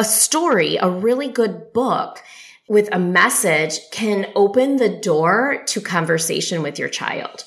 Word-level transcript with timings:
a 0.00 0.04
story, 0.04 0.76
a 0.76 0.88
really 0.88 1.26
good 1.26 1.72
book 1.72 2.22
with 2.68 2.88
a 2.92 2.98
message 3.00 3.80
can 3.90 4.30
open 4.36 4.76
the 4.76 4.88
door 4.88 5.64
to 5.66 5.80
conversation 5.80 6.62
with 6.62 6.78
your 6.78 6.88
child. 6.88 7.42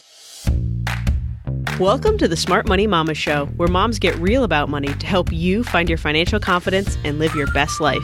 Welcome 1.79 2.17
to 2.17 2.27
the 2.27 2.35
Smart 2.35 2.67
Money 2.67 2.87
Mama 2.87 3.13
Show, 3.13 3.45
where 3.55 3.69
moms 3.69 3.99
get 3.99 4.13
real 4.17 4.43
about 4.43 4.67
money 4.67 4.93
to 4.93 5.07
help 5.07 5.31
you 5.31 5.63
find 5.63 5.87
your 5.87 5.97
financial 5.97 6.41
confidence 6.41 6.97
and 7.05 7.19
live 7.19 7.33
your 7.35 7.49
best 7.53 7.79
life. 7.79 8.03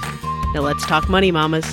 Now 0.53 0.61
let's 0.61 0.85
talk 0.85 1.09
money, 1.09 1.29
mamas. 1.29 1.65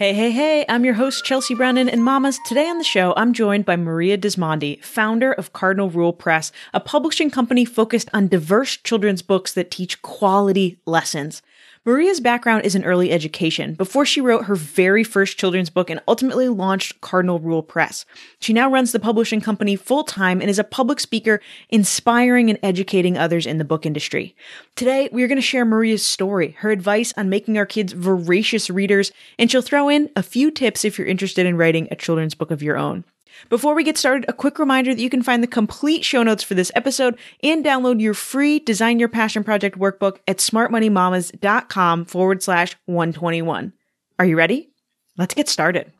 Hey, 0.00 0.14
hey, 0.14 0.30
hey, 0.30 0.64
I'm 0.66 0.86
your 0.86 0.94
host, 0.94 1.26
Chelsea 1.26 1.54
Brennan, 1.54 1.86
and 1.86 2.02
mamas, 2.02 2.38
today 2.46 2.66
on 2.70 2.78
the 2.78 2.84
show, 2.84 3.12
I'm 3.18 3.34
joined 3.34 3.66
by 3.66 3.76
Maria 3.76 4.16
Dismondy, 4.16 4.82
founder 4.82 5.30
of 5.30 5.52
Cardinal 5.52 5.90
Rule 5.90 6.14
Press, 6.14 6.52
a 6.72 6.80
publishing 6.80 7.30
company 7.30 7.66
focused 7.66 8.08
on 8.14 8.28
diverse 8.28 8.78
children's 8.78 9.20
books 9.20 9.52
that 9.52 9.70
teach 9.70 10.00
quality 10.00 10.78
lessons. 10.86 11.42
Maria's 11.86 12.20
background 12.20 12.66
is 12.66 12.74
in 12.74 12.84
early 12.84 13.10
education 13.10 13.72
before 13.72 14.04
she 14.04 14.20
wrote 14.20 14.44
her 14.44 14.54
very 14.54 15.02
first 15.02 15.38
children's 15.38 15.70
book 15.70 15.88
and 15.88 15.98
ultimately 16.06 16.46
launched 16.46 17.00
Cardinal 17.00 17.38
Rule 17.38 17.62
Press. 17.62 18.04
She 18.38 18.52
now 18.52 18.70
runs 18.70 18.92
the 18.92 19.00
publishing 19.00 19.40
company 19.40 19.76
full 19.76 20.04
time 20.04 20.42
and 20.42 20.50
is 20.50 20.58
a 20.58 20.64
public 20.64 21.00
speaker, 21.00 21.40
inspiring 21.70 22.50
and 22.50 22.58
educating 22.62 23.16
others 23.16 23.46
in 23.46 23.56
the 23.56 23.64
book 23.64 23.86
industry. 23.86 24.36
Today, 24.76 25.08
we 25.10 25.22
are 25.22 25.26
going 25.26 25.36
to 25.36 25.42
share 25.42 25.64
Maria's 25.64 26.04
story, 26.04 26.50
her 26.58 26.70
advice 26.70 27.14
on 27.16 27.30
making 27.30 27.56
our 27.56 27.64
kids 27.64 27.94
voracious 27.94 28.68
readers, 28.68 29.10
and 29.38 29.50
she'll 29.50 29.62
throw 29.62 29.88
in 29.88 30.10
a 30.14 30.22
few 30.22 30.50
tips 30.50 30.84
if 30.84 30.98
you're 30.98 31.06
interested 31.08 31.46
in 31.46 31.56
writing 31.56 31.88
a 31.90 31.96
children's 31.96 32.34
book 32.34 32.50
of 32.50 32.62
your 32.62 32.76
own. 32.76 33.04
Before 33.48 33.74
we 33.74 33.84
get 33.84 33.96
started, 33.96 34.26
a 34.28 34.32
quick 34.32 34.58
reminder 34.58 34.94
that 34.94 35.00
you 35.00 35.10
can 35.10 35.22
find 35.22 35.42
the 35.42 35.48
complete 35.48 36.04
show 36.04 36.22
notes 36.22 36.42
for 36.42 36.54
this 36.54 36.70
episode 36.74 37.18
and 37.42 37.64
download 37.64 38.00
your 38.00 38.14
free 38.14 38.58
Design 38.58 38.98
Your 38.98 39.08
Passion 39.08 39.42
Project 39.42 39.78
workbook 39.78 40.18
at 40.28 40.38
smartmoneymamas.com 40.38 42.04
forward 42.04 42.42
slash 42.42 42.76
121. 42.86 43.72
Are 44.18 44.24
you 44.24 44.36
ready? 44.36 44.70
Let's 45.16 45.34
get 45.34 45.48
started. 45.48 45.92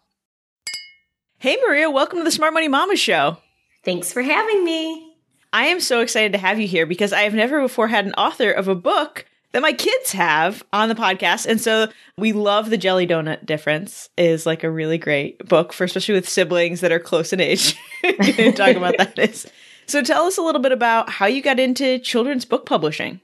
Hey, 1.39 1.57
Maria, 1.67 1.91
welcome 1.91 2.19
to 2.19 2.25
the 2.25 2.31
Smart 2.31 2.53
Money 2.53 2.69
Mama 2.69 2.97
Show. 2.97 3.39
Thanks 3.83 4.13
for 4.13 4.23
having 4.23 4.65
me. 4.65 5.15
I 5.53 5.67
am 5.67 5.81
so 5.81 6.01
excited 6.01 6.33
to 6.33 6.39
have 6.39 6.61
you 6.61 6.69
here 6.69 6.87
because 6.87 7.13
I 7.13 7.23
have 7.23 7.35
never 7.35 7.61
before 7.61 7.89
had 7.89 8.07
an 8.07 8.15
author 8.15 8.51
of 8.51 8.69
a 8.69 8.75
book 8.75 9.25
that 9.53 9.63
my 9.63 9.73
kids 9.73 10.13
have 10.13 10.63
on 10.73 10.89
the 10.89 10.95
podcast. 10.95 11.47
And 11.47 11.61
so 11.61 11.89
we 12.17 12.33
love 12.33 12.71
the 12.71 12.79
Jelly 12.79 13.07
Donut 13.07 13.45
Difference 13.45 14.09
is 14.17 14.47
like 14.47 14.63
a 14.63 14.71
really 14.71 14.99
great 14.99 15.47
book 15.49 15.73
for 15.73 15.85
especially 15.85 16.15
with 16.15 16.29
siblings 16.29 16.81
that 16.81 16.93
are 16.93 17.01
close 17.01 17.33
in 17.33 17.41
age. 17.41 17.75
Talk 18.03 18.77
about 18.77 18.97
that 18.99 19.19
is. 19.19 19.51
So 19.87 20.03
tell 20.03 20.25
us 20.25 20.39
a 20.39 20.43
little 20.43 20.61
bit 20.61 20.73
about 20.73 21.11
how 21.11 21.27
you 21.27 21.43
got 21.43 21.59
into 21.59 21.99
children's 21.99 22.45
book 22.45 22.65
publishing. 22.65 23.21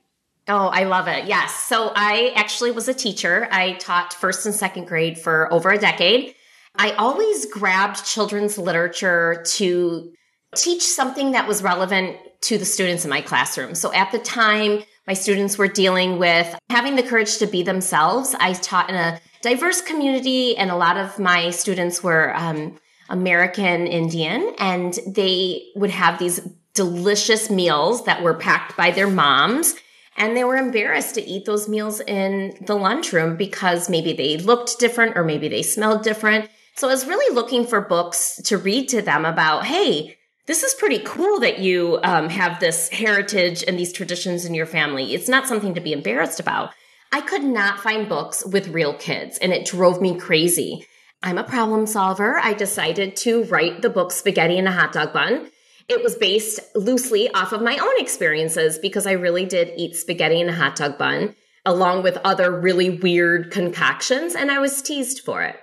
Oh, 0.48 0.68
I 0.68 0.84
love 0.84 1.08
it. 1.08 1.26
Yes. 1.26 1.54
So 1.54 1.92
I 1.94 2.32
actually 2.34 2.70
was 2.70 2.88
a 2.88 2.94
teacher. 2.94 3.48
I 3.50 3.72
taught 3.74 4.12
first 4.12 4.46
and 4.46 4.54
second 4.54 4.86
grade 4.86 5.18
for 5.18 5.52
over 5.52 5.70
a 5.70 5.78
decade. 5.78 6.34
I 6.76 6.92
always 6.92 7.46
grabbed 7.46 8.04
children's 8.04 8.58
literature 8.58 9.42
to 9.46 10.12
teach 10.54 10.82
something 10.82 11.32
that 11.32 11.48
was 11.48 11.62
relevant 11.62 12.16
to 12.42 12.58
the 12.58 12.64
students 12.64 13.04
in 13.04 13.10
my 13.10 13.20
classroom. 13.20 13.74
So 13.74 13.92
at 13.92 14.12
the 14.12 14.18
time, 14.18 14.82
my 15.06 15.14
students 15.14 15.56
were 15.56 15.68
dealing 15.68 16.18
with 16.18 16.58
having 16.68 16.96
the 16.96 17.02
courage 17.02 17.38
to 17.38 17.46
be 17.46 17.62
themselves. 17.62 18.34
I 18.38 18.52
taught 18.54 18.90
in 18.90 18.96
a 18.96 19.20
diverse 19.42 19.80
community, 19.80 20.56
and 20.56 20.70
a 20.70 20.76
lot 20.76 20.96
of 20.96 21.18
my 21.18 21.50
students 21.50 22.02
were 22.02 22.34
um, 22.36 22.78
American 23.08 23.86
Indian, 23.86 24.54
and 24.58 24.98
they 25.06 25.68
would 25.76 25.90
have 25.90 26.18
these 26.18 26.40
delicious 26.74 27.50
meals 27.50 28.04
that 28.04 28.22
were 28.22 28.34
packed 28.34 28.76
by 28.76 28.90
their 28.90 29.08
moms. 29.08 29.74
And 30.18 30.34
they 30.34 30.44
were 30.44 30.56
embarrassed 30.56 31.14
to 31.16 31.22
eat 31.22 31.44
those 31.44 31.68
meals 31.68 32.00
in 32.00 32.56
the 32.62 32.74
lunchroom 32.74 33.36
because 33.36 33.90
maybe 33.90 34.14
they 34.14 34.38
looked 34.38 34.78
different 34.78 35.16
or 35.16 35.24
maybe 35.24 35.48
they 35.48 35.62
smelled 35.62 36.04
different. 36.04 36.48
So 36.74 36.88
I 36.88 36.90
was 36.90 37.06
really 37.06 37.34
looking 37.34 37.66
for 37.66 37.82
books 37.82 38.40
to 38.44 38.56
read 38.56 38.88
to 38.90 39.02
them 39.02 39.26
about, 39.26 39.66
hey, 39.66 40.16
this 40.46 40.62
is 40.62 40.74
pretty 40.74 41.00
cool 41.00 41.40
that 41.40 41.58
you 41.58 41.98
um, 42.02 42.28
have 42.28 42.60
this 42.60 42.88
heritage 42.88 43.64
and 43.66 43.78
these 43.78 43.92
traditions 43.92 44.44
in 44.44 44.54
your 44.54 44.66
family. 44.66 45.14
It's 45.14 45.28
not 45.28 45.46
something 45.46 45.74
to 45.74 45.80
be 45.80 45.92
embarrassed 45.92 46.40
about. 46.40 46.70
I 47.12 47.20
could 47.20 47.44
not 47.44 47.80
find 47.80 48.08
books 48.08 48.44
with 48.44 48.68
real 48.68 48.94
kids, 48.94 49.38
and 49.38 49.52
it 49.52 49.66
drove 49.66 50.00
me 50.00 50.18
crazy. 50.18 50.86
I'm 51.22 51.38
a 51.38 51.44
problem 51.44 51.86
solver. 51.86 52.38
I 52.38 52.52
decided 52.52 53.16
to 53.16 53.44
write 53.44 53.82
the 53.82 53.90
book 53.90 54.12
Spaghetti 54.12 54.58
and 54.58 54.68
a 54.68 54.72
Hot 54.72 54.92
Dog 54.92 55.12
Bun. 55.12 55.50
It 55.88 56.02
was 56.02 56.16
based 56.16 56.60
loosely 56.74 57.28
off 57.32 57.52
of 57.52 57.62
my 57.62 57.78
own 57.78 57.94
experiences 57.98 58.78
because 58.78 59.06
I 59.06 59.12
really 59.12 59.46
did 59.46 59.72
eat 59.76 59.94
spaghetti 59.94 60.40
and 60.40 60.50
a 60.50 60.52
hot 60.52 60.76
dog 60.76 60.98
bun 60.98 61.34
along 61.66 62.04
with 62.04 62.16
other 62.24 62.50
really 62.50 62.90
weird 62.90 63.50
concoctions, 63.50 64.34
and 64.34 64.50
I 64.50 64.60
was 64.60 64.80
teased 64.80 65.20
for 65.20 65.42
it. 65.42 65.56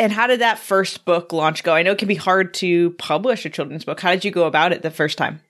And 0.00 0.10
how 0.10 0.26
did 0.26 0.40
that 0.40 0.58
first 0.58 1.04
book 1.04 1.30
launch 1.30 1.62
go? 1.62 1.74
I 1.74 1.82
know 1.82 1.92
it 1.92 1.98
can 1.98 2.08
be 2.08 2.14
hard 2.14 2.54
to 2.54 2.92
publish 2.92 3.44
a 3.44 3.50
children's 3.50 3.84
book. 3.84 4.00
How 4.00 4.12
did 4.12 4.24
you 4.24 4.30
go 4.30 4.46
about 4.46 4.72
it 4.72 4.80
the 4.80 4.90
first 4.90 5.18
time? 5.18 5.42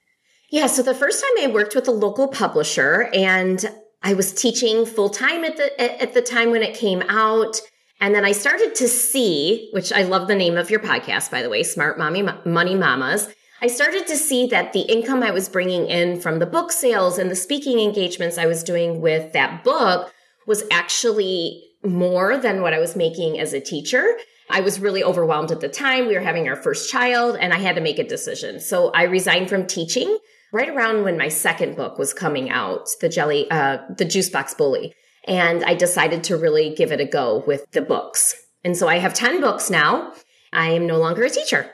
Yeah, 0.49 0.67
so 0.67 0.83
the 0.83 0.93
first 0.93 1.23
time 1.23 1.45
I 1.45 1.53
worked 1.53 1.73
with 1.73 1.87
a 1.87 1.91
local 1.91 2.27
publisher 2.27 3.09
and 3.13 3.65
I 4.03 4.13
was 4.13 4.33
teaching 4.33 4.85
full 4.85 5.09
time 5.09 5.45
at 5.45 5.55
the 5.55 6.01
at 6.01 6.13
the 6.13 6.21
time 6.21 6.51
when 6.51 6.63
it 6.63 6.75
came 6.75 7.01
out. 7.03 7.61
And 8.01 8.13
then 8.13 8.25
I 8.25 8.33
started 8.33 8.75
to 8.75 8.89
see, 8.89 9.69
which 9.71 9.93
I 9.93 10.01
love 10.01 10.27
the 10.27 10.35
name 10.35 10.57
of 10.57 10.69
your 10.69 10.81
podcast, 10.81 11.31
by 11.31 11.41
the 11.41 11.49
way, 11.49 11.63
Smart 11.63 11.97
Mommy 11.97 12.27
Money 12.43 12.75
Mamas. 12.75 13.29
I 13.61 13.67
started 13.67 14.05
to 14.07 14.17
see 14.17 14.47
that 14.47 14.73
the 14.73 14.81
income 14.81 15.23
I 15.23 15.31
was 15.31 15.47
bringing 15.47 15.85
in 15.85 16.19
from 16.19 16.39
the 16.39 16.45
book 16.45 16.73
sales 16.73 17.17
and 17.17 17.31
the 17.31 17.37
speaking 17.37 17.79
engagements 17.79 18.37
I 18.37 18.47
was 18.47 18.63
doing 18.63 18.99
with 18.99 19.31
that 19.31 19.63
book 19.63 20.11
was 20.45 20.65
actually 20.71 21.63
more 21.85 22.37
than 22.37 22.61
what 22.61 22.73
I 22.73 22.79
was 22.79 22.97
making 22.97 23.39
as 23.39 23.53
a 23.53 23.61
teacher. 23.61 24.17
I 24.51 24.61
was 24.61 24.79
really 24.79 25.03
overwhelmed 25.03 25.51
at 25.51 25.61
the 25.61 25.69
time. 25.69 26.07
We 26.07 26.15
were 26.15 26.21
having 26.21 26.47
our 26.47 26.55
first 26.55 26.89
child 26.89 27.37
and 27.39 27.53
I 27.53 27.57
had 27.57 27.75
to 27.75 27.81
make 27.81 27.99
a 27.99 28.03
decision. 28.03 28.59
So 28.59 28.91
I 28.91 29.03
resigned 29.03 29.49
from 29.49 29.65
teaching 29.65 30.17
right 30.51 30.69
around 30.69 31.03
when 31.03 31.17
my 31.17 31.29
second 31.29 31.75
book 31.75 31.97
was 31.97 32.13
coming 32.13 32.49
out, 32.49 32.87
the 32.99 33.09
jelly, 33.09 33.49
uh, 33.49 33.79
the 33.97 34.05
juice 34.05 34.29
box 34.29 34.53
bully. 34.53 34.93
And 35.27 35.63
I 35.63 35.75
decided 35.75 36.23
to 36.25 36.37
really 36.37 36.73
give 36.75 36.91
it 36.91 36.99
a 36.99 37.05
go 37.05 37.43
with 37.47 37.69
the 37.71 37.81
books. 37.81 38.35
And 38.63 38.75
so 38.75 38.87
I 38.87 38.97
have 38.97 39.13
10 39.13 39.41
books 39.41 39.69
now. 39.69 40.13
I 40.51 40.69
am 40.71 40.87
no 40.87 40.97
longer 40.97 41.23
a 41.23 41.29
teacher. 41.29 41.71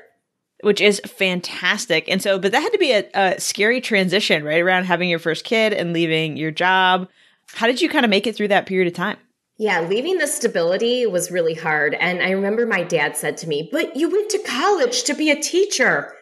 Which 0.62 0.82
is 0.82 1.00
fantastic. 1.06 2.10
And 2.10 2.22
so, 2.22 2.40
but 2.40 2.52
that 2.52 2.62
had 2.62 2.72
to 2.72 2.78
be 2.78 2.92
a, 2.92 3.10
a 3.14 3.40
scary 3.40 3.80
transition, 3.80 4.44
right? 4.44 4.62
Around 4.62 4.86
having 4.86 5.10
your 5.10 5.20
first 5.20 5.44
kid 5.44 5.74
and 5.74 5.94
leaving 5.94 6.36
your 6.36 6.52
job. 6.52 7.08
How 7.54 7.68
did 7.68 7.82
you 7.82 7.90
kind 7.90 8.06
of 8.06 8.10
make 8.10 8.28
it 8.28 8.36
through 8.36 8.50
that 8.50 8.66
period 8.66 8.88
of 8.88 8.94
time? 8.94 9.18
Yeah, 9.60 9.82
leaving 9.82 10.20
the 10.20 10.28
stability 10.28 11.08
was 11.08 11.32
really 11.32 11.56
hard. 11.56 11.96
And 11.96 12.22
I 12.22 12.30
remember 12.30 12.68
my 12.68 12.84
dad 12.84 13.18
said 13.18 13.38
to 13.38 13.48
me, 13.48 13.68
But 13.72 13.96
you 13.96 14.10
went 14.10 14.30
to 14.32 14.40
college 14.40 15.04
to 15.04 15.16
be 15.16 15.32
a 15.32 15.42
teacher. 15.42 16.14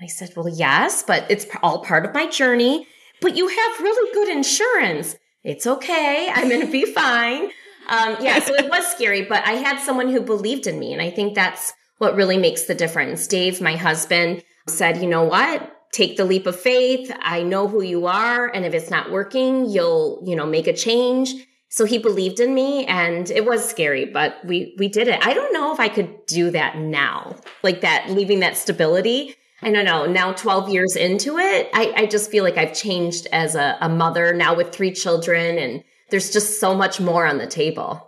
I 0.00 0.06
said, 0.06 0.32
Well, 0.36 0.48
yes, 0.48 1.02
but 1.02 1.24
it's 1.30 1.46
all 1.62 1.84
part 1.84 2.04
of 2.04 2.12
my 2.12 2.28
journey. 2.28 2.86
But 3.22 3.36
you 3.36 3.48
have 3.48 3.80
really 3.80 4.12
good 4.12 4.28
insurance. 4.28 5.16
It's 5.42 5.66
okay. 5.66 6.30
I'm 6.34 6.48
going 6.48 6.66
to 6.66 6.72
be 6.72 6.84
fine. 6.92 7.44
Um, 7.88 8.16
yeah, 8.20 8.38
so 8.40 8.54
it 8.54 8.70
was 8.70 8.86
scary, 8.86 9.22
but 9.22 9.46
I 9.46 9.52
had 9.52 9.80
someone 9.80 10.08
who 10.08 10.20
believed 10.20 10.66
in 10.66 10.78
me. 10.78 10.92
And 10.92 11.00
I 11.00 11.10
think 11.10 11.34
that's 11.34 11.72
what 11.98 12.14
really 12.14 12.36
makes 12.36 12.64
the 12.64 12.74
difference. 12.74 13.26
Dave, 13.26 13.60
my 13.60 13.76
husband, 13.76 14.42
said, 14.68 15.00
You 15.00 15.08
know 15.08 15.24
what? 15.24 15.76
Take 15.92 16.18
the 16.18 16.24
leap 16.26 16.46
of 16.46 16.60
faith. 16.60 17.10
I 17.20 17.42
know 17.42 17.68
who 17.68 17.82
you 17.82 18.06
are. 18.06 18.48
And 18.48 18.66
if 18.66 18.74
it's 18.74 18.90
not 18.90 19.10
working, 19.10 19.68
you'll, 19.70 20.22
you 20.26 20.36
know, 20.36 20.46
make 20.46 20.66
a 20.66 20.72
change 20.74 21.34
so 21.72 21.86
he 21.86 21.96
believed 21.96 22.38
in 22.38 22.52
me 22.52 22.84
and 22.84 23.30
it 23.30 23.46
was 23.46 23.66
scary, 23.66 24.04
but 24.04 24.36
we, 24.44 24.76
we 24.78 24.88
did 24.88 25.08
it. 25.08 25.18
I 25.26 25.32
don't 25.32 25.54
know 25.54 25.72
if 25.72 25.80
I 25.80 25.88
could 25.88 26.26
do 26.26 26.50
that 26.50 26.76
now, 26.76 27.34
like 27.62 27.80
that, 27.80 28.10
leaving 28.10 28.40
that 28.40 28.58
stability. 28.58 29.36
I 29.62 29.72
don't 29.72 29.86
know. 29.86 30.04
Now, 30.04 30.34
12 30.34 30.68
years 30.68 30.96
into 30.96 31.38
it, 31.38 31.70
I, 31.72 31.94
I 31.96 32.06
just 32.06 32.30
feel 32.30 32.44
like 32.44 32.58
I've 32.58 32.74
changed 32.74 33.26
as 33.32 33.54
a, 33.54 33.78
a 33.80 33.88
mother 33.88 34.34
now 34.34 34.54
with 34.54 34.70
three 34.70 34.92
children 34.92 35.56
and 35.56 35.82
there's 36.10 36.30
just 36.30 36.60
so 36.60 36.74
much 36.74 37.00
more 37.00 37.24
on 37.24 37.38
the 37.38 37.46
table. 37.46 38.06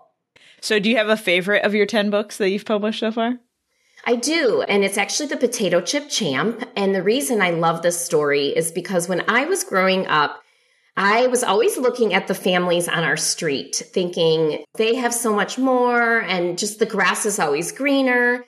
So, 0.60 0.78
do 0.78 0.90
you 0.90 0.98
have 0.98 1.08
a 1.08 1.16
favorite 1.16 1.64
of 1.64 1.74
your 1.74 1.86
10 1.86 2.10
books 2.10 2.36
that 2.36 2.50
you've 2.50 2.66
published 2.66 3.00
so 3.00 3.12
far? 3.12 3.38
I 4.04 4.16
do. 4.16 4.60
And 4.68 4.84
it's 4.84 4.98
actually 4.98 5.30
The 5.30 5.38
Potato 5.38 5.80
Chip 5.80 6.10
Champ. 6.10 6.68
And 6.76 6.94
the 6.94 7.02
reason 7.02 7.40
I 7.40 7.52
love 7.52 7.80
this 7.80 7.98
story 7.98 8.48
is 8.48 8.70
because 8.70 9.08
when 9.08 9.24
I 9.26 9.46
was 9.46 9.64
growing 9.64 10.06
up, 10.06 10.43
I 10.96 11.26
was 11.26 11.42
always 11.42 11.76
looking 11.76 12.14
at 12.14 12.28
the 12.28 12.34
families 12.34 12.86
on 12.88 13.02
our 13.02 13.16
street, 13.16 13.82
thinking 13.92 14.64
they 14.74 14.94
have 14.94 15.12
so 15.12 15.34
much 15.34 15.58
more 15.58 16.20
and 16.20 16.56
just 16.56 16.78
the 16.78 16.86
grass 16.86 17.26
is 17.26 17.40
always 17.40 17.72
greener. 17.72 18.44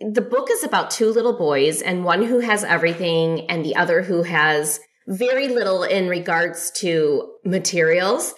The 0.00 0.20
book 0.20 0.48
is 0.50 0.64
about 0.64 0.90
two 0.90 1.10
little 1.10 1.38
boys 1.38 1.82
and 1.82 2.04
one 2.04 2.24
who 2.24 2.40
has 2.40 2.64
everything 2.64 3.48
and 3.48 3.64
the 3.64 3.76
other 3.76 4.02
who 4.02 4.24
has 4.24 4.80
very 5.06 5.48
little 5.48 5.84
in 5.84 6.08
regards 6.08 6.72
to 6.72 7.32
materials 7.44 8.34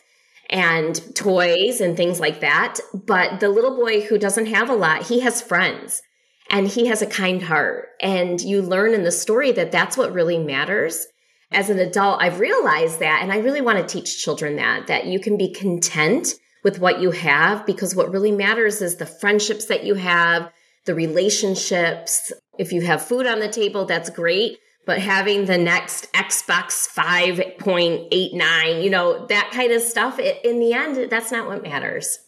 and 0.51 1.01
toys 1.15 1.81
and 1.81 1.97
things 1.97 2.21
like 2.21 2.41
that. 2.41 2.79
But 2.93 3.41
the 3.41 3.49
little 3.49 3.75
boy 3.75 4.03
who 4.03 4.19
doesn't 4.19 4.47
have 4.47 4.69
a 4.69 4.75
lot, 4.75 5.07
he 5.07 5.21
has 5.21 5.41
friends 5.41 6.03
and 6.51 6.69
he 6.69 6.87
has 6.89 7.01
a 7.01 7.07
kind 7.07 7.43
heart. 7.43 7.89
And 8.03 8.39
you 8.41 8.61
learn 8.61 8.93
in 8.93 9.05
the 9.05 9.11
story 9.11 9.53
that 9.53 9.73
that's 9.73 9.97
what 9.97 10.13
really 10.13 10.39
matters 10.39 11.07
as 11.53 11.71
an 11.71 11.79
adult, 11.79 12.21
I've 12.21 12.41
realized 12.41 13.01
that, 13.01 13.21
and 13.23 13.33
I 13.33 13.39
really 13.39 13.61
want 13.61 13.79
to 13.79 13.87
teach 13.87 14.23
children 14.23 14.57
that, 14.57 14.89
that 14.89 15.07
you 15.07 15.21
can 15.21 15.37
be 15.37 15.53
content 15.53 16.35
with 16.65 16.81
what 16.81 17.01
you 17.01 17.13
have 17.13 17.65
because 17.65 17.95
what 17.95 18.11
really 18.11 18.33
matters 18.33 18.83
is 18.83 18.97
the 18.97 19.07
friendships 19.07 19.67
that 19.67 19.85
you 19.85 19.95
have, 19.95 20.51
the 20.85 20.95
relationships. 20.95 22.33
If 22.59 22.73
you 22.73 22.81
have 22.83 23.03
food 23.03 23.27
on 23.27 23.39
the 23.39 23.49
table, 23.49 23.85
that's 23.85 24.11
great. 24.11 24.59
But 24.85 24.99
having 24.99 25.45
the 25.47 25.59
next 25.59 26.13
Xbox 26.13 26.89
5.89, 26.93 28.83
you 28.83 28.91
know, 28.91 29.27
that 29.27 29.51
kind 29.53 29.73
of 29.73 29.83
stuff, 29.83 30.19
it, 30.19 30.45
in 30.45 30.59
the 30.61 30.73
end, 30.73 31.11
that's 31.11 31.31
not 31.31 31.47
what 31.47 31.63
matters. 31.63 32.19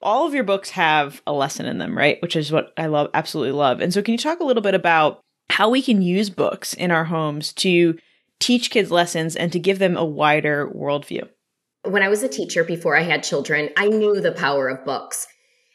All 0.00 0.26
of 0.26 0.34
your 0.34 0.44
books 0.44 0.70
have 0.70 1.22
a 1.26 1.32
lesson 1.32 1.66
in 1.66 1.78
them, 1.78 1.98
right? 1.98 2.22
Which 2.22 2.36
is 2.36 2.52
what 2.52 2.72
I 2.76 2.86
love, 2.86 3.10
absolutely 3.14 3.52
love. 3.52 3.80
And 3.80 3.92
so, 3.92 4.02
can 4.02 4.12
you 4.12 4.18
talk 4.18 4.38
a 4.40 4.44
little 4.44 4.62
bit 4.62 4.74
about 4.74 5.20
how 5.50 5.68
we 5.68 5.82
can 5.82 6.02
use 6.02 6.30
books 6.30 6.74
in 6.74 6.90
our 6.92 7.04
homes 7.04 7.52
to 7.54 7.98
teach 8.40 8.70
kids 8.70 8.90
lessons 8.90 9.36
and 9.36 9.52
to 9.52 9.58
give 9.58 9.78
them 9.78 9.96
a 9.96 10.04
wider 10.04 10.70
worldview? 10.70 11.28
When 11.84 12.02
I 12.02 12.08
was 12.08 12.22
a 12.22 12.28
teacher 12.28 12.64
before 12.64 12.96
I 12.96 13.02
had 13.02 13.22
children, 13.22 13.70
I 13.76 13.88
knew 13.88 14.20
the 14.20 14.32
power 14.32 14.68
of 14.68 14.84
books. 14.84 15.26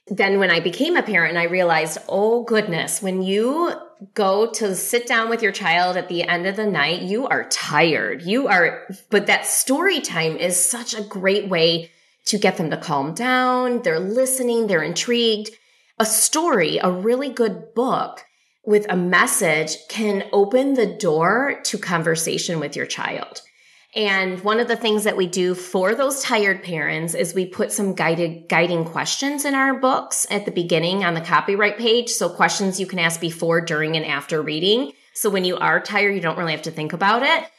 Then 0.08 0.38
when 0.38 0.52
I 0.52 0.60
became 0.60 0.98
a 0.98 1.04
parent, 1.04 1.38
I 1.38 1.46
realized, 1.46 1.98
oh 2.10 2.44
goodness, 2.44 3.02
when 3.02 3.22
you 3.22 3.72
go 4.14 4.52
to 4.52 4.76
sit 4.76 5.08
down 5.08 5.30
with 5.30 5.42
your 5.42 5.54
child 5.54 5.96
at 5.96 6.10
the 6.10 6.24
end 6.24 6.46
of 6.46 6.58
the 6.58 6.66
night, 6.66 7.02
you 7.02 7.26
are 7.28 7.48
tired. 7.50 8.22
You 8.22 8.48
are, 8.48 8.86
but 9.10 9.28
that 9.28 9.46
story 9.46 10.02
time 10.02 10.36
is 10.36 10.60
such 10.60 10.94
a 10.94 11.04
great 11.04 11.48
way 11.48 11.90
to 12.26 12.38
get 12.38 12.58
them 12.58 12.70
to 12.72 12.78
calm 12.78 13.14
down. 13.14 13.82
They're 13.82 14.00
listening. 14.00 14.68
They're 14.68 14.84
intrigued. 14.84 15.52
A 16.00 16.06
story, 16.06 16.80
a 16.80 16.92
really 16.92 17.30
good 17.30 17.74
book 17.74 18.26
with 18.66 18.86
a 18.90 18.96
message 18.96 19.78
can 19.90 20.24
open 20.32 20.74
the 20.74 20.86
door 20.86 21.60
to 21.64 21.78
conversation 21.78 22.60
with 22.60 22.76
your 22.76 22.86
child. 22.86 23.42
And 23.96 24.44
one 24.44 24.60
of 24.60 24.68
the 24.68 24.76
things 24.76 25.04
that 25.04 25.18
we 25.18 25.28
do 25.28 25.54
for 25.54 25.94
those 25.94 26.24
tired 26.24 26.64
parents 26.64 27.14
is 27.14 27.36
we 27.36 27.46
put 27.46 27.72
some 27.72 27.94
guided 27.94 28.50
guiding 28.50 28.86
questions 28.86 29.46
in 29.46 29.54
our 29.54 29.76
books 29.76 30.26
at 30.32 30.46
the 30.46 30.52
beginning 30.52 31.04
on 31.04 31.14
the 31.14 31.22
copyright 31.22 31.78
page. 31.78 32.10
So 32.10 32.28
questions 32.30 32.80
you 32.80 32.88
can 32.88 32.98
ask 32.98 33.20
before, 33.20 33.62
during, 33.62 33.96
and 33.96 34.06
after 34.06 34.42
reading. 34.42 34.94
So 35.14 35.30
when 35.30 35.46
you 35.46 35.58
are 35.58 35.80
tired, 35.80 36.16
you 36.16 36.22
don't 36.22 36.40
really 36.40 36.54
have 36.54 36.64
to 36.64 36.72
think 36.72 36.94
about 36.94 37.22
it. 37.22 37.52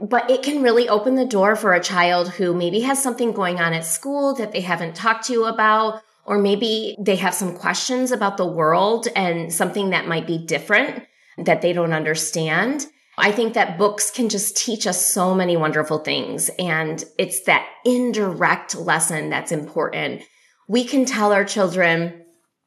But 0.00 0.30
it 0.30 0.44
can 0.44 0.62
really 0.62 0.88
open 0.88 1.16
the 1.16 1.26
door 1.26 1.56
for 1.56 1.72
a 1.72 1.82
child 1.82 2.28
who 2.28 2.54
maybe 2.54 2.80
has 2.80 3.02
something 3.02 3.32
going 3.32 3.58
on 3.58 3.72
at 3.72 3.84
school 3.84 4.34
that 4.36 4.52
they 4.52 4.60
haven't 4.60 4.94
talked 4.94 5.26
to 5.26 5.32
you 5.32 5.46
about, 5.46 6.02
or 6.24 6.38
maybe 6.38 6.96
they 6.98 7.16
have 7.16 7.34
some 7.34 7.56
questions 7.56 8.12
about 8.12 8.36
the 8.36 8.46
world 8.46 9.08
and 9.16 9.52
something 9.52 9.90
that 9.90 10.06
might 10.06 10.26
be 10.26 10.38
different 10.38 11.04
that 11.38 11.62
they 11.62 11.72
don't 11.72 11.92
understand. 11.92 12.86
I 13.18 13.32
think 13.32 13.54
that 13.54 13.78
books 13.78 14.10
can 14.10 14.28
just 14.28 14.56
teach 14.56 14.86
us 14.86 15.12
so 15.12 15.34
many 15.34 15.56
wonderful 15.56 15.98
things. 15.98 16.50
And 16.58 17.04
it's 17.18 17.44
that 17.44 17.68
indirect 17.84 18.74
lesson 18.76 19.30
that's 19.30 19.52
important. 19.52 20.22
We 20.68 20.84
can 20.84 21.04
tell 21.04 21.32
our 21.32 21.44
children 21.44 22.24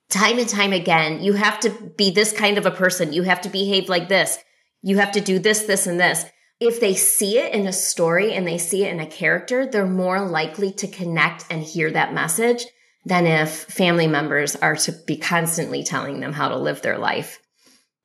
time 0.10 0.38
and 0.38 0.48
time 0.48 0.74
again, 0.74 1.24
you 1.24 1.34
have 1.34 1.60
to 1.62 1.70
be 1.98 2.12
this 2.12 2.32
kind 2.32 2.58
of 2.58 2.66
a 2.66 2.72
person. 2.72 3.14
You 3.14 3.24
have 3.24 3.42
to 3.42 3.50
behave 3.50 3.90
like 3.90 4.10
this. 4.10 4.38
You 4.82 4.98
have 4.98 5.14
to 5.14 5.22
do 5.22 5.40
this, 5.40 5.64
this, 5.64 5.88
and 5.88 6.00
this. 6.00 6.26
If 6.60 6.80
they 6.80 6.94
see 6.94 7.40
it 7.40 7.54
in 7.54 7.66
a 7.66 7.74
story 7.74 8.34
and 8.34 8.46
they 8.46 8.58
see 8.58 8.84
it 8.84 8.92
in 8.92 9.00
a 9.00 9.08
character, 9.08 9.66
they're 9.66 9.88
more 9.88 10.22
likely 10.22 10.72
to 10.74 10.88
connect 10.88 11.46
and 11.50 11.64
hear 11.64 11.90
that 11.92 12.14
message 12.14 12.66
than 13.06 13.28
if 13.28 13.64
family 13.66 14.08
members 14.08 14.56
are 14.58 14.76
to 14.76 14.92
be 14.92 15.18
constantly 15.18 15.84
telling 15.84 16.20
them 16.20 16.34
how 16.34 16.50
to 16.50 16.58
live 16.58 16.82
their 16.82 16.98
life. 16.98 17.40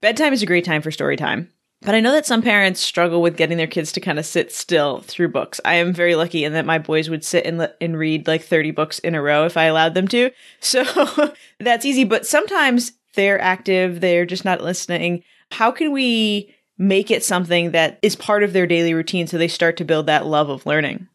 Bedtime 0.01 0.33
is 0.33 0.43
a 0.43 0.47
great 0.47 0.65
time 0.65 0.83
for 0.83 0.91
story 0.91 1.17
time. 1.17 1.51
But 1.83 1.95
I 1.95 2.01
know 2.01 2.13
that 2.13 2.27
some 2.27 2.43
parents 2.43 2.81
struggle 2.81 3.23
with 3.23 3.37
getting 3.37 3.57
their 3.57 3.69
kids 3.69 3.93
to 3.93 4.01
kind 4.01 4.19
of 4.19 4.27
sit 4.27 4.51
still 4.51 5.01
through 5.03 5.29
books. 5.29 5.61
I 5.65 5.75
am 5.75 5.93
very 5.93 6.17
lucky 6.17 6.45
in 6.45 6.53
that 6.55 6.67
my 6.67 6.79
boys 6.79 7.09
would 7.09 7.25
sit 7.25 7.47
and, 7.47 7.59
le- 7.59 7.73
and 7.81 7.97
read 7.97 8.27
like 8.27 8.43
30 8.43 8.73
books 8.73 8.99
in 8.99 9.15
a 9.15 9.23
row 9.23 9.45
if 9.45 9.57
I 9.57 9.65
allowed 9.65 9.95
them 9.95 10.09
to. 10.09 10.31
So 10.61 10.85
that's 11.61 11.85
easy. 11.85 12.03
But 12.05 12.27
sometimes 12.27 12.93
they're 13.15 13.41
active, 13.41 14.01
they're 14.01 14.27
just 14.27 14.45
not 14.45 14.61
listening. 14.61 15.23
How 15.53 15.71
can 15.71 15.93
we 15.93 16.53
make 16.79 17.11
it 17.11 17.25
something 17.25 17.71
that 17.71 17.99
is 18.03 18.17
part 18.17 18.43
of 18.43 18.53
their 18.53 18.67
daily 18.67 18.93
routine 18.93 19.27
so 19.27 19.39
they 19.39 19.49
start 19.49 19.77
to 19.77 19.85
build 19.85 20.07
that 20.07 20.27
love 20.27 20.51
of 20.51 20.67
learning? 20.67 21.09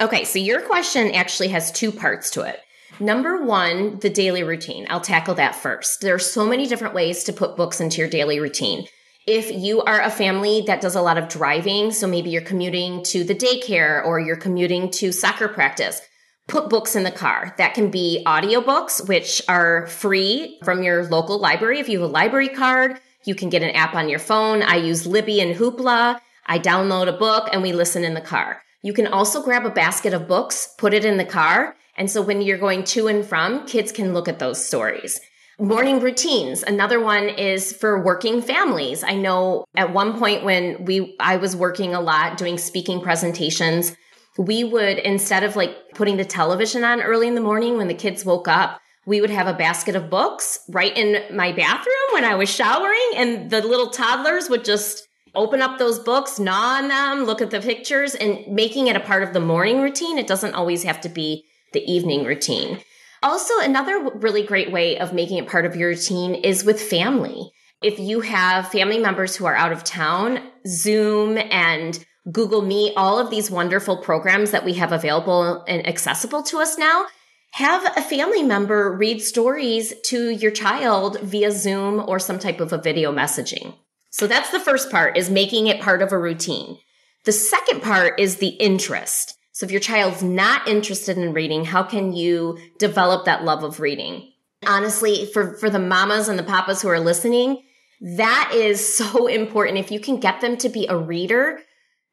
Okay, 0.00 0.24
so 0.24 0.38
your 0.38 0.60
question 0.60 1.10
actually 1.12 1.48
has 1.48 1.72
two 1.72 1.90
parts 1.90 2.30
to 2.30 2.42
it. 2.42 2.60
Number 2.98 3.42
one, 3.42 3.98
the 3.98 4.08
daily 4.08 4.42
routine. 4.42 4.86
I'll 4.88 5.00
tackle 5.00 5.34
that 5.34 5.54
first. 5.54 6.00
There 6.00 6.14
are 6.14 6.18
so 6.18 6.46
many 6.46 6.66
different 6.66 6.94
ways 6.94 7.24
to 7.24 7.32
put 7.32 7.56
books 7.56 7.80
into 7.80 7.98
your 7.98 8.08
daily 8.08 8.40
routine. 8.40 8.86
If 9.26 9.50
you 9.50 9.82
are 9.82 10.00
a 10.00 10.10
family 10.10 10.62
that 10.66 10.80
does 10.80 10.94
a 10.94 11.02
lot 11.02 11.18
of 11.18 11.28
driving, 11.28 11.90
so 11.90 12.06
maybe 12.06 12.30
you're 12.30 12.42
commuting 12.42 13.02
to 13.04 13.24
the 13.24 13.34
daycare 13.34 14.04
or 14.04 14.20
you're 14.20 14.36
commuting 14.36 14.90
to 14.92 15.12
soccer 15.12 15.48
practice, 15.48 16.00
put 16.46 16.70
books 16.70 16.94
in 16.94 17.02
the 17.02 17.10
car. 17.10 17.54
That 17.58 17.74
can 17.74 17.90
be 17.90 18.22
audiobooks, 18.24 19.06
which 19.08 19.42
are 19.48 19.88
free 19.88 20.58
from 20.64 20.82
your 20.82 21.04
local 21.08 21.38
library. 21.38 21.80
If 21.80 21.88
you 21.88 22.00
have 22.00 22.08
a 22.08 22.12
library 22.12 22.48
card, 22.48 23.00
you 23.24 23.34
can 23.34 23.50
get 23.50 23.62
an 23.62 23.70
app 23.70 23.94
on 23.94 24.08
your 24.08 24.20
phone. 24.20 24.62
I 24.62 24.76
use 24.76 25.06
Libby 25.06 25.40
and 25.40 25.56
Hoopla. 25.56 26.20
I 26.46 26.58
download 26.60 27.08
a 27.08 27.18
book 27.18 27.48
and 27.52 27.60
we 27.60 27.72
listen 27.72 28.04
in 28.04 28.14
the 28.14 28.20
car. 28.20 28.62
You 28.82 28.92
can 28.92 29.08
also 29.08 29.42
grab 29.42 29.66
a 29.66 29.70
basket 29.70 30.14
of 30.14 30.28
books, 30.28 30.72
put 30.78 30.94
it 30.94 31.04
in 31.04 31.16
the 31.16 31.24
car, 31.24 31.74
and 31.96 32.10
so 32.10 32.22
when 32.22 32.42
you're 32.42 32.58
going 32.58 32.84
to 32.84 33.08
and 33.08 33.24
from, 33.24 33.66
kids 33.66 33.92
can 33.92 34.12
look 34.12 34.28
at 34.28 34.38
those 34.38 34.64
stories. 34.64 35.20
Morning 35.58 36.00
routines. 36.00 36.62
Another 36.62 37.00
one 37.00 37.30
is 37.30 37.72
for 37.72 38.02
working 38.02 38.42
families. 38.42 39.02
I 39.02 39.14
know 39.14 39.64
at 39.74 39.92
one 39.92 40.18
point 40.18 40.44
when 40.44 40.84
we, 40.84 41.16
I 41.18 41.38
was 41.38 41.56
working 41.56 41.94
a 41.94 42.00
lot 42.00 42.36
doing 42.36 42.58
speaking 42.58 43.00
presentations, 43.00 43.96
we 44.36 44.64
would, 44.64 44.98
instead 44.98 45.44
of 45.44 45.56
like 45.56 45.74
putting 45.94 46.18
the 46.18 46.26
television 46.26 46.84
on 46.84 47.00
early 47.00 47.26
in 47.26 47.34
the 47.34 47.40
morning 47.40 47.78
when 47.78 47.88
the 47.88 47.94
kids 47.94 48.22
woke 48.22 48.48
up, 48.48 48.80
we 49.06 49.22
would 49.22 49.30
have 49.30 49.46
a 49.46 49.54
basket 49.54 49.96
of 49.96 50.10
books 50.10 50.58
right 50.68 50.94
in 50.94 51.34
my 51.34 51.52
bathroom 51.52 51.94
when 52.12 52.24
I 52.24 52.34
was 52.34 52.50
showering 52.50 53.12
and 53.14 53.48
the 53.48 53.62
little 53.62 53.88
toddlers 53.88 54.50
would 54.50 54.64
just 54.64 55.08
open 55.34 55.62
up 55.62 55.78
those 55.78 55.98
books, 55.98 56.38
gnaw 56.38 56.78
on 56.78 56.88
them, 56.88 57.24
look 57.24 57.40
at 57.40 57.50
the 57.50 57.60
pictures 57.60 58.14
and 58.14 58.46
making 58.48 58.88
it 58.88 58.96
a 58.96 59.00
part 59.00 59.22
of 59.22 59.32
the 59.32 59.40
morning 59.40 59.80
routine. 59.80 60.18
It 60.18 60.26
doesn't 60.26 60.54
always 60.54 60.82
have 60.82 61.00
to 61.02 61.08
be 61.08 61.44
the 61.76 61.92
evening 61.92 62.24
routine. 62.24 62.80
Also, 63.22 63.52
another 63.60 64.10
really 64.14 64.42
great 64.42 64.72
way 64.72 64.98
of 64.98 65.12
making 65.12 65.36
it 65.36 65.46
part 65.46 65.66
of 65.66 65.76
your 65.76 65.90
routine 65.90 66.34
is 66.34 66.64
with 66.64 66.80
family. 66.80 67.52
If 67.82 67.98
you 67.98 68.22
have 68.22 68.72
family 68.72 68.98
members 68.98 69.36
who 69.36 69.44
are 69.44 69.54
out 69.54 69.72
of 69.72 69.84
town, 69.84 70.40
Zoom 70.66 71.36
and 71.36 72.02
Google 72.32 72.62
Meet, 72.62 72.94
all 72.96 73.18
of 73.18 73.28
these 73.30 73.50
wonderful 73.50 73.98
programs 73.98 74.52
that 74.52 74.64
we 74.64 74.72
have 74.72 74.90
available 74.90 75.62
and 75.68 75.86
accessible 75.86 76.42
to 76.44 76.60
us 76.60 76.78
now, 76.78 77.04
have 77.52 77.84
a 77.94 78.02
family 78.02 78.42
member 78.42 78.96
read 78.96 79.20
stories 79.20 79.92
to 80.04 80.30
your 80.30 80.50
child 80.50 81.20
via 81.20 81.52
Zoom 81.52 82.02
or 82.08 82.18
some 82.18 82.38
type 82.38 82.60
of 82.60 82.72
a 82.72 82.80
video 82.80 83.12
messaging. 83.12 83.74
So 84.10 84.26
that's 84.26 84.50
the 84.50 84.60
first 84.60 84.90
part 84.90 85.18
is 85.18 85.28
making 85.28 85.66
it 85.66 85.82
part 85.82 86.00
of 86.00 86.10
a 86.10 86.18
routine. 86.18 86.78
The 87.26 87.32
second 87.32 87.82
part 87.82 88.18
is 88.18 88.36
the 88.36 88.48
interest. 88.48 89.35
So 89.56 89.64
if 89.64 89.72
your 89.72 89.80
child's 89.80 90.22
not 90.22 90.68
interested 90.68 91.16
in 91.16 91.32
reading, 91.32 91.64
how 91.64 91.82
can 91.82 92.12
you 92.12 92.58
develop 92.76 93.24
that 93.24 93.42
love 93.42 93.62
of 93.62 93.80
reading? 93.80 94.30
Honestly, 94.66 95.30
for, 95.32 95.56
for 95.56 95.70
the 95.70 95.78
mamas 95.78 96.28
and 96.28 96.38
the 96.38 96.42
papas 96.42 96.82
who 96.82 96.88
are 96.88 97.00
listening, 97.00 97.62
that 98.02 98.50
is 98.54 98.94
so 98.98 99.26
important. 99.28 99.78
If 99.78 99.90
you 99.90 99.98
can 99.98 100.20
get 100.20 100.42
them 100.42 100.58
to 100.58 100.68
be 100.68 100.86
a 100.86 100.98
reader, 100.98 101.60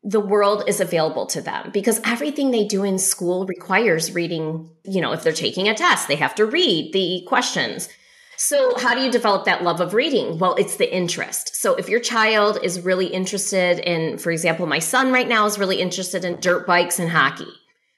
the 0.03 0.21
world 0.21 0.63
is 0.69 0.79
available 0.79 1.25
to 1.25 1.41
them 1.41 1.71
because 1.73 2.00
everything 2.05 2.51
they 2.51 2.65
do 2.65 2.85
in 2.85 2.97
school 2.97 3.45
requires 3.45 4.13
reading. 4.13 4.69
You 4.85 5.01
know, 5.01 5.12
if 5.12 5.23
they're 5.23 5.33
taking 5.33 5.67
a 5.67 5.75
test, 5.75 6.07
they 6.07 6.15
have 6.15 6.35
to 6.35 6.45
read 6.45 6.93
the 6.93 7.25
questions. 7.27 7.89
So, 8.45 8.77
how 8.77 8.93
do 8.93 9.00
you 9.00 9.09
develop 9.09 9.45
that 9.45 9.63
love 9.63 9.79
of 9.79 9.93
reading? 9.93 10.38
Well, 10.38 10.55
it's 10.55 10.75
the 10.75 10.93
interest. 10.93 11.55
So, 11.55 11.75
if 11.75 11.88
your 11.88 12.01
child 12.01 12.59
is 12.62 12.81
really 12.81 13.07
interested 13.07 13.79
in, 13.79 14.17
for 14.17 14.31
example, 14.31 14.65
my 14.65 14.79
son 14.79 15.13
right 15.13 15.29
now 15.29 15.45
is 15.45 15.57
really 15.57 15.79
interested 15.79 16.25
in 16.25 16.41
dirt 16.41 16.67
bikes 16.67 17.00
and 17.00 17.09
hockey, 17.09 17.47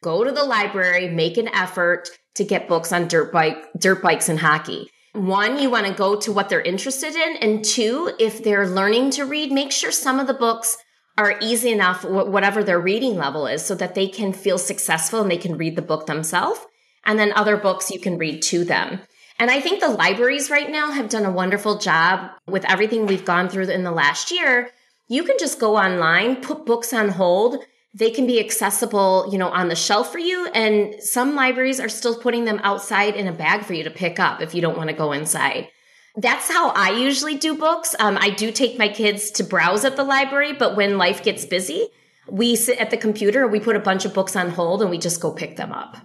go 0.04 0.24
to 0.24 0.32
the 0.32 0.44
library, 0.44 1.10
make 1.10 1.38
an 1.38 1.48
effort 1.48 2.10
to 2.36 2.44
get 2.44 2.68
books 2.68 2.94
on 2.94 3.08
dirt 3.08 3.34
bike, 3.34 3.58
dirt 3.80 4.04
bikes 4.04 4.30
and 4.30 4.38
hockey. 4.38 4.88
One, 5.14 5.58
you 5.58 5.72
want 5.72 5.88
to 5.88 5.94
go 5.96 6.16
to 6.20 6.32
what 6.32 6.50
they're 6.50 6.62
interested 6.62 7.16
in. 7.16 7.38
And 7.38 7.66
two, 7.66 8.12
if 8.20 8.44
they're 8.44 8.68
learning 8.68 9.10
to 9.12 9.26
read, 9.26 9.52
make 9.52 9.72
sure 9.72 9.92
some 9.92 10.20
of 10.20 10.28
the 10.28 10.36
books 10.36 10.78
are 11.18 11.40
easy 11.42 11.72
enough, 11.72 12.04
whatever 12.04 12.64
their 12.64 12.80
reading 12.80 13.16
level 13.16 13.48
is, 13.48 13.66
so 13.66 13.74
that 13.74 13.96
they 13.96 14.08
can 14.08 14.32
feel 14.32 14.60
successful 14.60 15.22
and 15.22 15.32
they 15.32 15.38
can 15.38 15.58
read 15.58 15.76
the 15.76 15.82
book 15.82 16.06
themselves. 16.06 16.60
And 17.04 17.18
then 17.18 17.34
other 17.34 17.58
books 17.58 17.90
you 17.90 18.00
can 18.00 18.20
read 18.20 18.44
to 18.44 18.64
them. 18.64 19.00
And 19.38 19.52
I 19.52 19.60
think 19.60 19.80
the 19.80 19.90
libraries 19.90 20.50
right 20.50 20.70
now 20.70 20.92
have 20.92 21.10
done 21.10 21.26
a 21.26 21.32
wonderful 21.32 21.78
job 21.78 22.32
with 22.48 22.64
everything 22.66 23.06
we've 23.06 23.26
gone 23.26 23.50
through 23.50 23.70
in 23.70 23.84
the 23.84 23.92
last 23.92 24.32
year. 24.32 24.70
You 25.08 25.24
can 25.24 25.36
just 25.38 25.60
go 25.60 25.78
online, 25.78 26.38
put 26.38 26.66
books 26.66 26.94
on 26.94 27.10
hold. 27.10 27.58
They 27.94 28.12
can 28.12 28.26
be 28.26 28.40
accessible, 28.40 29.28
you 29.32 29.38
know, 29.38 29.50
on 29.50 29.68
the 29.68 29.76
shelf 29.76 30.12
for 30.12 30.20
you. 30.20 30.48
And 30.54 31.02
some 31.02 31.36
libraries 31.36 31.80
are 31.80 31.90
still 31.90 32.18
putting 32.18 32.46
them 32.46 32.62
outside 32.64 33.16
in 33.16 33.28
a 33.28 33.34
bag 33.34 33.66
for 33.66 33.74
you 33.74 33.84
to 33.84 33.92
pick 33.92 34.20
up 34.20 34.42
if 34.42 34.56
you 34.56 34.62
don't 34.62 34.78
want 34.78 34.90
to 34.90 34.96
go 34.96 35.12
inside. 35.12 35.70
That's 36.18 36.50
how 36.50 36.70
I 36.70 36.92
usually 36.92 37.36
do 37.36 37.58
books. 37.58 37.94
Um, 38.00 38.18
I 38.20 38.30
do 38.30 38.52
take 38.52 38.80
my 38.80 38.88
kids 38.88 39.32
to 39.32 39.44
browse 39.44 39.84
at 39.84 39.98
the 39.98 40.04
library, 40.06 40.54
but 40.54 40.78
when 40.78 40.98
life 40.98 41.24
gets 41.24 41.46
busy, 41.46 41.90
we 42.30 42.56
sit 42.56 42.80
at 42.80 42.90
the 42.90 42.98
computer, 42.98 43.48
we 43.48 43.60
put 43.60 43.76
a 43.76 43.82
bunch 43.82 44.06
of 44.06 44.14
books 44.14 44.36
on 44.36 44.50
hold 44.50 44.82
and 44.82 44.90
we 44.90 44.98
just 44.98 45.20
go 45.20 45.32
pick 45.32 45.58
them 45.58 45.74
up. 45.74 45.98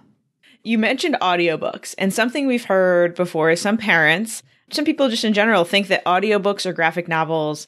You 0.63 0.77
mentioned 0.77 1.17
audiobooks, 1.21 1.95
and 1.97 2.13
something 2.13 2.45
we've 2.45 2.65
heard 2.65 3.15
before 3.15 3.49
is 3.49 3.61
some 3.61 3.77
parents, 3.77 4.43
some 4.71 4.85
people 4.85 5.09
just 5.09 5.23
in 5.23 5.33
general 5.33 5.65
think 5.65 5.87
that 5.87 6.05
audiobooks 6.05 6.65
or 6.65 6.73
graphic 6.73 7.07
novels 7.07 7.67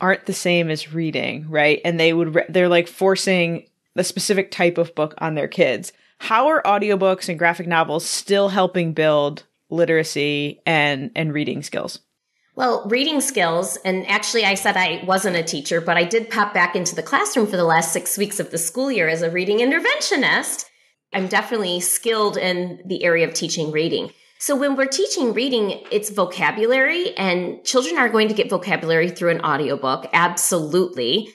aren't 0.00 0.26
the 0.26 0.32
same 0.32 0.68
as 0.68 0.92
reading, 0.92 1.48
right? 1.48 1.80
And 1.84 1.98
they 1.98 2.12
would, 2.12 2.34
re- 2.34 2.46
they're 2.48 2.68
like 2.68 2.88
forcing 2.88 3.66
the 3.94 4.04
specific 4.04 4.50
type 4.50 4.76
of 4.76 4.94
book 4.94 5.14
on 5.18 5.34
their 5.34 5.48
kids. 5.48 5.92
How 6.18 6.48
are 6.48 6.62
audiobooks 6.62 7.28
and 7.28 7.38
graphic 7.38 7.66
novels 7.66 8.04
still 8.04 8.48
helping 8.48 8.92
build 8.92 9.44
literacy 9.70 10.60
and, 10.66 11.10
and 11.14 11.32
reading 11.32 11.62
skills? 11.62 12.00
Well, 12.54 12.86
reading 12.86 13.22
skills, 13.22 13.78
and 13.84 14.06
actually, 14.08 14.44
I 14.44 14.54
said 14.54 14.76
I 14.76 15.02
wasn't 15.06 15.36
a 15.36 15.42
teacher, 15.42 15.80
but 15.80 15.96
I 15.96 16.04
did 16.04 16.28
pop 16.28 16.52
back 16.52 16.76
into 16.76 16.94
the 16.94 17.02
classroom 17.02 17.46
for 17.46 17.56
the 17.56 17.64
last 17.64 17.92
six 17.92 18.18
weeks 18.18 18.38
of 18.40 18.50
the 18.50 18.58
school 18.58 18.92
year 18.92 19.08
as 19.08 19.22
a 19.22 19.30
reading 19.30 19.58
interventionist. 19.58 20.66
I'm 21.12 21.28
definitely 21.28 21.80
skilled 21.80 22.36
in 22.36 22.82
the 22.86 23.04
area 23.04 23.26
of 23.26 23.34
teaching 23.34 23.70
reading. 23.70 24.10
So 24.38 24.56
when 24.56 24.74
we're 24.74 24.86
teaching 24.86 25.34
reading, 25.34 25.84
it's 25.92 26.10
vocabulary 26.10 27.16
and 27.16 27.62
children 27.64 27.96
are 27.96 28.08
going 28.08 28.28
to 28.28 28.34
get 28.34 28.50
vocabulary 28.50 29.08
through 29.08 29.30
an 29.30 29.40
audiobook. 29.42 30.08
Absolutely. 30.12 31.28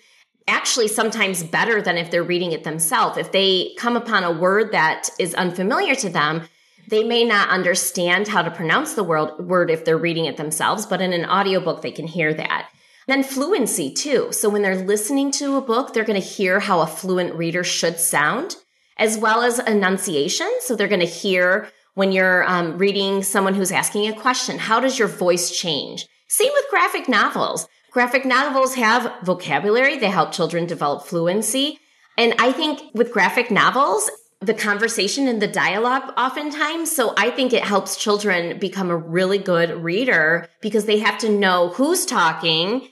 Actually, 0.48 0.88
sometimes 0.90 1.44
better 1.44 1.82
than 1.82 1.98
if 1.98 2.12
they're 2.12 2.24
reading 2.24 2.52
it 2.52 2.64
themselves. 2.64 3.18
If 3.18 3.32
they 3.32 3.74
come 3.78 3.96
upon 3.96 4.24
a 4.24 4.32
word 4.32 4.72
that 4.74 5.10
is 5.20 5.34
unfamiliar 5.36 5.96
to 5.96 6.10
them, 6.10 6.44
they 6.90 7.04
may 7.04 7.24
not 7.24 7.50
understand 7.50 8.28
how 8.28 8.42
to 8.42 8.52
pronounce 8.52 8.94
the 8.94 9.04
word, 9.04 9.70
if 9.70 9.86
they're 9.86 9.98
reading 9.98 10.26
it 10.26 10.38
themselves, 10.38 10.86
but 10.86 11.02
in 11.02 11.12
an 11.14 11.26
audiobook, 11.26 11.82
they 11.82 11.92
can 11.92 12.08
hear 12.08 12.34
that. 12.34 12.70
Then 13.08 13.24
fluency 13.24 13.94
too. 13.94 14.32
So 14.32 14.50
when 14.50 14.62
they're 14.62 14.84
listening 14.84 15.32
to 15.32 15.56
a 15.56 15.62
book, 15.62 15.94
they're 15.94 16.04
going 16.06 16.20
to 16.20 16.28
hear 16.28 16.60
how 16.60 16.82
a 16.82 16.88
fluent 16.88 17.36
reader 17.36 17.64
should 17.64 18.00
sound 18.00 18.56
as 18.98 19.18
well 19.18 19.42
as 19.42 19.60
enunciation. 19.60 20.51
So 20.62 20.75
they're 20.75 20.88
going 20.88 21.00
to 21.00 21.06
hear 21.06 21.70
when 21.94 22.12
you're 22.12 22.44
um, 22.50 22.77
reading 22.77 23.24
someone 23.24 23.56
who's 23.56 23.72
asking 23.72 24.08
a 24.08 24.13
question, 24.13 24.60
how 24.60 24.80
does 24.80 25.00
your 25.00 25.08
voice 25.08 25.50
change? 25.50 26.08
Same 26.27 26.51
with 26.54 26.66
graphic 26.70 27.08
novels. 27.08 27.68
Graphic 27.92 28.25
novels 28.25 28.75
have 28.75 29.12
vocabulary. 29.24 29.98
They 29.98 30.10
help 30.10 30.32
children 30.32 30.68
develop 30.68 31.06
fluency. 31.06 31.80
And 32.18 32.36
I 32.38 32.51
think 32.51 32.82
with 32.94 33.12
graphic 33.12 33.50
novels, 33.50 34.10
the 34.42 34.54
conversation 34.54 35.27
and 35.27 35.42
the 35.42 35.48
dialogue 35.48 36.13
oftentimes. 36.18 36.96
So 36.96 37.13
I 37.18 37.32
think 37.32 37.54
it 37.54 37.63
helps 37.63 37.98
children 37.98 38.60
become 38.60 38.92
a 38.92 38.98
really 38.98 39.39
good 39.39 39.84
reader 39.84 40.48
because 40.62 40.86
they 40.86 41.00
have 41.00 41.18
to 41.20 41.30
know 41.30 41.70
who's 41.70 42.06
talking 42.06 42.88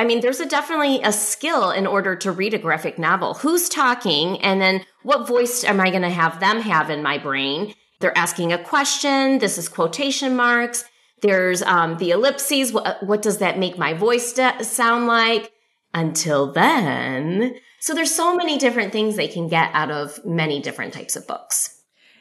I 0.00 0.04
mean, 0.04 0.22
there's 0.22 0.40
a 0.40 0.46
definitely 0.46 1.02
a 1.02 1.12
skill 1.12 1.70
in 1.70 1.86
order 1.86 2.16
to 2.16 2.32
read 2.32 2.54
a 2.54 2.58
graphic 2.58 2.98
novel. 2.98 3.34
Who's 3.34 3.68
talking? 3.68 4.40
And 4.40 4.58
then 4.58 4.86
what 5.02 5.28
voice 5.28 5.62
am 5.62 5.78
I 5.78 5.90
going 5.90 6.00
to 6.00 6.08
have 6.08 6.40
them 6.40 6.62
have 6.62 6.88
in 6.88 7.02
my 7.02 7.18
brain? 7.18 7.74
They're 7.98 8.16
asking 8.16 8.50
a 8.50 8.64
question. 8.64 9.40
This 9.40 9.58
is 9.58 9.68
quotation 9.68 10.36
marks. 10.36 10.86
There's 11.20 11.60
um, 11.60 11.98
the 11.98 12.12
ellipses. 12.12 12.72
What, 12.72 13.02
what 13.02 13.20
does 13.20 13.38
that 13.38 13.58
make 13.58 13.76
my 13.76 13.92
voice 13.92 14.32
de- 14.32 14.64
sound 14.64 15.06
like? 15.06 15.52
Until 15.92 16.50
then. 16.50 17.56
So 17.80 17.92
there's 17.92 18.14
so 18.14 18.34
many 18.34 18.56
different 18.56 18.92
things 18.92 19.16
they 19.16 19.28
can 19.28 19.48
get 19.48 19.68
out 19.74 19.90
of 19.90 20.24
many 20.24 20.62
different 20.62 20.94
types 20.94 21.14
of 21.14 21.26
books. 21.26 21.78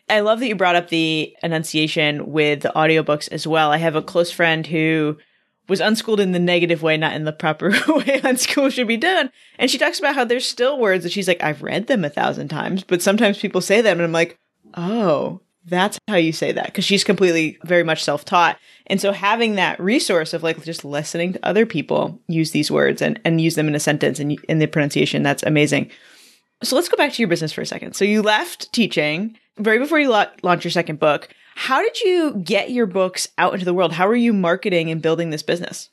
I 0.10 0.20
love 0.20 0.42
that 0.42 0.50
you 0.50 0.56
brought 0.56 0.76
up 0.76 0.90
the 0.90 1.34
enunciation 1.42 2.30
with 2.30 2.60
the 2.60 2.74
audiobooks 2.76 3.30
as 3.32 3.48
well. 3.48 3.72
I 3.72 3.78
have 3.78 3.96
a 3.96 4.02
close 4.02 4.32
friend 4.32 4.68
who 4.68 5.16
was 5.70 5.80
unschooled 5.80 6.20
in 6.20 6.32
the 6.32 6.40
negative 6.40 6.82
way, 6.82 6.98
not 6.98 7.14
in 7.14 7.26
the 7.26 7.32
proper 7.32 7.70
way 7.88 8.20
unschool 8.22 8.72
should 8.72 8.88
be 8.88 8.98
done. 8.98 9.32
And 9.58 9.70
she 9.70 9.78
talks 9.78 10.00
about 10.00 10.16
how 10.16 10.26
there's 10.26 10.46
still 10.46 10.80
words 10.80 11.04
that 11.04 11.12
she's 11.12 11.28
like, 11.28 11.42
I've 11.44 11.64
read 11.64 11.88
them 11.88 12.04
a 12.04 12.10
thousand 12.10 12.50
times, 12.50 12.84
but 12.84 13.02
sometimes 13.02 13.40
people 13.40 13.62
say 13.62 13.82
them 13.82 14.00
and 14.00 14.06
I'm 14.06 14.12
like, 14.12 14.38
oh, 14.76 15.42
that's 15.66 16.00
how 16.08 16.16
you 16.16 16.34
say 16.34 16.52
that. 16.52 16.74
Cause 16.74 16.84
she's 16.84 17.04
completely 17.04 17.60
very 17.64 17.84
much 17.84 18.04
self 18.04 18.26
taught. 18.26 18.58
And 18.88 19.00
so 19.00 19.12
having 19.12 19.56
that 19.56 19.80
resource 19.80 20.34
of 20.34 20.42
like 20.42 20.64
just 20.64 20.84
listening 20.84 21.34
to 21.34 21.46
other 21.46 21.66
people 21.66 22.20
use 22.28 22.52
these 22.52 22.72
words 22.72 23.02
and, 23.02 23.20
and 23.24 23.40
use 23.40 23.56
them 23.56 23.68
in 23.68 23.76
a 23.76 23.80
sentence 23.80 24.20
and 24.20 24.40
in 24.50 24.60
the 24.60 24.68
pronunciation, 24.68 25.22
that's 25.22 25.44
amazing. 25.44 25.92
So 26.64 26.76
let's 26.76 26.90
go 26.90 26.98
back 26.98 27.14
to 27.14 27.22
your 27.22 27.30
business 27.30 27.54
for 27.54 27.62
a 27.62 27.66
second. 27.66 27.94
So 27.94 28.04
you 28.04 28.22
left 28.22 28.74
teaching 28.74 29.38
very 29.58 29.80
before 29.80 30.00
you 30.00 30.10
la- 30.10 30.28
launched 30.42 30.66
your 30.66 30.72
second 30.72 31.00
book. 31.00 31.30
How 31.60 31.82
did 31.82 32.00
you 32.00 32.42
get 32.42 32.72
your 32.72 32.86
books 32.86 33.28
out 33.38 33.52
into 33.52 33.66
the 33.66 33.74
world? 33.74 33.92
How 33.92 34.08
are 34.08 34.16
you 34.16 34.32
marketing 34.32 34.90
and 34.90 35.02
building 35.02 35.30
this 35.30 35.44
business? 35.44 35.90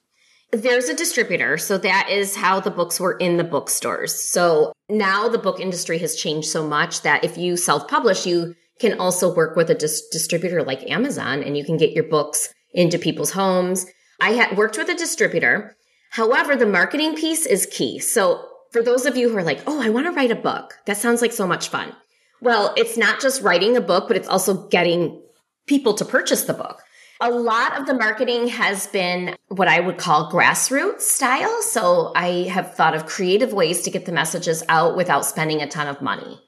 There's 0.52 0.88
a 0.88 0.94
distributor. 0.94 1.58
So 1.58 1.76
that 1.78 2.08
is 2.08 2.36
how 2.36 2.60
the 2.60 2.70
books 2.70 3.00
were 3.00 3.16
in 3.16 3.36
the 3.36 3.42
bookstores. 3.42 4.14
So 4.14 4.72
now 4.88 5.28
the 5.28 5.38
book 5.38 5.58
industry 5.58 5.98
has 5.98 6.14
changed 6.14 6.46
so 6.46 6.64
much 6.64 7.02
that 7.02 7.24
if 7.24 7.36
you 7.36 7.56
self 7.56 7.88
publish, 7.88 8.26
you 8.26 8.54
can 8.78 9.00
also 9.00 9.34
work 9.34 9.56
with 9.56 9.68
a 9.68 9.74
dis- 9.74 10.06
distributor 10.12 10.62
like 10.62 10.88
Amazon 10.88 11.42
and 11.42 11.58
you 11.58 11.64
can 11.64 11.76
get 11.76 11.90
your 11.90 12.04
books 12.04 12.48
into 12.72 12.96
people's 12.96 13.32
homes. 13.32 13.86
I 14.20 14.34
had 14.34 14.56
worked 14.56 14.78
with 14.78 14.88
a 14.88 14.94
distributor. 14.94 15.76
However, 16.10 16.54
the 16.54 16.64
marketing 16.64 17.16
piece 17.16 17.44
is 17.44 17.66
key. 17.66 17.98
So 17.98 18.46
for 18.70 18.84
those 18.84 19.04
of 19.04 19.16
you 19.16 19.30
who 19.30 19.36
are 19.36 19.42
like, 19.42 19.64
Oh, 19.66 19.82
I 19.82 19.88
want 19.88 20.06
to 20.06 20.12
write 20.12 20.30
a 20.30 20.36
book. 20.36 20.74
That 20.86 20.96
sounds 20.96 21.20
like 21.20 21.32
so 21.32 21.46
much 21.46 21.70
fun. 21.70 21.92
Well, 22.40 22.72
it's 22.76 22.96
not 22.96 23.20
just 23.20 23.42
writing 23.42 23.76
a 23.76 23.80
book, 23.80 24.06
but 24.06 24.16
it's 24.16 24.28
also 24.28 24.68
getting 24.68 25.22
people 25.66 25.94
to 25.94 26.04
purchase 26.04 26.44
the 26.44 26.54
book. 26.54 26.82
A 27.20 27.30
lot 27.30 27.78
of 27.78 27.86
the 27.86 27.94
marketing 27.94 28.48
has 28.48 28.86
been 28.88 29.36
what 29.48 29.68
I 29.68 29.80
would 29.80 29.96
call 29.96 30.30
grassroots 30.30 31.00
style. 31.00 31.62
So 31.62 32.12
I 32.14 32.48
have 32.50 32.74
thought 32.74 32.94
of 32.94 33.06
creative 33.06 33.54
ways 33.54 33.82
to 33.82 33.90
get 33.90 34.04
the 34.04 34.12
messages 34.12 34.62
out 34.68 34.96
without 34.96 35.24
spending 35.24 35.62
a 35.62 35.68
ton 35.68 35.86
of 35.86 36.02
money. 36.02 36.38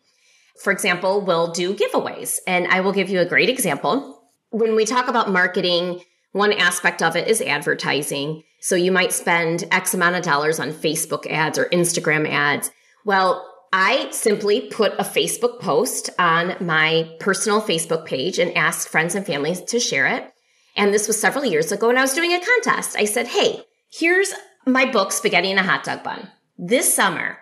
For 0.62 0.70
example, 0.70 1.22
we'll 1.22 1.52
do 1.52 1.74
giveaways 1.74 2.38
and 2.46 2.66
I 2.66 2.80
will 2.80 2.92
give 2.92 3.08
you 3.08 3.20
a 3.20 3.26
great 3.26 3.48
example. 3.48 4.20
When 4.50 4.76
we 4.76 4.84
talk 4.84 5.08
about 5.08 5.30
marketing, 5.30 6.02
one 6.32 6.52
aspect 6.52 7.02
of 7.02 7.16
it 7.16 7.28
is 7.28 7.40
advertising. 7.40 8.42
So 8.60 8.74
you 8.74 8.92
might 8.92 9.12
spend 9.12 9.64
X 9.70 9.94
amount 9.94 10.16
of 10.16 10.22
dollars 10.22 10.60
on 10.60 10.72
Facebook 10.72 11.26
ads 11.30 11.58
or 11.58 11.66
Instagram 11.66 12.28
ads. 12.28 12.70
Well, 13.04 13.44
I 13.72 14.10
simply 14.10 14.62
put 14.62 14.94
a 14.94 15.04
Facebook 15.04 15.60
post 15.60 16.10
on 16.18 16.56
my 16.60 17.14
personal 17.20 17.60
Facebook 17.60 18.06
page 18.06 18.38
and 18.38 18.56
asked 18.56 18.88
friends 18.88 19.14
and 19.14 19.26
families 19.26 19.60
to 19.62 19.80
share 19.80 20.06
it. 20.06 20.32
And 20.76 20.94
this 20.94 21.08
was 21.08 21.20
several 21.20 21.44
years 21.44 21.72
ago, 21.72 21.90
and 21.90 21.98
I 21.98 22.02
was 22.02 22.14
doing 22.14 22.32
a 22.32 22.40
contest. 22.40 22.96
I 22.96 23.04
said, 23.04 23.26
Hey, 23.26 23.62
here's 23.90 24.32
my 24.66 24.90
book, 24.90 25.12
Spaghetti 25.12 25.50
in 25.50 25.58
a 25.58 25.62
Hot 25.62 25.84
Dog 25.84 26.02
Bun. 26.02 26.28
This 26.56 26.92
summer, 26.92 27.38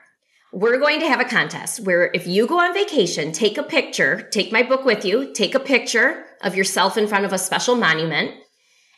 we're 0.53 0.79
going 0.79 1.01
to 1.01 1.09
have 1.09 1.21
a 1.21 1.25
contest 1.25 1.81
where 1.81 2.11
if 2.15 2.27
you 2.27 2.47
go 2.47 2.59
on 2.61 2.73
vacation, 2.73 3.33
take 3.33 3.59
a 3.59 3.63
picture, 3.63 4.23
take 4.31 4.53
my 4.53 4.63
book 4.63 4.85
with 4.85 5.05
you, 5.05 5.33
take 5.33 5.55
a 5.55 5.61
picture 5.61 6.25
of 6.41 6.57
yourself 6.57 6.97
in 6.97 7.07
front 7.07 7.25
of 7.25 7.33
a 7.33 7.39
special 7.39 7.75
monument. 7.75 8.33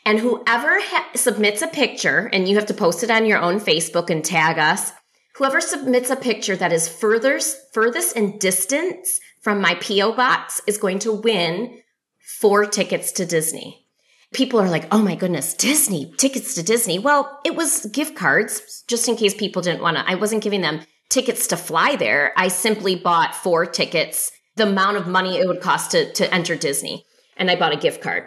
And 0.06 0.18
whoever 0.18 0.80
ha- 0.80 1.10
submits 1.14 1.60
a 1.60 1.66
picture, 1.66 2.30
and 2.32 2.48
you 2.48 2.54
have 2.56 2.66
to 2.66 2.74
post 2.74 3.02
it 3.02 3.10
on 3.10 3.26
your 3.26 3.40
own 3.40 3.60
Facebook 3.60 4.08
and 4.08 4.24
tag 4.24 4.58
us, 4.58 4.92
Whoever 5.38 5.60
submits 5.60 6.10
a 6.10 6.16
picture 6.16 6.56
that 6.56 6.72
is 6.72 6.88
furthest, 6.88 7.72
furthest 7.72 8.16
in 8.16 8.38
distance 8.38 9.20
from 9.40 9.60
my 9.60 9.76
P.O. 9.76 10.14
box 10.14 10.60
is 10.66 10.78
going 10.78 10.98
to 11.00 11.12
win 11.12 11.80
four 12.18 12.66
tickets 12.66 13.12
to 13.12 13.24
Disney. 13.24 13.86
People 14.32 14.60
are 14.60 14.68
like, 14.68 14.88
oh 14.90 15.00
my 15.00 15.14
goodness, 15.14 15.54
Disney, 15.54 16.12
tickets 16.16 16.56
to 16.56 16.64
Disney. 16.64 16.98
Well, 16.98 17.38
it 17.44 17.54
was 17.54 17.86
gift 17.86 18.16
cards, 18.16 18.82
just 18.88 19.08
in 19.08 19.14
case 19.14 19.32
people 19.32 19.62
didn't 19.62 19.80
want 19.80 19.96
to. 19.96 20.10
I 20.10 20.16
wasn't 20.16 20.42
giving 20.42 20.60
them 20.60 20.80
tickets 21.08 21.46
to 21.46 21.56
fly 21.56 21.94
there. 21.94 22.32
I 22.36 22.48
simply 22.48 22.96
bought 22.96 23.32
four 23.32 23.64
tickets, 23.64 24.32
the 24.56 24.64
amount 24.64 24.96
of 24.96 25.06
money 25.06 25.38
it 25.38 25.46
would 25.46 25.60
cost 25.60 25.92
to, 25.92 26.12
to 26.14 26.34
enter 26.34 26.56
Disney. 26.56 27.04
And 27.36 27.48
I 27.48 27.54
bought 27.54 27.72
a 27.72 27.76
gift 27.76 28.02
card. 28.02 28.24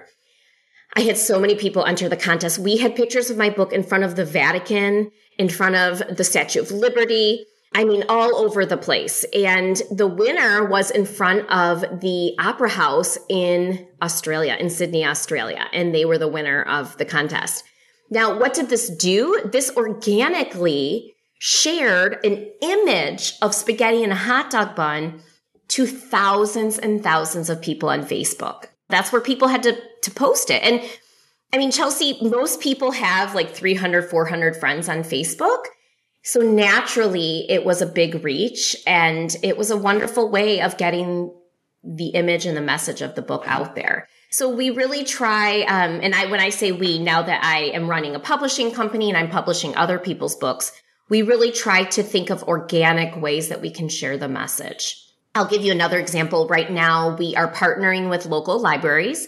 I 0.96 1.02
had 1.02 1.18
so 1.18 1.42
many 1.42 1.56
people 1.56 1.86
enter 1.86 2.08
the 2.08 2.16
contest. 2.16 2.58
We 2.58 2.78
had 2.78 2.96
pictures 2.96 3.30
of 3.30 3.38
my 3.38 3.50
book 3.50 3.74
in 3.74 3.84
front 3.84 4.06
of 4.06 4.16
the 4.16 4.26
Vatican 4.26 5.12
in 5.42 5.50
front 5.50 5.76
of 5.76 6.16
the 6.16 6.24
Statue 6.24 6.62
of 6.62 6.70
Liberty. 6.70 7.48
I 7.74 7.84
mean, 7.84 8.04
all 8.10 8.36
over 8.36 8.64
the 8.64 8.78
place. 8.78 9.26
And 9.34 9.82
the 9.90 10.06
winner 10.06 10.66
was 10.66 10.92
in 10.92 11.04
front 11.04 11.50
of 11.50 11.82
the 12.00 12.36
Opera 12.38 12.70
House 12.70 13.18
in 13.28 13.88
Australia, 14.04 14.56
in 14.60 14.70
Sydney, 14.70 15.04
Australia. 15.04 15.66
And 15.74 15.96
they 15.96 16.06
were 16.06 16.20
the 16.20 16.28
winner 16.28 16.62
of 16.62 16.96
the 16.98 17.06
contest. 17.06 17.64
Now, 18.12 18.38
what 18.38 18.54
did 18.54 18.70
this 18.70 18.88
do? 18.90 19.42
This 19.52 19.72
organically 19.76 21.16
shared 21.40 22.24
an 22.24 22.46
image 22.62 23.34
of 23.42 23.56
spaghetti 23.56 24.04
and 24.04 24.12
a 24.12 24.16
hot 24.16 24.52
dog 24.52 24.76
bun 24.76 25.24
to 25.70 25.88
thousands 25.88 26.78
and 26.78 27.02
thousands 27.02 27.50
of 27.50 27.64
people 27.64 27.90
on 27.90 28.04
Facebook. 28.04 28.66
That's 28.90 29.12
where 29.12 29.22
people 29.22 29.48
had 29.48 29.64
to, 29.64 29.76
to 30.04 30.12
post 30.12 30.52
it. 30.52 30.62
And 30.62 30.84
I 31.54 31.58
mean, 31.58 31.72
Chelsea, 31.72 32.18
most 32.22 32.62
people 32.62 32.92
have 32.92 33.36
like 33.36 33.54
300, 33.54 34.10
400 34.10 34.56
friends 34.56 34.88
on 34.88 35.00
Facebook. 35.00 35.66
So 36.24 36.40
naturally, 36.40 37.46
it 37.50 37.66
was 37.66 37.82
a 37.82 37.86
big 37.86 38.24
reach 38.24 38.76
and 38.86 39.36
it 39.44 39.58
was 39.58 39.72
a 39.72 39.78
wonderful 39.78 40.30
way 40.30 40.62
of 40.62 40.78
getting 40.78 41.34
the 41.84 42.10
image 42.10 42.46
and 42.46 42.56
the 42.56 42.62
message 42.62 43.02
of 43.02 43.16
the 43.16 43.22
book 43.22 43.44
out 43.48 43.76
there. 43.76 44.08
So 44.30 44.48
we 44.50 44.70
really 44.70 45.04
try, 45.04 45.62
um, 45.62 46.00
and 46.02 46.16
I 46.16 46.28
when 46.28 46.40
I 46.40 46.50
say 46.50 46.72
we, 46.72 47.00
now 47.00 47.22
that 47.24 47.44
I 47.44 47.72
am 47.76 47.90
running 47.90 48.16
a 48.16 48.20
publishing 48.20 48.72
company 48.72 49.10
and 49.10 49.18
I'm 49.18 49.30
publishing 49.30 49.76
other 49.76 50.00
people's 50.00 50.36
books, 50.36 50.72
we 51.10 51.24
really 51.24 51.52
try 51.52 51.84
to 51.84 52.04
think 52.04 52.30
of 52.30 52.44
organic 52.44 53.20
ways 53.22 53.50
that 53.50 53.62
we 53.62 53.72
can 53.72 53.90
share 53.90 54.18
the 54.18 54.30
message. 54.30 54.96
I'll 55.36 55.48
give 55.48 55.64
you 55.64 55.72
another 55.72 56.00
example. 56.00 56.48
Right 56.48 56.72
now, 56.72 57.16
we 57.18 57.36
are 57.36 57.52
partnering 57.52 58.10
with 58.10 58.26
local 58.26 58.60
libraries. 58.60 59.28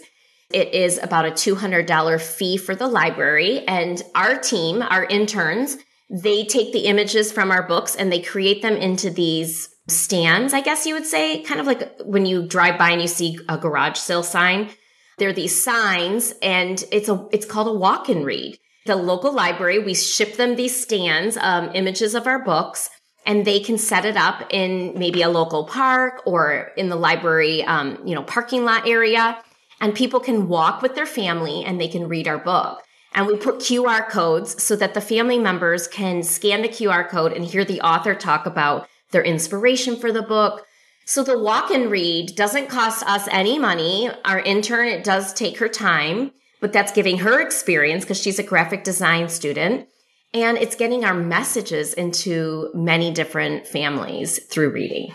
It 0.54 0.72
is 0.72 0.98
about 1.02 1.26
a 1.26 1.32
$200 1.32 2.22
fee 2.22 2.56
for 2.56 2.76
the 2.76 2.86
library, 2.86 3.66
and 3.66 4.00
our 4.14 4.38
team, 4.38 4.82
our 4.82 5.04
interns, 5.04 5.76
they 6.08 6.44
take 6.44 6.72
the 6.72 6.86
images 6.86 7.32
from 7.32 7.50
our 7.50 7.66
books 7.66 7.96
and 7.96 8.12
they 8.12 8.20
create 8.20 8.62
them 8.62 8.76
into 8.76 9.10
these 9.10 9.68
stands, 9.88 10.54
I 10.54 10.60
guess 10.60 10.86
you 10.86 10.94
would 10.94 11.06
say, 11.06 11.42
kind 11.42 11.58
of 11.58 11.66
like 11.66 12.00
when 12.04 12.24
you 12.24 12.46
drive 12.46 12.78
by 12.78 12.90
and 12.90 13.02
you 13.02 13.08
see 13.08 13.38
a 13.48 13.58
garage 13.58 13.98
sale 13.98 14.22
sign. 14.22 14.70
There 15.18 15.28
are 15.28 15.32
these 15.32 15.60
signs 15.60 16.34
and 16.40 16.82
it's 16.92 17.08
a, 17.08 17.26
it's 17.32 17.46
called 17.46 17.68
a 17.68 17.78
walk 17.78 18.08
and 18.08 18.24
read. 18.24 18.56
The 18.86 18.96
local 18.96 19.32
library, 19.32 19.80
we 19.80 19.94
ship 19.94 20.36
them 20.36 20.56
these 20.56 20.80
stands, 20.80 21.36
um, 21.36 21.70
images 21.74 22.14
of 22.14 22.28
our 22.28 22.44
books 22.44 22.90
and 23.26 23.44
they 23.44 23.60
can 23.60 23.78
set 23.78 24.04
it 24.04 24.16
up 24.16 24.44
in 24.50 24.98
maybe 24.98 25.22
a 25.22 25.28
local 25.28 25.64
park 25.64 26.22
or 26.26 26.72
in 26.76 26.88
the 26.88 26.96
library, 26.96 27.64
um, 27.64 27.98
you 28.04 28.14
know, 28.14 28.22
parking 28.22 28.64
lot 28.64 28.86
area. 28.86 29.38
And 29.84 29.94
people 29.94 30.18
can 30.18 30.48
walk 30.48 30.80
with 30.80 30.94
their 30.94 31.04
family 31.04 31.62
and 31.62 31.78
they 31.78 31.88
can 31.88 32.08
read 32.08 32.26
our 32.26 32.38
book. 32.38 32.82
And 33.12 33.26
we 33.26 33.36
put 33.36 33.56
QR 33.56 34.08
codes 34.08 34.62
so 34.62 34.76
that 34.76 34.94
the 34.94 35.02
family 35.02 35.38
members 35.38 35.86
can 35.86 36.22
scan 36.22 36.62
the 36.62 36.70
QR 36.70 37.06
code 37.06 37.34
and 37.34 37.44
hear 37.44 37.66
the 37.66 37.82
author 37.82 38.14
talk 38.14 38.46
about 38.46 38.88
their 39.10 39.22
inspiration 39.22 39.96
for 39.96 40.10
the 40.10 40.22
book, 40.22 40.64
so 41.04 41.22
the 41.22 41.38
walk 41.38 41.70
and 41.70 41.90
read 41.90 42.34
doesn't 42.34 42.70
cost 42.70 43.04
us 43.06 43.28
any 43.30 43.58
money. 43.58 44.08
Our 44.24 44.40
intern, 44.40 44.88
it 44.88 45.04
does 45.04 45.34
take 45.34 45.58
her 45.58 45.68
time, 45.68 46.30
but 46.62 46.72
that's 46.72 46.92
giving 46.92 47.18
her 47.18 47.42
experience 47.42 48.04
because 48.04 48.22
she's 48.22 48.38
a 48.38 48.42
graphic 48.42 48.84
design 48.84 49.28
student. 49.28 49.86
And 50.32 50.56
it's 50.56 50.76
getting 50.76 51.04
our 51.04 51.12
messages 51.12 51.92
into 51.92 52.70
many 52.72 53.12
different 53.12 53.66
families 53.66 54.42
through 54.46 54.70
reading. 54.70 55.14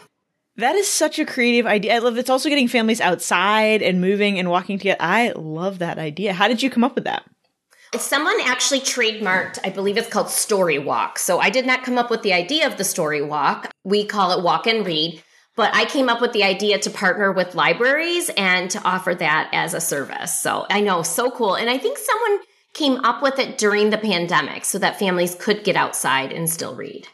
That 0.59 0.75
is 0.75 0.89
such 0.89 1.19
a 1.19 1.25
creative 1.25 1.65
idea. 1.65 1.95
I 1.95 1.99
love 1.99 2.17
it's 2.17 2.29
also 2.29 2.49
getting 2.49 2.67
families 2.67 2.99
outside 2.99 3.81
and 3.81 4.01
moving 4.01 4.37
and 4.37 4.49
walking 4.49 4.77
together. 4.77 4.97
I 4.99 5.31
love 5.33 5.79
that 5.79 5.97
idea. 5.97 6.33
How 6.33 6.49
did 6.49 6.61
you 6.61 6.69
come 6.69 6.83
up 6.83 6.95
with 6.95 7.05
that? 7.05 7.23
Someone 7.97 8.35
actually 8.41 8.81
trademarked, 8.81 9.59
I 9.63 9.69
believe 9.69 9.97
it's 9.97 10.09
called 10.09 10.29
Story 10.29 10.77
Walk. 10.77 11.17
So 11.17 11.39
I 11.39 11.49
did 11.49 11.65
not 11.65 11.83
come 11.83 11.97
up 11.97 12.09
with 12.09 12.23
the 12.23 12.33
idea 12.33 12.67
of 12.67 12.75
the 12.75 12.83
Story 12.83 13.21
Walk. 13.21 13.71
We 13.85 14.03
call 14.03 14.37
it 14.37 14.43
Walk 14.43 14.67
and 14.67 14.85
Read. 14.85 15.23
But 15.55 15.73
I 15.73 15.85
came 15.85 16.09
up 16.09 16.19
with 16.19 16.33
the 16.33 16.43
idea 16.43 16.77
to 16.79 16.89
partner 16.89 17.31
with 17.31 17.55
libraries 17.55 18.29
and 18.35 18.69
to 18.71 18.83
offer 18.83 19.15
that 19.15 19.49
as 19.53 19.73
a 19.73 19.79
service. 19.79 20.41
So 20.41 20.65
I 20.69 20.81
know, 20.81 21.03
so 21.03 21.31
cool. 21.31 21.55
And 21.55 21.69
I 21.69 21.77
think 21.77 21.97
someone 21.97 22.39
came 22.73 22.97
up 23.05 23.23
with 23.23 23.39
it 23.39 23.57
during 23.57 23.91
the 23.91 23.97
pandemic 23.97 24.65
so 24.65 24.77
that 24.79 24.99
families 24.99 25.35
could 25.35 25.63
get 25.63 25.77
outside 25.77 26.33
and 26.33 26.49
still 26.49 26.75
read. 26.75 27.07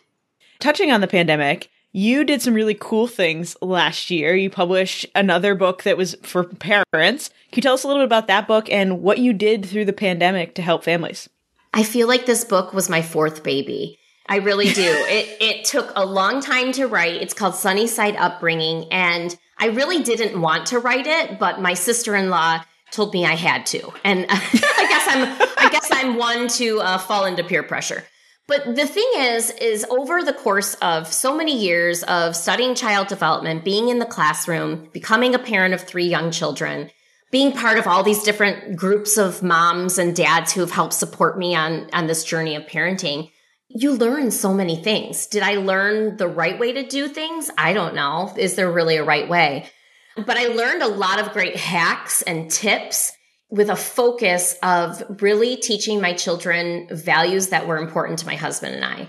Touching 0.59 0.91
on 0.91 1.01
the 1.01 1.07
pandemic, 1.07 1.69
you 1.95 2.25
did 2.25 2.41
some 2.41 2.53
really 2.53 2.73
cool 2.77 3.07
things 3.07 3.55
last 3.61 4.11
year. 4.11 4.35
You 4.35 4.49
published 4.49 5.05
another 5.15 5.55
book 5.55 5.83
that 5.83 5.95
was 5.95 6.13
for 6.23 6.43
parents. 6.43 7.29
Can 7.29 7.55
you 7.55 7.61
tell 7.61 7.75
us 7.75 7.85
a 7.85 7.87
little 7.87 8.01
bit 8.01 8.07
about 8.07 8.27
that 8.27 8.49
book 8.49 8.69
and 8.69 9.01
what 9.01 9.19
you 9.19 9.31
did 9.31 9.65
through 9.65 9.85
the 9.85 9.93
pandemic 9.93 10.55
to 10.55 10.61
help 10.61 10.83
families? 10.83 11.29
I 11.73 11.83
feel 11.83 12.09
like 12.09 12.25
this 12.25 12.43
book 12.43 12.73
was 12.73 12.89
my 12.89 13.01
fourth 13.01 13.43
baby. 13.43 13.97
I 14.27 14.37
really 14.37 14.73
do. 14.73 14.83
it 15.07 15.37
it 15.39 15.63
took 15.63 15.93
a 15.95 16.05
long 16.05 16.41
time 16.41 16.73
to 16.73 16.85
write. 16.85 17.21
It's 17.21 17.33
called 17.33 17.55
Sunnyside 17.55 18.17
Upbringing 18.17 18.91
and 18.91 19.37
I 19.57 19.67
really 19.67 20.03
didn't 20.03 20.41
want 20.41 20.65
to 20.67 20.79
write 20.79 21.07
it, 21.07 21.39
but 21.39 21.61
my 21.61 21.75
sister-in-law 21.75 22.61
told 22.91 23.13
me 23.13 23.25
I 23.25 23.35
had 23.35 23.65
to. 23.67 23.93
And 24.03 24.25
I 24.29 24.85
guess 24.89 25.07
I'm 25.07 25.49
I 25.65 25.69
guess 25.71 25.87
I'm 25.93 26.17
one 26.17 26.49
to 26.49 26.81
uh, 26.81 26.97
fall 26.97 27.23
into 27.23 27.41
peer 27.45 27.63
pressure. 27.63 28.03
But 28.47 28.75
the 28.75 28.85
thing 28.85 29.09
is 29.15 29.49
is 29.51 29.85
over 29.89 30.21
the 30.21 30.33
course 30.33 30.75
of 30.75 31.11
so 31.11 31.35
many 31.35 31.57
years 31.57 32.03
of 32.03 32.35
studying 32.35 32.75
child 32.75 33.07
development, 33.07 33.63
being 33.63 33.89
in 33.89 33.99
the 33.99 34.05
classroom, 34.05 34.89
becoming 34.93 35.33
a 35.33 35.39
parent 35.39 35.73
of 35.73 35.81
three 35.81 36.05
young 36.05 36.29
children, 36.29 36.91
being 37.31 37.51
part 37.51 37.79
of 37.79 37.87
all 37.87 38.03
these 38.03 38.23
different 38.23 38.75
groups 38.75 39.17
of 39.17 39.41
moms 39.41 39.97
and 39.97 40.15
dads 40.15 40.53
who 40.53 40.61
have 40.61 40.71
helped 40.71 40.93
support 40.93 41.39
me 41.39 41.55
on 41.55 41.89
on 41.91 42.05
this 42.05 42.23
journey 42.23 42.55
of 42.55 42.67
parenting, 42.67 43.31
you 43.67 43.93
learn 43.93 44.29
so 44.29 44.53
many 44.53 44.75
things. 44.75 45.25
Did 45.25 45.41
I 45.41 45.55
learn 45.55 46.17
the 46.17 46.27
right 46.27 46.59
way 46.59 46.71
to 46.73 46.87
do 46.87 47.07
things? 47.07 47.49
I 47.57 47.73
don't 47.73 47.95
know. 47.95 48.31
Is 48.37 48.55
there 48.55 48.71
really 48.71 48.97
a 48.97 49.03
right 49.03 49.27
way? 49.27 49.69
But 50.15 50.37
I 50.37 50.47
learned 50.47 50.83
a 50.83 50.87
lot 50.87 51.19
of 51.19 51.33
great 51.33 51.57
hacks 51.57 52.21
and 52.21 52.49
tips 52.49 53.11
with 53.49 53.69
a 53.69 53.75
focus 53.75 54.55
of 54.63 55.21
really 55.21 55.55
teaching 55.55 56.01
my 56.01 56.13
children 56.13 56.87
values 56.91 57.49
that 57.49 57.67
were 57.67 57.77
important 57.77 58.19
to 58.19 58.25
my 58.25 58.35
husband 58.35 58.75
and 58.75 58.85
I. 58.85 59.07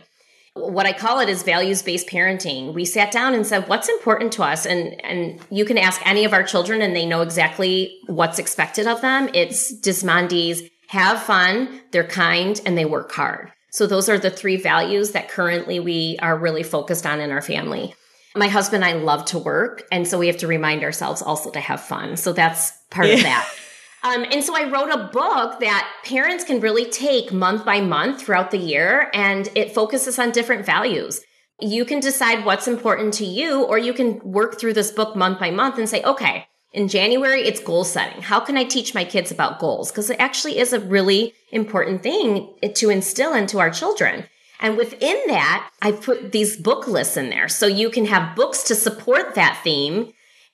What 0.54 0.86
I 0.86 0.92
call 0.92 1.20
it 1.20 1.28
is 1.28 1.42
values 1.42 1.82
based 1.82 2.08
parenting. 2.08 2.72
We 2.72 2.84
sat 2.84 3.10
down 3.10 3.34
and 3.34 3.46
said, 3.46 3.68
what's 3.68 3.88
important 3.88 4.32
to 4.34 4.42
us? 4.42 4.64
And, 4.64 5.04
and 5.04 5.40
you 5.50 5.64
can 5.64 5.76
ask 5.76 6.00
any 6.06 6.24
of 6.24 6.32
our 6.32 6.42
children 6.42 6.80
and 6.80 6.96
they 6.96 7.06
know 7.06 7.20
exactly 7.20 7.98
what's 8.06 8.38
expected 8.38 8.86
of 8.86 9.00
them. 9.02 9.28
It's 9.34 9.74
Dismondy's 9.80 10.62
have 10.88 11.22
fun, 11.22 11.80
they're 11.90 12.06
kind, 12.06 12.60
and 12.64 12.78
they 12.78 12.84
work 12.84 13.12
hard. 13.12 13.52
So 13.70 13.86
those 13.86 14.08
are 14.08 14.18
the 14.18 14.30
three 14.30 14.56
values 14.56 15.12
that 15.12 15.28
currently 15.28 15.80
we 15.80 16.16
are 16.22 16.38
really 16.38 16.62
focused 16.62 17.04
on 17.04 17.20
in 17.20 17.30
our 17.30 17.42
family. 17.42 17.94
My 18.34 18.48
husband 18.48 18.84
and 18.84 18.98
I 18.98 19.02
love 19.02 19.26
to 19.26 19.38
work. 19.38 19.82
And 19.90 20.06
so 20.06 20.18
we 20.18 20.28
have 20.28 20.38
to 20.38 20.46
remind 20.46 20.82
ourselves 20.82 21.22
also 21.22 21.50
to 21.50 21.60
have 21.60 21.80
fun. 21.80 22.16
So 22.16 22.32
that's 22.32 22.72
part 22.90 23.08
yeah. 23.08 23.14
of 23.14 23.22
that. 23.22 23.54
Um, 24.02 24.24
and 24.30 24.44
so 24.44 24.54
I 24.56 24.70
wrote 24.70 24.90
a 24.90 25.08
book 25.12 25.60
that 25.60 25.90
parents 26.04 26.44
can 26.44 26.60
really 26.60 26.88
take 26.90 27.32
month 27.32 27.64
by 27.64 27.80
month 27.80 28.22
throughout 28.22 28.50
the 28.50 28.58
year, 28.58 29.10
and 29.12 29.48
it 29.54 29.74
focuses 29.74 30.18
on 30.18 30.30
different 30.30 30.64
values. 30.64 31.22
You 31.60 31.84
can 31.84 32.00
decide 32.00 32.44
what's 32.44 32.68
important 32.68 33.14
to 33.14 33.24
you, 33.24 33.64
or 33.64 33.78
you 33.78 33.92
can 33.94 34.20
work 34.20 34.60
through 34.60 34.74
this 34.74 34.90
book 34.90 35.16
month 35.16 35.40
by 35.40 35.50
month 35.50 35.78
and 35.78 35.88
say, 35.88 36.02
okay, 36.02 36.46
in 36.72 36.88
January, 36.88 37.42
it's 37.42 37.58
goal 37.58 37.84
setting. 37.84 38.20
How 38.20 38.38
can 38.38 38.58
I 38.58 38.64
teach 38.64 38.94
my 38.94 39.04
kids 39.04 39.30
about 39.30 39.58
goals? 39.58 39.90
Because 39.90 40.10
it 40.10 40.20
actually 40.20 40.58
is 40.58 40.74
a 40.74 40.80
really 40.80 41.32
important 41.50 42.02
thing 42.02 42.54
to 42.74 42.90
instill 42.90 43.32
into 43.32 43.58
our 43.58 43.70
children. 43.70 44.24
And 44.60 44.76
within 44.76 45.18
that, 45.28 45.70
I 45.80 45.92
put 45.92 46.32
these 46.32 46.56
book 46.56 46.86
lists 46.86 47.16
in 47.16 47.30
there. 47.30 47.48
So 47.48 47.66
you 47.66 47.88
can 47.88 48.04
have 48.06 48.36
books 48.36 48.62
to 48.64 48.74
support 48.74 49.34
that 49.34 49.60
theme 49.64 50.12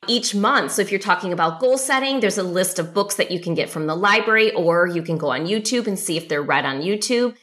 each 0.09 0.35
month. 0.35 0.73
So 0.73 0.83
if 0.83 0.91
you're 0.91 1.01
talking 1.01 1.33
about 1.33 1.61
goal 1.61 1.79
setting, 1.79 2.21
there's 2.21 2.39
a 2.39 2.43
list 2.43 2.79
of 2.79 2.93
books 2.93 3.17
that 3.17 3.31
you 3.31 3.41
can 3.41 3.55
get 3.55 3.71
from 3.71 3.87
the 3.87 3.95
library, 3.95 4.53
or 4.53 4.87
you 4.87 5.03
can 5.03 5.19
go 5.19 5.31
on 5.31 5.47
YouTube 5.47 5.87
and 5.87 5.99
see 5.99 6.17
if 6.17 6.29
they're 6.29 6.43
read 6.43 6.65
on 6.65 6.83
YouTube. 6.83 7.37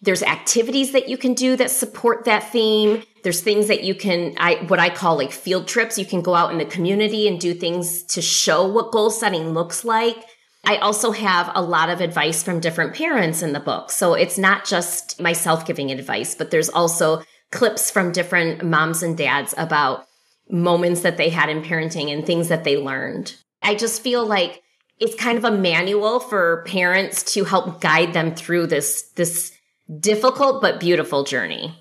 There's 0.00 0.22
activities 0.22 0.92
that 0.92 1.08
you 1.08 1.18
can 1.18 1.34
do 1.34 1.56
that 1.56 1.70
support 1.70 2.24
that 2.24 2.52
theme. 2.52 3.02
There's 3.24 3.40
things 3.40 3.66
that 3.66 3.82
you 3.82 3.94
can, 3.94 4.34
I, 4.38 4.54
what 4.68 4.78
I 4.78 4.90
call 4.90 5.16
like 5.16 5.32
field 5.32 5.66
trips. 5.66 5.98
You 5.98 6.06
can 6.06 6.22
go 6.22 6.34
out 6.34 6.52
in 6.52 6.58
the 6.58 6.64
community 6.64 7.26
and 7.26 7.40
do 7.40 7.52
things 7.52 8.04
to 8.04 8.22
show 8.22 8.66
what 8.66 8.92
goal 8.92 9.10
setting 9.10 9.50
looks 9.50 9.84
like. 9.84 10.16
I 10.64 10.76
also 10.76 11.10
have 11.10 11.50
a 11.54 11.62
lot 11.62 11.90
of 11.90 12.00
advice 12.00 12.42
from 12.42 12.60
different 12.60 12.94
parents 12.94 13.42
in 13.42 13.52
the 13.52 13.60
book. 13.60 13.90
So 13.90 14.14
it's 14.14 14.38
not 14.38 14.64
just 14.64 15.20
myself 15.20 15.66
giving 15.66 15.90
advice, 15.90 16.34
but 16.34 16.50
there's 16.50 16.68
also 16.68 17.22
clips 17.50 17.90
from 17.90 18.12
different 18.12 18.64
moms 18.64 19.02
and 19.02 19.16
dads 19.16 19.54
about 19.56 20.07
moments 20.50 21.02
that 21.02 21.16
they 21.16 21.28
had 21.28 21.48
in 21.48 21.62
parenting 21.62 22.12
and 22.12 22.24
things 22.24 22.48
that 22.48 22.64
they 22.64 22.76
learned. 22.76 23.34
I 23.62 23.74
just 23.74 24.02
feel 24.02 24.26
like 24.26 24.62
it's 24.98 25.14
kind 25.14 25.38
of 25.38 25.44
a 25.44 25.50
manual 25.50 26.20
for 26.20 26.64
parents 26.66 27.22
to 27.34 27.44
help 27.44 27.80
guide 27.80 28.12
them 28.12 28.34
through 28.34 28.66
this, 28.66 29.02
this 29.14 29.52
difficult 30.00 30.60
but 30.60 30.80
beautiful 30.80 31.24
journey. 31.24 31.74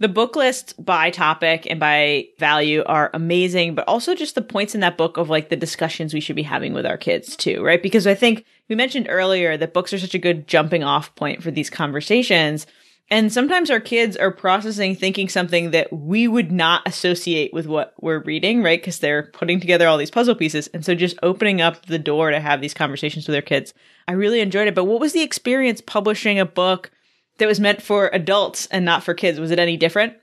The 0.00 0.08
book 0.08 0.36
list 0.36 0.74
by 0.84 1.10
topic 1.10 1.66
and 1.68 1.80
by 1.80 2.28
value 2.38 2.84
are 2.86 3.10
amazing, 3.14 3.74
but 3.74 3.88
also 3.88 4.14
just 4.14 4.36
the 4.36 4.42
points 4.42 4.74
in 4.74 4.80
that 4.80 4.96
book 4.96 5.16
of 5.16 5.28
like 5.28 5.48
the 5.48 5.56
discussions 5.56 6.14
we 6.14 6.20
should 6.20 6.36
be 6.36 6.44
having 6.44 6.72
with 6.72 6.86
our 6.86 6.96
kids 6.96 7.36
too, 7.36 7.64
right? 7.64 7.82
Because 7.82 8.06
I 8.06 8.14
think 8.14 8.44
we 8.68 8.76
mentioned 8.76 9.08
earlier 9.08 9.56
that 9.56 9.74
books 9.74 9.92
are 9.92 9.98
such 9.98 10.14
a 10.14 10.18
good 10.18 10.46
jumping 10.46 10.84
off 10.84 11.14
point 11.16 11.42
for 11.42 11.50
these 11.50 11.68
conversations. 11.68 12.64
And 13.10 13.32
sometimes 13.32 13.70
our 13.70 13.80
kids 13.80 14.16
are 14.18 14.30
processing 14.30 14.94
thinking 14.94 15.30
something 15.30 15.70
that 15.70 15.90
we 15.90 16.28
would 16.28 16.52
not 16.52 16.86
associate 16.86 17.54
with 17.54 17.66
what 17.66 17.94
we're 18.00 18.22
reading, 18.22 18.62
right? 18.62 18.80
Because 18.80 18.98
they're 18.98 19.30
putting 19.32 19.60
together 19.60 19.88
all 19.88 19.96
these 19.96 20.10
puzzle 20.10 20.34
pieces. 20.34 20.68
And 20.74 20.84
so 20.84 20.94
just 20.94 21.18
opening 21.22 21.62
up 21.62 21.86
the 21.86 21.98
door 21.98 22.30
to 22.30 22.38
have 22.38 22.60
these 22.60 22.74
conversations 22.74 23.26
with 23.26 23.32
their 23.32 23.40
kids. 23.40 23.72
I 24.06 24.12
really 24.12 24.40
enjoyed 24.40 24.68
it. 24.68 24.74
But 24.74 24.84
what 24.84 25.00
was 25.00 25.14
the 25.14 25.22
experience 25.22 25.80
publishing 25.80 26.38
a 26.38 26.44
book 26.44 26.90
that 27.38 27.48
was 27.48 27.60
meant 27.60 27.82
for 27.82 28.10
adults 28.12 28.66
and 28.66 28.84
not 28.84 29.02
for 29.02 29.14
kids. 29.14 29.40
Was 29.40 29.50
it 29.50 29.58
any 29.58 29.76
different? 29.76 30.14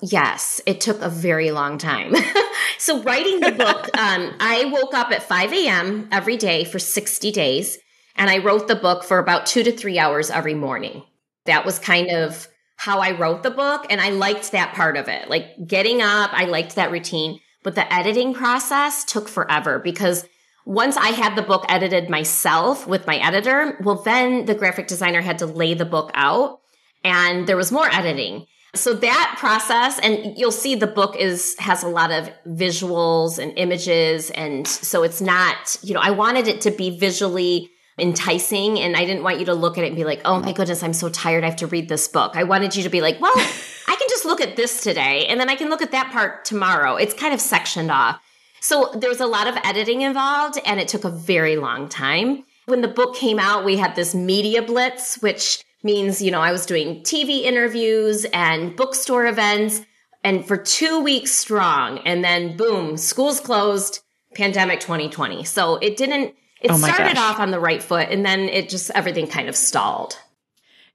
Yes, 0.00 0.60
it 0.66 0.80
took 0.80 1.00
a 1.00 1.08
very 1.08 1.50
long 1.50 1.78
time. 1.78 2.14
so 2.78 3.00
writing 3.02 3.40
the 3.40 3.52
book, 3.52 3.96
um, 3.98 4.34
I 4.40 4.64
woke 4.66 4.92
up 4.92 5.12
at 5.12 5.22
5 5.22 5.52
a.m. 5.52 6.08
every 6.10 6.36
day 6.36 6.64
for 6.64 6.78
60 6.78 7.30
days, 7.30 7.78
and 8.16 8.28
I 8.28 8.38
wrote 8.38 8.66
the 8.66 8.74
book 8.74 9.04
for 9.04 9.18
about 9.18 9.46
two 9.46 9.62
to 9.62 9.72
three 9.72 9.98
hours 9.98 10.30
every 10.30 10.54
morning. 10.54 11.04
That 11.46 11.64
was 11.64 11.78
kind 11.78 12.10
of 12.10 12.48
how 12.76 13.00
I 13.00 13.12
wrote 13.12 13.42
the 13.42 13.50
book, 13.50 13.86
and 13.90 14.00
I 14.00 14.10
liked 14.10 14.52
that 14.52 14.74
part 14.74 14.96
of 14.96 15.08
it. 15.08 15.28
Like 15.28 15.66
getting 15.66 16.02
up, 16.02 16.30
I 16.32 16.44
liked 16.44 16.74
that 16.74 16.90
routine, 16.90 17.40
but 17.62 17.74
the 17.74 17.92
editing 17.92 18.34
process 18.34 19.04
took 19.04 19.28
forever 19.28 19.78
because 19.78 20.26
once 20.66 20.96
I 20.96 21.08
had 21.08 21.36
the 21.36 21.42
book 21.42 21.64
edited 21.68 22.08
myself 22.08 22.86
with 22.86 23.06
my 23.06 23.16
editor, 23.16 23.78
well, 23.82 23.96
then 23.96 24.46
the 24.46 24.54
graphic 24.54 24.86
designer 24.86 25.20
had 25.20 25.38
to 25.38 25.46
lay 25.46 25.74
the 25.74 25.84
book 25.84 26.10
out 26.14 26.60
and 27.04 27.46
there 27.46 27.56
was 27.56 27.70
more 27.70 27.88
editing. 27.92 28.46
So 28.74 28.94
that 28.94 29.36
process, 29.38 30.00
and 30.00 30.36
you'll 30.36 30.50
see 30.50 30.74
the 30.74 30.86
book 30.86 31.16
is, 31.16 31.54
has 31.58 31.84
a 31.84 31.88
lot 31.88 32.10
of 32.10 32.30
visuals 32.46 33.38
and 33.38 33.52
images. 33.56 34.30
And 34.30 34.66
so 34.66 35.04
it's 35.04 35.20
not, 35.20 35.76
you 35.82 35.94
know, 35.94 36.00
I 36.00 36.10
wanted 36.10 36.48
it 36.48 36.62
to 36.62 36.70
be 36.70 36.98
visually 36.98 37.70
enticing 37.98 38.80
and 38.80 38.96
I 38.96 39.04
didn't 39.04 39.22
want 39.22 39.38
you 39.38 39.46
to 39.46 39.54
look 39.54 39.78
at 39.78 39.84
it 39.84 39.88
and 39.88 39.96
be 39.96 40.04
like, 40.04 40.20
oh 40.24 40.40
my 40.40 40.52
goodness, 40.52 40.82
I'm 40.82 40.92
so 40.92 41.08
tired. 41.08 41.44
I 41.44 41.48
have 41.48 41.56
to 41.56 41.66
read 41.66 41.88
this 41.88 42.08
book. 42.08 42.36
I 42.36 42.42
wanted 42.42 42.74
you 42.74 42.82
to 42.82 42.88
be 42.88 43.00
like, 43.00 43.20
well, 43.20 43.34
I 43.36 43.96
can 43.96 44.08
just 44.08 44.24
look 44.24 44.40
at 44.40 44.56
this 44.56 44.82
today 44.82 45.26
and 45.26 45.40
then 45.40 45.48
I 45.48 45.54
can 45.54 45.70
look 45.70 45.82
at 45.82 45.92
that 45.92 46.10
part 46.10 46.44
tomorrow. 46.44 46.96
It's 46.96 47.14
kind 47.14 47.32
of 47.32 47.40
sectioned 47.40 47.90
off. 47.90 48.20
So 48.60 48.90
there's 48.94 49.20
a 49.20 49.26
lot 49.26 49.46
of 49.46 49.56
editing 49.62 50.02
involved 50.02 50.58
and 50.64 50.80
it 50.80 50.88
took 50.88 51.04
a 51.04 51.10
very 51.10 51.56
long 51.56 51.88
time. 51.88 52.44
When 52.66 52.80
the 52.80 52.88
book 52.88 53.14
came 53.14 53.38
out, 53.38 53.64
we 53.64 53.76
had 53.76 53.94
this 53.94 54.14
media 54.14 54.62
blitz, 54.62 55.16
which 55.22 55.62
means, 55.82 56.22
you 56.22 56.30
know, 56.30 56.40
I 56.40 56.50
was 56.50 56.64
doing 56.64 57.02
TV 57.02 57.42
interviews 57.42 58.24
and 58.32 58.74
bookstore 58.74 59.26
events 59.26 59.82
and 60.24 60.46
for 60.46 60.56
two 60.56 61.00
weeks 61.00 61.32
strong. 61.32 61.98
And 62.06 62.24
then 62.24 62.56
boom, 62.56 62.96
schools 62.96 63.38
closed, 63.38 64.00
pandemic 64.34 64.80
2020. 64.80 65.44
So 65.44 65.76
it 65.76 65.96
didn't, 65.96 66.34
it 66.64 66.70
oh 66.70 66.76
started 66.76 67.14
gosh. 67.14 67.34
off 67.34 67.38
on 67.38 67.50
the 67.50 67.60
right 67.60 67.82
foot 67.82 68.08
and 68.10 68.24
then 68.24 68.40
it 68.40 68.68
just, 68.68 68.90
everything 68.94 69.26
kind 69.26 69.48
of 69.48 69.56
stalled. 69.56 70.18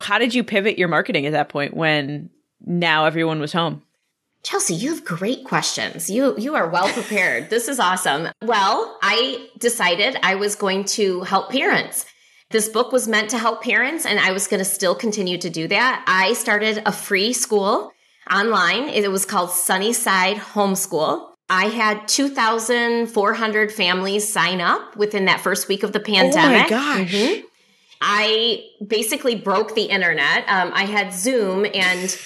How 0.01 0.17
did 0.17 0.33
you 0.33 0.43
pivot 0.43 0.77
your 0.77 0.87
marketing 0.87 1.25
at 1.25 1.33
that 1.33 1.49
point 1.49 1.75
when 1.75 2.29
now 2.65 3.05
everyone 3.05 3.39
was 3.39 3.53
home? 3.53 3.83
Chelsea, 4.43 4.73
you 4.73 4.89
have 4.89 5.03
great 5.03 5.43
questions. 5.43 6.09
You 6.09 6.33
you 6.37 6.55
are 6.55 6.69
well 6.69 6.87
prepared. 6.93 7.49
this 7.49 7.67
is 7.67 7.77
awesome. 7.77 8.29
Well, 8.41 8.97
I 9.01 9.49
decided 9.59 10.17
I 10.23 10.35
was 10.35 10.55
going 10.55 10.85
to 10.85 11.21
help 11.21 11.51
parents. 11.51 12.05
This 12.49 12.69
book 12.69 12.91
was 12.91 13.07
meant 13.07 13.29
to 13.31 13.37
help 13.37 13.61
parents 13.61 14.05
and 14.05 14.19
I 14.19 14.31
was 14.31 14.47
going 14.47 14.59
to 14.59 14.65
still 14.65 14.95
continue 14.95 15.37
to 15.37 15.49
do 15.49 15.67
that. 15.67 16.03
I 16.07 16.33
started 16.33 16.81
a 16.85 16.91
free 16.91 17.33
school 17.33 17.91
online. 18.31 18.89
It 18.89 19.11
was 19.11 19.25
called 19.25 19.51
Sunnyside 19.51 20.37
Homeschool. 20.37 21.28
I 21.49 21.65
had 21.65 22.07
2,400 22.07 23.71
families 23.71 24.31
sign 24.31 24.61
up 24.61 24.95
within 24.95 25.25
that 25.25 25.41
first 25.41 25.67
week 25.67 25.83
of 25.83 25.93
the 25.93 25.99
pandemic. 25.99 26.71
Oh 26.71 26.75
my 26.75 26.97
gosh. 26.97 27.13
Mm-hmm. 27.13 27.45
I 28.01 28.63
basically 28.85 29.35
broke 29.35 29.75
the 29.75 29.83
internet. 29.83 30.47
Um, 30.47 30.71
I 30.73 30.85
had 30.85 31.13
Zoom 31.13 31.65
and 31.73 32.17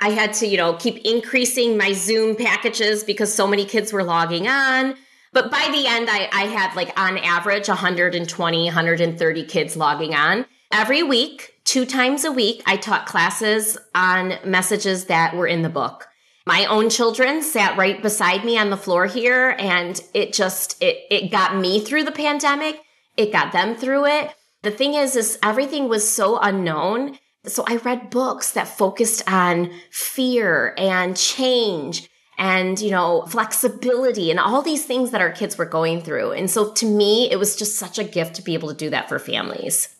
I 0.00 0.10
had 0.10 0.32
to, 0.34 0.46
you 0.46 0.56
know, 0.56 0.74
keep 0.74 0.98
increasing 1.04 1.76
my 1.76 1.92
Zoom 1.92 2.36
packages 2.36 3.04
because 3.04 3.34
so 3.34 3.46
many 3.46 3.64
kids 3.64 3.92
were 3.92 4.04
logging 4.04 4.46
on. 4.46 4.94
But 5.32 5.50
by 5.50 5.68
the 5.70 5.86
end, 5.86 6.08
I, 6.10 6.28
I 6.32 6.44
had 6.44 6.74
like 6.74 6.98
on 6.98 7.18
average 7.18 7.68
120, 7.68 8.64
130 8.64 9.44
kids 9.44 9.76
logging 9.76 10.14
on. 10.14 10.46
Every 10.72 11.02
week, 11.02 11.54
two 11.64 11.84
times 11.84 12.24
a 12.24 12.32
week, 12.32 12.62
I 12.66 12.76
taught 12.76 13.06
classes 13.06 13.76
on 13.94 14.34
messages 14.44 15.06
that 15.06 15.34
were 15.34 15.46
in 15.46 15.62
the 15.62 15.68
book. 15.68 16.06
My 16.48 16.64
own 16.64 16.88
children 16.88 17.42
sat 17.42 17.76
right 17.76 18.00
beside 18.00 18.42
me 18.42 18.56
on 18.56 18.70
the 18.70 18.76
floor 18.78 19.04
here 19.04 19.54
and 19.58 20.00
it 20.14 20.32
just, 20.32 20.82
it, 20.82 20.96
it 21.10 21.30
got 21.30 21.54
me 21.54 21.84
through 21.84 22.04
the 22.04 22.10
pandemic. 22.10 22.80
It 23.18 23.32
got 23.32 23.52
them 23.52 23.76
through 23.76 24.06
it. 24.06 24.34
The 24.62 24.70
thing 24.70 24.94
is, 24.94 25.14
is 25.14 25.38
everything 25.42 25.90
was 25.90 26.08
so 26.08 26.38
unknown 26.38 27.18
so 27.44 27.64
I 27.66 27.76
read 27.76 28.08
books 28.08 28.52
that 28.52 28.66
focused 28.66 29.30
on 29.30 29.70
fear 29.90 30.74
and 30.78 31.14
change 31.14 32.08
and, 32.38 32.80
you 32.80 32.92
know, 32.92 33.26
flexibility 33.28 34.30
and 34.30 34.40
all 34.40 34.62
these 34.62 34.86
things 34.86 35.10
that 35.10 35.20
our 35.20 35.32
kids 35.32 35.58
were 35.58 35.66
going 35.66 36.00
through. 36.00 36.32
And 36.32 36.50
so 36.50 36.72
to 36.72 36.86
me, 36.86 37.30
it 37.30 37.36
was 37.36 37.56
just 37.56 37.76
such 37.76 37.98
a 37.98 38.04
gift 38.04 38.36
to 38.36 38.42
be 38.42 38.54
able 38.54 38.68
to 38.68 38.74
do 38.74 38.88
that 38.90 39.10
for 39.10 39.18
families. 39.18 39.94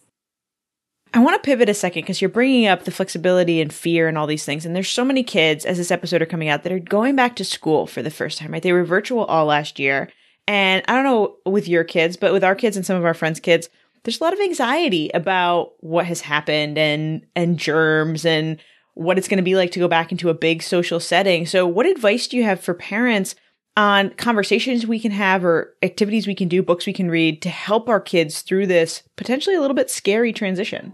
I 1.15 1.21
want 1.21 1.43
to 1.43 1.47
pivot 1.47 1.69
a 1.69 1.75
second 1.75 2.03
because 2.03 2.21
you're 2.21 2.29
bringing 2.29 2.67
up 2.67 2.85
the 2.85 2.91
flexibility 2.91 3.61
and 3.61 3.73
fear 3.73 4.09
and 4.09 4.19
all 4.19 4.27
these 4.27 4.45
things. 4.45 4.67
And 4.67 4.77
there's 4.77 4.91
so 4.91 5.05
many 5.05 5.23
kids 5.23 5.65
as 5.65 5.79
this 5.79 5.91
episode 5.91 6.21
are 6.23 6.27
coming 6.27 6.49
out 6.49 6.63
that 6.63 6.73
are 6.73 6.79
going 6.79 7.17
back 7.17 7.37
to 7.37 7.45
school 7.45 7.87
for 7.87 8.03
the 8.03 8.11
first 8.11 8.39
time, 8.39 8.53
right? 8.53 8.63
They 8.63 8.73
were 8.73 8.85
virtual 8.85 9.25
all 9.25 9.47
last 9.47 9.79
year. 9.79 10.11
And 10.47 10.85
I 10.89 10.95
don't 10.95 11.05
know 11.05 11.37
with 11.51 11.69
your 11.69 11.85
kids, 11.85 12.17
but 12.17 12.33
with 12.33 12.45
our 12.45 12.55
kids 12.55 12.77
and 12.77 12.85
some 12.85 12.97
of 12.97 13.05
our 13.05 13.15
friends' 13.15 13.41
kids, 13.41 13.69
there's 14.05 14.21
a 14.21 14.25
lot 14.25 14.33
of 14.33 14.41
anxiety 14.41 15.11
about 15.11 15.73
what 15.81 16.07
has 16.07 16.21
happened 16.21 16.79
and 16.79 17.27
and 17.35 17.59
germs 17.59 18.25
and 18.25 18.59
what 18.95 19.19
it's 19.19 19.29
going 19.29 19.39
to 19.39 19.43
be 19.43 19.57
like 19.57 19.71
to 19.73 19.79
go 19.79 19.89
back 19.89 20.11
into 20.11 20.31
a 20.31 20.35
big 20.35 20.63
social 20.63 21.01
setting. 21.01 21.47
So 21.47 21.67
what 21.67 21.87
advice 21.87 22.27
do 22.27 22.37
you 22.37 22.45
have 22.45 22.61
for 22.61 22.75
parents 22.75 23.35
on 23.79 24.11
conversations 24.11 24.89
we 24.89 24.99
can 24.99 25.13
have 25.13 25.45
or 25.45 25.77
activities 25.85 26.27
we 26.27 26.35
can 26.35 26.49
do, 26.49 26.65
books 26.65 26.85
we 26.85 26.93
can 26.93 27.09
read 27.09 27.41
to 27.41 27.49
help 27.49 27.89
our 27.89 28.01
kids 28.01 28.43
through 28.43 28.67
this 28.67 29.05
potentially 29.17 29.55
a 29.55 29.61
little 29.61 29.77
bit 29.77 29.89
scary 29.89 30.33
transition? 30.33 30.93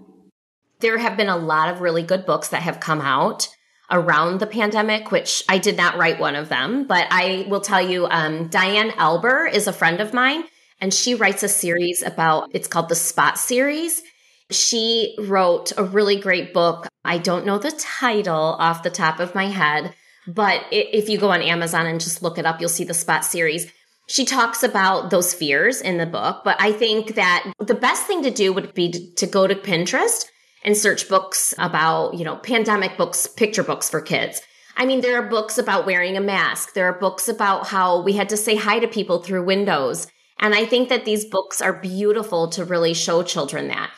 There 0.80 0.98
have 0.98 1.16
been 1.16 1.30
a 1.30 1.36
lot 1.36 1.70
of 1.70 1.80
really 1.80 2.02
good 2.02 2.26
books 2.26 2.48
that 2.48 2.62
have 2.62 2.80
come 2.80 3.00
out 3.00 3.48
around 3.90 4.38
the 4.38 4.46
pandemic, 4.46 5.10
which 5.10 5.42
I 5.48 5.56
did 5.56 5.78
not 5.78 5.96
write 5.96 6.20
one 6.20 6.36
of 6.36 6.50
them, 6.50 6.86
but 6.86 7.06
I 7.10 7.46
will 7.48 7.62
tell 7.62 7.80
you, 7.80 8.06
um, 8.06 8.48
Diane 8.48 8.90
Alber 8.90 9.50
is 9.50 9.66
a 9.66 9.72
friend 9.72 10.00
of 10.00 10.12
mine 10.12 10.44
and 10.78 10.92
she 10.92 11.14
writes 11.14 11.42
a 11.42 11.48
series 11.48 12.02
about 12.02 12.50
it's 12.52 12.68
called 12.68 12.90
the 12.90 12.94
Spot 12.94 13.38
series. 13.38 14.02
She 14.50 15.16
wrote 15.20 15.72
a 15.78 15.84
really 15.84 16.20
great 16.20 16.52
book. 16.52 16.86
I 17.02 17.16
don't 17.16 17.46
know 17.46 17.56
the 17.56 17.72
title 17.72 18.56
off 18.58 18.82
the 18.82 18.90
top 18.90 19.20
of 19.20 19.34
my 19.34 19.46
head, 19.46 19.94
but 20.26 20.64
if 20.70 21.08
you 21.08 21.18
go 21.18 21.30
on 21.30 21.42
Amazon 21.42 21.86
and 21.86 22.00
just 22.00 22.22
look 22.22 22.38
it 22.38 22.46
up, 22.46 22.60
you'll 22.60 22.68
see 22.68 22.84
the 22.84 22.94
Spot 22.94 23.24
series. 23.24 23.70
She 24.06 24.24
talks 24.24 24.62
about 24.62 25.10
those 25.10 25.32
fears 25.32 25.80
in 25.80 25.98
the 25.98 26.06
book, 26.06 26.42
but 26.44 26.56
I 26.60 26.72
think 26.72 27.14
that 27.14 27.52
the 27.58 27.74
best 27.74 28.06
thing 28.06 28.22
to 28.22 28.30
do 28.30 28.52
would 28.52 28.74
be 28.74 29.12
to 29.16 29.26
go 29.26 29.46
to 29.46 29.54
Pinterest 29.54 30.26
and 30.62 30.76
search 30.76 31.08
books 31.08 31.54
about, 31.58 32.14
you 32.14 32.24
know, 32.24 32.36
pandemic 32.36 32.96
books, 32.96 33.26
picture 33.26 33.62
books 33.62 33.88
for 33.88 34.00
kids. 34.00 34.42
I 34.76 34.86
mean, 34.86 35.02
there 35.02 35.18
are 35.18 35.28
books 35.28 35.56
about 35.56 35.86
wearing 35.86 36.16
a 36.16 36.20
mask. 36.20 36.74
There 36.74 36.86
are 36.86 36.98
books 36.98 37.28
about 37.28 37.66
how 37.66 38.02
we 38.02 38.14
had 38.14 38.30
to 38.30 38.36
say 38.36 38.56
hi 38.56 38.78
to 38.80 38.88
people 38.88 39.22
through 39.22 39.44
windows. 39.44 40.06
And 40.40 40.54
I 40.54 40.64
think 40.64 40.88
that 40.88 41.04
these 41.04 41.24
books 41.24 41.60
are 41.60 41.72
beautiful 41.72 42.48
to 42.50 42.64
really 42.64 42.92
show 42.92 43.22
children 43.22 43.68
that. 43.68 43.90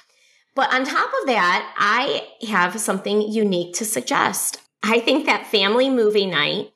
But 0.55 0.73
on 0.73 0.85
top 0.85 1.11
of 1.21 1.27
that, 1.27 1.75
I 1.79 2.27
have 2.49 2.79
something 2.81 3.23
unique 3.23 3.75
to 3.77 3.85
suggest. 3.85 4.61
I 4.83 5.01
think 5.01 5.27
that 5.27 5.47
family 5.47 5.91
movie 5.91 6.27
night 6.27 6.71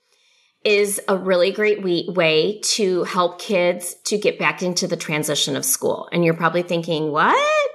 is 0.65 1.01
a 1.09 1.17
really 1.17 1.53
great 1.53 1.83
way 1.83 2.61
to 2.63 3.05
help 3.05 3.41
kids 3.41 3.95
to 4.05 4.19
get 4.19 4.39
back 4.39 4.63
into 4.63 4.87
the 4.87 4.97
transition 4.97 5.57
of 5.57 5.65
school. 5.65 6.09
And 6.13 6.25
you're 6.25 6.35
probably 6.35 6.63
thinking, 6.63 7.11
what? 7.13 7.71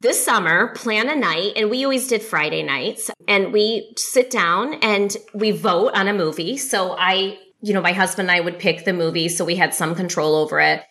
This 0.00 0.22
summer, 0.22 0.74
plan 0.74 1.08
a 1.08 1.14
night, 1.14 1.52
and 1.56 1.70
we 1.70 1.84
always 1.84 2.08
did 2.08 2.22
Friday 2.22 2.64
nights, 2.64 3.08
and 3.28 3.52
we 3.52 3.94
sit 3.96 4.30
down 4.30 4.74
and 4.82 5.16
we 5.32 5.52
vote 5.52 5.92
on 5.94 6.08
a 6.08 6.12
movie. 6.12 6.56
So 6.56 6.96
I, 6.98 7.38
you 7.60 7.72
know, 7.72 7.80
my 7.80 7.92
husband 7.92 8.28
and 8.28 8.36
I 8.36 8.40
would 8.40 8.58
pick 8.58 8.84
the 8.84 8.92
movie, 8.92 9.28
so 9.28 9.44
we 9.44 9.54
had 9.54 9.74
some 9.74 9.94
control 9.94 10.34
over 10.34 10.58
it. 10.58 10.82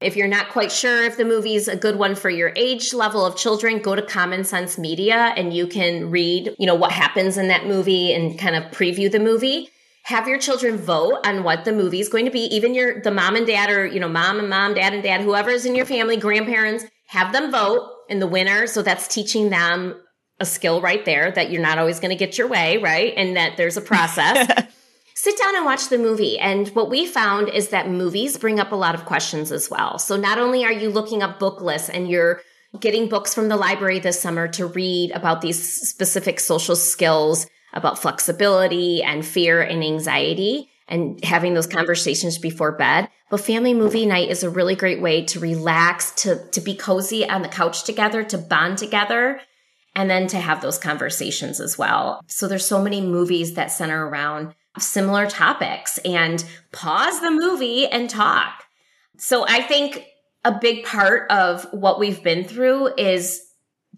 If 0.00 0.16
you're 0.16 0.28
not 0.28 0.50
quite 0.50 0.72
sure 0.72 1.04
if 1.04 1.16
the 1.16 1.24
movie 1.24 1.54
is 1.54 1.68
a 1.68 1.76
good 1.76 1.96
one 1.96 2.14
for 2.14 2.28
your 2.28 2.52
age 2.56 2.92
level 2.92 3.24
of 3.24 3.36
children, 3.36 3.78
go 3.78 3.94
to 3.94 4.02
Common 4.02 4.44
Sense 4.44 4.76
Media 4.76 5.32
and 5.36 5.54
you 5.54 5.66
can 5.66 6.10
read, 6.10 6.54
you 6.58 6.66
know, 6.66 6.74
what 6.74 6.92
happens 6.92 7.38
in 7.38 7.48
that 7.48 7.66
movie 7.66 8.12
and 8.12 8.38
kind 8.38 8.56
of 8.56 8.64
preview 8.64 9.10
the 9.10 9.20
movie. 9.20 9.70
Have 10.04 10.28
your 10.28 10.38
children 10.38 10.76
vote 10.76 11.20
on 11.24 11.44
what 11.44 11.64
the 11.64 11.72
movie 11.72 12.00
is 12.00 12.10
going 12.10 12.26
to 12.26 12.30
be. 12.30 12.40
Even 12.54 12.74
your 12.74 13.00
the 13.00 13.10
mom 13.10 13.36
and 13.36 13.46
dad 13.46 13.70
or, 13.70 13.86
you 13.86 13.98
know, 13.98 14.08
mom 14.08 14.38
and 14.38 14.50
mom, 14.50 14.74
dad 14.74 14.92
and 14.92 15.02
dad, 15.02 15.22
whoever 15.22 15.48
is 15.48 15.64
in 15.64 15.74
your 15.74 15.86
family, 15.86 16.18
grandparents, 16.18 16.84
have 17.06 17.32
them 17.32 17.50
vote 17.50 17.88
in 18.10 18.18
the 18.18 18.26
winner. 18.26 18.66
So 18.66 18.82
that's 18.82 19.08
teaching 19.08 19.48
them 19.48 19.94
a 20.40 20.44
skill 20.44 20.82
right 20.82 21.04
there 21.04 21.30
that 21.30 21.50
you're 21.50 21.62
not 21.62 21.78
always 21.78 22.00
going 22.00 22.10
to 22.10 22.16
get 22.16 22.36
your 22.36 22.48
way, 22.48 22.76
right? 22.78 23.14
And 23.16 23.36
that 23.36 23.56
there's 23.56 23.76
a 23.76 23.80
process. 23.80 24.66
sit 25.24 25.38
down 25.38 25.56
and 25.56 25.64
watch 25.64 25.88
the 25.88 25.96
movie. 25.96 26.38
And 26.38 26.68
what 26.68 26.90
we 26.90 27.06
found 27.06 27.48
is 27.48 27.70
that 27.70 27.88
movies 27.88 28.36
bring 28.36 28.60
up 28.60 28.72
a 28.72 28.76
lot 28.76 28.94
of 28.94 29.06
questions 29.06 29.50
as 29.50 29.70
well. 29.70 29.98
So 29.98 30.18
not 30.18 30.38
only 30.38 30.66
are 30.66 30.72
you 30.72 30.90
looking 30.90 31.22
up 31.22 31.38
book 31.38 31.62
lists 31.62 31.88
and 31.88 32.10
you're 32.10 32.42
getting 32.78 33.08
books 33.08 33.32
from 33.32 33.48
the 33.48 33.56
library 33.56 34.00
this 34.00 34.20
summer 34.20 34.48
to 34.48 34.66
read 34.66 35.12
about 35.12 35.40
these 35.40 35.88
specific 35.88 36.38
social 36.40 36.76
skills 36.76 37.46
about 37.72 37.98
flexibility 37.98 39.02
and 39.02 39.24
fear 39.24 39.62
and 39.62 39.82
anxiety 39.82 40.68
and 40.88 41.24
having 41.24 41.54
those 41.54 41.66
conversations 41.66 42.36
before 42.36 42.72
bed. 42.72 43.08
But 43.30 43.40
family 43.40 43.72
movie 43.72 44.04
night 44.04 44.28
is 44.28 44.42
a 44.42 44.50
really 44.50 44.76
great 44.76 45.00
way 45.00 45.24
to 45.24 45.40
relax, 45.40 46.10
to, 46.22 46.46
to 46.50 46.60
be 46.60 46.74
cozy 46.74 47.26
on 47.26 47.40
the 47.40 47.48
couch 47.48 47.84
together, 47.84 48.24
to 48.24 48.36
bond 48.36 48.76
together, 48.76 49.40
and 49.96 50.10
then 50.10 50.26
to 50.26 50.36
have 50.36 50.60
those 50.60 50.76
conversations 50.76 51.60
as 51.60 51.78
well. 51.78 52.20
So 52.26 52.46
there's 52.46 52.66
so 52.66 52.82
many 52.82 53.00
movies 53.00 53.54
that 53.54 53.72
center 53.72 54.06
around 54.06 54.54
similar 54.78 55.28
topics 55.28 55.98
and 55.98 56.44
pause 56.72 57.20
the 57.20 57.30
movie 57.30 57.86
and 57.86 58.10
talk. 58.10 58.64
So 59.18 59.46
I 59.46 59.62
think 59.62 60.04
a 60.44 60.52
big 60.52 60.84
part 60.84 61.30
of 61.30 61.66
what 61.72 61.98
we've 61.98 62.22
been 62.22 62.44
through 62.44 62.94
is 62.96 63.40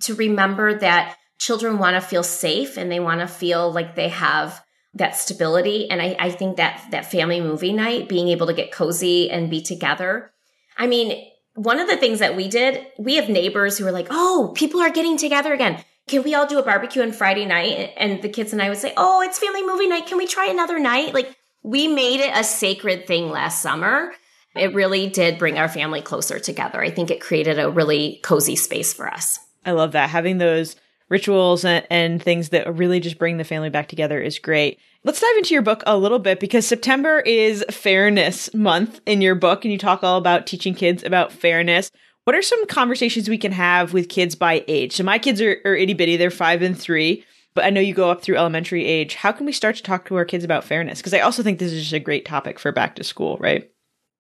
to 0.01 0.15
remember 0.15 0.79
that 0.79 1.17
children 1.39 1.79
want 1.79 1.95
to 1.95 2.07
feel 2.07 2.23
safe 2.23 2.77
and 2.77 2.91
they 2.91 3.01
want 3.01 3.21
to 3.21 3.27
feel 3.27 3.73
like 3.73 3.95
they 3.95 4.09
have 4.09 4.63
that 4.95 5.17
stability. 5.17 5.91
And 5.91 6.01
I, 6.01 6.17
I 6.19 6.31
think 6.31 6.57
that 6.57 6.87
that 6.91 7.11
family 7.11 7.41
movie 7.41 7.73
night, 7.73 8.09
being 8.09 8.29
able 8.29 8.47
to 8.47 8.55
get 8.55 8.73
cozy 8.73 9.31
and 9.31 9.51
be 9.51 9.61
together. 9.61 10.31
I 10.77 10.87
mean, 10.87 11.23
one 11.55 11.81
of 11.81 11.89
the 11.89 11.97
things 11.97 12.19
that 12.21 12.37
we 12.37 12.49
did, 12.49 12.87
we 12.99 13.17
have 13.17 13.29
neighbors 13.29 13.77
who 13.79 13.87
are 13.87 13.93
like, 13.93 14.09
oh, 14.11 14.53
people 14.55 14.81
are 14.81 14.91
getting 14.91 15.17
together 15.17 15.53
again. 15.53 15.83
Can 16.09 16.23
we 16.23 16.35
all 16.35 16.47
do 16.47 16.59
a 16.59 16.63
barbecue 16.63 17.03
on 17.03 17.11
Friday 17.11 17.45
night? 17.45 17.93
And 17.97 18.23
the 18.23 18.29
kids 18.29 18.53
and 18.53 18.63
I 18.63 18.69
would 18.69 18.79
say, 18.79 18.93
oh, 18.97 19.23
it's 19.23 19.41
family 19.41 19.67
movie 19.67 19.89
night. 19.89 20.07
Can 20.07 20.19
we 20.19 20.27
try 20.27 20.47
another 20.47 20.79
night? 20.79 21.13
Like 21.13 21.37
we 21.65 21.89
made 21.89 22.21
it 22.21 22.31
a 22.33 22.45
sacred 22.45 23.09
thing 23.09 23.31
last 23.31 23.61
summer. 23.61 24.13
It 24.55 24.73
really 24.73 25.09
did 25.09 25.39
bring 25.39 25.59
our 25.59 25.69
family 25.69 26.01
closer 26.01 26.39
together. 26.39 26.81
I 26.81 26.91
think 26.91 27.11
it 27.11 27.21
created 27.21 27.59
a 27.59 27.71
really 27.71 28.21
cozy 28.23 28.55
space 28.55 28.93
for 28.93 29.13
us. 29.13 29.41
I 29.65 29.73
love 29.73 29.93
that. 29.93 30.11
Having 30.11 30.39
those 30.39 30.77
rituals 31.09 31.65
and, 31.65 31.85
and 31.91 32.23
things 32.23 32.51
that 32.51 32.73
really 32.73 33.01
just 33.01 33.19
bring 33.19 33.37
the 33.37 33.45
family 33.45 33.71
back 33.71 33.89
together 33.89 34.21
is 34.21 34.39
great. 34.39 34.79
Let's 35.03 35.21
dive 35.21 35.37
into 35.37 35.55
your 35.55 35.63
book 35.63 35.83
a 35.87 35.99
little 35.99 36.19
bit 36.21 36.39
because 36.39 36.67
September 36.67 37.19
is 37.21 37.65
fairness 37.71 38.53
month 38.55 39.01
in 39.07 39.21
your 39.21 39.35
book 39.35 39.65
and 39.65 39.73
you 39.73 39.79
talk 39.79 40.05
all 40.05 40.19
about 40.19 40.47
teaching 40.47 40.75
kids 40.75 41.03
about 41.03 41.33
fairness. 41.33 41.91
What 42.27 42.35
are 42.35 42.43
some 42.43 42.67
conversations 42.67 43.29
we 43.29 43.39
can 43.39 43.53
have 43.53 43.93
with 43.93 44.09
kids 44.09 44.35
by 44.35 44.65
age? 44.67 44.97
So 44.97 45.05
my 45.05 45.17
kids 45.17 45.41
are, 45.41 45.59
are 45.65 45.77
itty 45.77 45.95
bitty, 45.95 46.17
they're 46.17 46.33
five 46.33 46.61
and 46.61 46.77
three, 46.77 47.25
but 47.55 47.65
I 47.65 47.71
know 47.71 47.81
you 47.81 47.95
go 47.95 48.11
up 48.11 48.21
through 48.21 48.37
elementary 48.37 48.85
age. 48.85 49.15
How 49.15 49.31
can 49.31 49.47
we 49.47 49.53
start 49.53 49.77
to 49.77 49.83
talk 49.85 50.07
to 50.07 50.17
our 50.17 50.25
kids 50.25 50.43
about 50.43 50.65
fairness? 50.65 50.99
Because 50.99 51.15
I 51.15 51.21
also 51.21 51.45
think 51.45 51.61
this 51.61 51.71
is 51.71 51.83
just 51.83 51.93
a 51.93 52.01
great 52.01 52.25
topic 52.25 52.59
for 52.59 52.73
back 52.73 52.97
to 52.97 53.05
school, 53.05 53.37
right? 53.39 53.71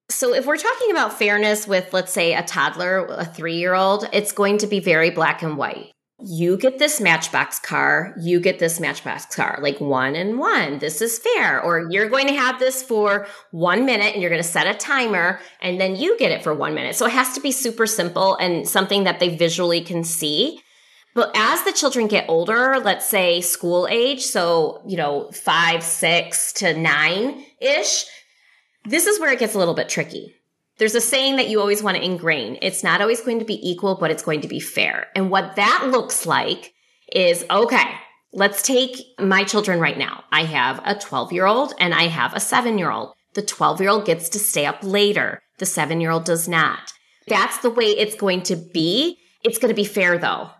So, 0.08 0.34
if 0.34 0.46
we're 0.46 0.56
talking 0.56 0.92
about 0.92 1.18
fairness 1.18 1.66
with, 1.66 1.92
let's 1.92 2.12
say, 2.12 2.34
a 2.34 2.44
toddler, 2.44 3.06
a 3.06 3.24
three 3.24 3.56
year 3.56 3.74
old, 3.74 4.08
it's 4.12 4.30
going 4.30 4.58
to 4.58 4.68
be 4.68 4.78
very 4.78 5.10
black 5.10 5.42
and 5.42 5.56
white 5.56 5.90
you 6.20 6.56
get 6.56 6.78
this 6.78 6.98
matchbox 6.98 7.58
car, 7.58 8.14
you 8.18 8.40
get 8.40 8.58
this 8.58 8.80
matchbox 8.80 9.26
car, 9.34 9.58
like 9.60 9.78
one 9.80 10.16
and 10.16 10.38
one. 10.38 10.78
This 10.78 11.02
is 11.02 11.18
fair. 11.18 11.62
Or 11.62 11.88
you're 11.90 12.08
going 12.08 12.26
to 12.28 12.34
have 12.34 12.58
this 12.58 12.82
for 12.82 13.26
one 13.50 13.84
minute 13.84 14.14
and 14.14 14.22
you're 14.22 14.30
going 14.30 14.42
to 14.42 14.48
set 14.48 14.66
a 14.66 14.78
timer 14.78 15.40
and 15.60 15.78
then 15.78 15.94
you 15.94 16.16
get 16.18 16.32
it 16.32 16.42
for 16.42 16.54
one 16.54 16.74
minute. 16.74 16.96
So 16.96 17.06
it 17.06 17.12
has 17.12 17.34
to 17.34 17.40
be 17.40 17.52
super 17.52 17.86
simple 17.86 18.34
and 18.36 18.66
something 18.66 19.04
that 19.04 19.20
they 19.20 19.36
visually 19.36 19.82
can 19.82 20.04
see. 20.04 20.60
But 21.14 21.32
as 21.34 21.62
the 21.64 21.72
children 21.72 22.08
get 22.08 22.28
older, 22.28 22.78
let's 22.78 23.06
say 23.06 23.42
school 23.42 23.86
age, 23.90 24.22
so, 24.22 24.82
you 24.86 24.96
know, 24.96 25.30
five, 25.32 25.82
six 25.82 26.52
to 26.54 26.78
nine 26.78 27.44
ish, 27.60 28.06
this 28.84 29.06
is 29.06 29.20
where 29.20 29.32
it 29.32 29.38
gets 29.38 29.54
a 29.54 29.58
little 29.58 29.74
bit 29.74 29.88
tricky 29.88 30.35
there's 30.78 30.94
a 30.94 31.00
saying 31.00 31.36
that 31.36 31.48
you 31.48 31.60
always 31.60 31.82
want 31.82 31.96
to 31.96 32.04
ingrain. 32.04 32.58
It's 32.60 32.82
not 32.82 33.00
always 33.00 33.20
going 33.20 33.38
to 33.38 33.44
be 33.44 33.58
equal, 33.68 33.94
but 33.94 34.10
it's 34.10 34.22
going 34.22 34.42
to 34.42 34.48
be 34.48 34.60
fair. 34.60 35.06
And 35.14 35.30
what 35.30 35.56
that 35.56 35.88
looks 35.90 36.26
like 36.26 36.74
is 37.12 37.44
okay, 37.50 37.94
let's 38.32 38.62
take 38.62 38.98
my 39.18 39.44
children 39.44 39.80
right 39.80 39.96
now. 39.96 40.24
I 40.30 40.44
have 40.44 40.80
a 40.84 40.94
12 40.94 41.32
year 41.32 41.46
old 41.46 41.72
and 41.80 41.94
I 41.94 42.04
have 42.08 42.34
a 42.34 42.40
seven 42.40 42.78
year 42.78 42.90
old. 42.90 43.14
The 43.34 43.42
12 43.42 43.80
year 43.80 43.90
old 43.90 44.04
gets 44.04 44.28
to 44.30 44.38
stay 44.38 44.66
up 44.66 44.78
later. 44.82 45.40
The 45.58 45.66
seven 45.66 46.00
year 46.00 46.10
old 46.10 46.24
does 46.24 46.48
not. 46.48 46.92
That's 47.26 47.58
the 47.58 47.70
way 47.70 47.86
it's 47.86 48.14
going 48.14 48.42
to 48.44 48.56
be. 48.56 49.18
It's 49.42 49.58
going 49.58 49.70
to 49.70 49.74
be 49.74 49.84
fair 49.84 50.18
though. 50.18 50.50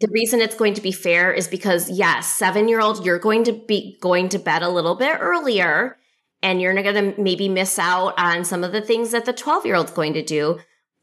The 0.00 0.08
reason 0.10 0.40
it's 0.40 0.54
going 0.54 0.74
to 0.74 0.82
be 0.82 0.92
fair 0.92 1.32
is 1.32 1.48
because 1.48 1.90
yes, 1.90 2.26
seven 2.26 2.68
year 2.68 2.80
old, 2.80 3.04
you're 3.04 3.18
going 3.18 3.44
to 3.44 3.52
be 3.52 3.98
going 4.00 4.28
to 4.30 4.38
bed 4.38 4.62
a 4.62 4.68
little 4.68 4.94
bit 4.94 5.18
earlier 5.20 5.96
and 6.42 6.60
you're 6.60 6.74
going 6.74 7.14
to 7.14 7.20
maybe 7.20 7.48
miss 7.48 7.78
out 7.78 8.14
on 8.18 8.44
some 8.44 8.64
of 8.64 8.72
the 8.72 8.80
things 8.80 9.10
that 9.10 9.24
the 9.24 9.32
12 9.32 9.66
year 9.66 9.74
old's 9.74 9.92
going 9.92 10.14
to 10.14 10.22
do. 10.22 10.58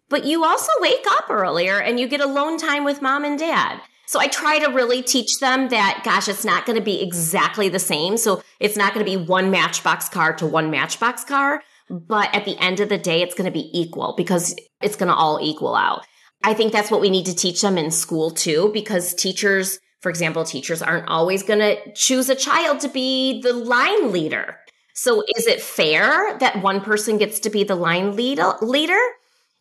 But 0.10 0.26
you 0.26 0.43
also 0.43 0.72
wake 0.80 1.06
up 1.10 1.30
earlier 1.30 1.80
and 1.80 2.00
you 2.00 2.08
get 2.08 2.22
alone 2.22 2.58
time 2.58 2.84
with 2.84 3.02
mom 3.02 3.26
and 3.26 3.38
dad. 3.39 3.82
So 4.06 4.19
I 4.19 4.28
try 4.28 4.60
to 4.60 4.72
really 4.72 5.02
teach 5.02 5.39
them 5.39 5.69
that, 5.69 6.02
gosh, 6.04 6.28
it's 6.28 6.46
not 6.46 6.65
going 6.65 6.78
to 6.78 6.84
be 6.84 7.02
exactly 7.02 7.69
the 7.69 7.80
same. 7.80 8.17
So 8.17 8.43
it's 8.60 8.78
not 8.78 8.93
going 8.93 9.06
to 9.06 9.17
be 9.17 9.26
one 9.26 9.50
matchbox 9.50 10.10
car 10.10 10.34
to 10.34 10.46
one 10.46 10.69
matchbox 10.69 11.24
car. 11.24 11.63
But 11.89 12.34
at 12.36 12.46
the 12.46 12.58
end 12.60 12.80
of 12.80 12.89
the 12.89 12.98
day, 12.98 13.22
it's 13.22 13.36
going 13.36 13.46
to 13.46 13.52
be 13.52 13.69
equal 13.74 14.13
because 14.15 14.56
it's 14.82 14.96
going 14.96 15.08
to 15.08 15.15
all 15.15 15.39
equal 15.41 15.76
out. 15.76 16.06
I 16.43 16.54
think 16.54 16.74
that's 16.74 16.91
what 16.91 17.02
we 17.02 17.10
need 17.10 17.26
to 17.28 17.36
teach 17.36 17.62
them 17.62 17.78
in 17.78 17.91
school 17.91 18.32
too, 18.32 18.69
because 18.74 19.13
teachers, 19.13 19.80
for 20.02 20.10
example, 20.10 20.43
teachers 20.43 20.82
aren't 20.82 21.08
always 21.08 21.41
going 21.41 21.60
to 21.60 21.93
choose 21.93 22.30
a 22.30 22.36
child 22.36 22.82
to 22.82 22.89
be 22.89 23.41
the 23.41 23.54
line 23.54 24.12
leader. 24.12 24.58
So 24.93 25.23
is 25.36 25.47
it 25.47 25.62
fair 25.62 26.38
that 26.39 26.62
one 26.62 26.82
person 26.82 27.17
gets 27.17 27.39
to 27.41 27.49
be 27.49 27.63
the 27.63 27.75
line 27.75 28.15
lead- 28.15 28.39
leader? 28.62 28.99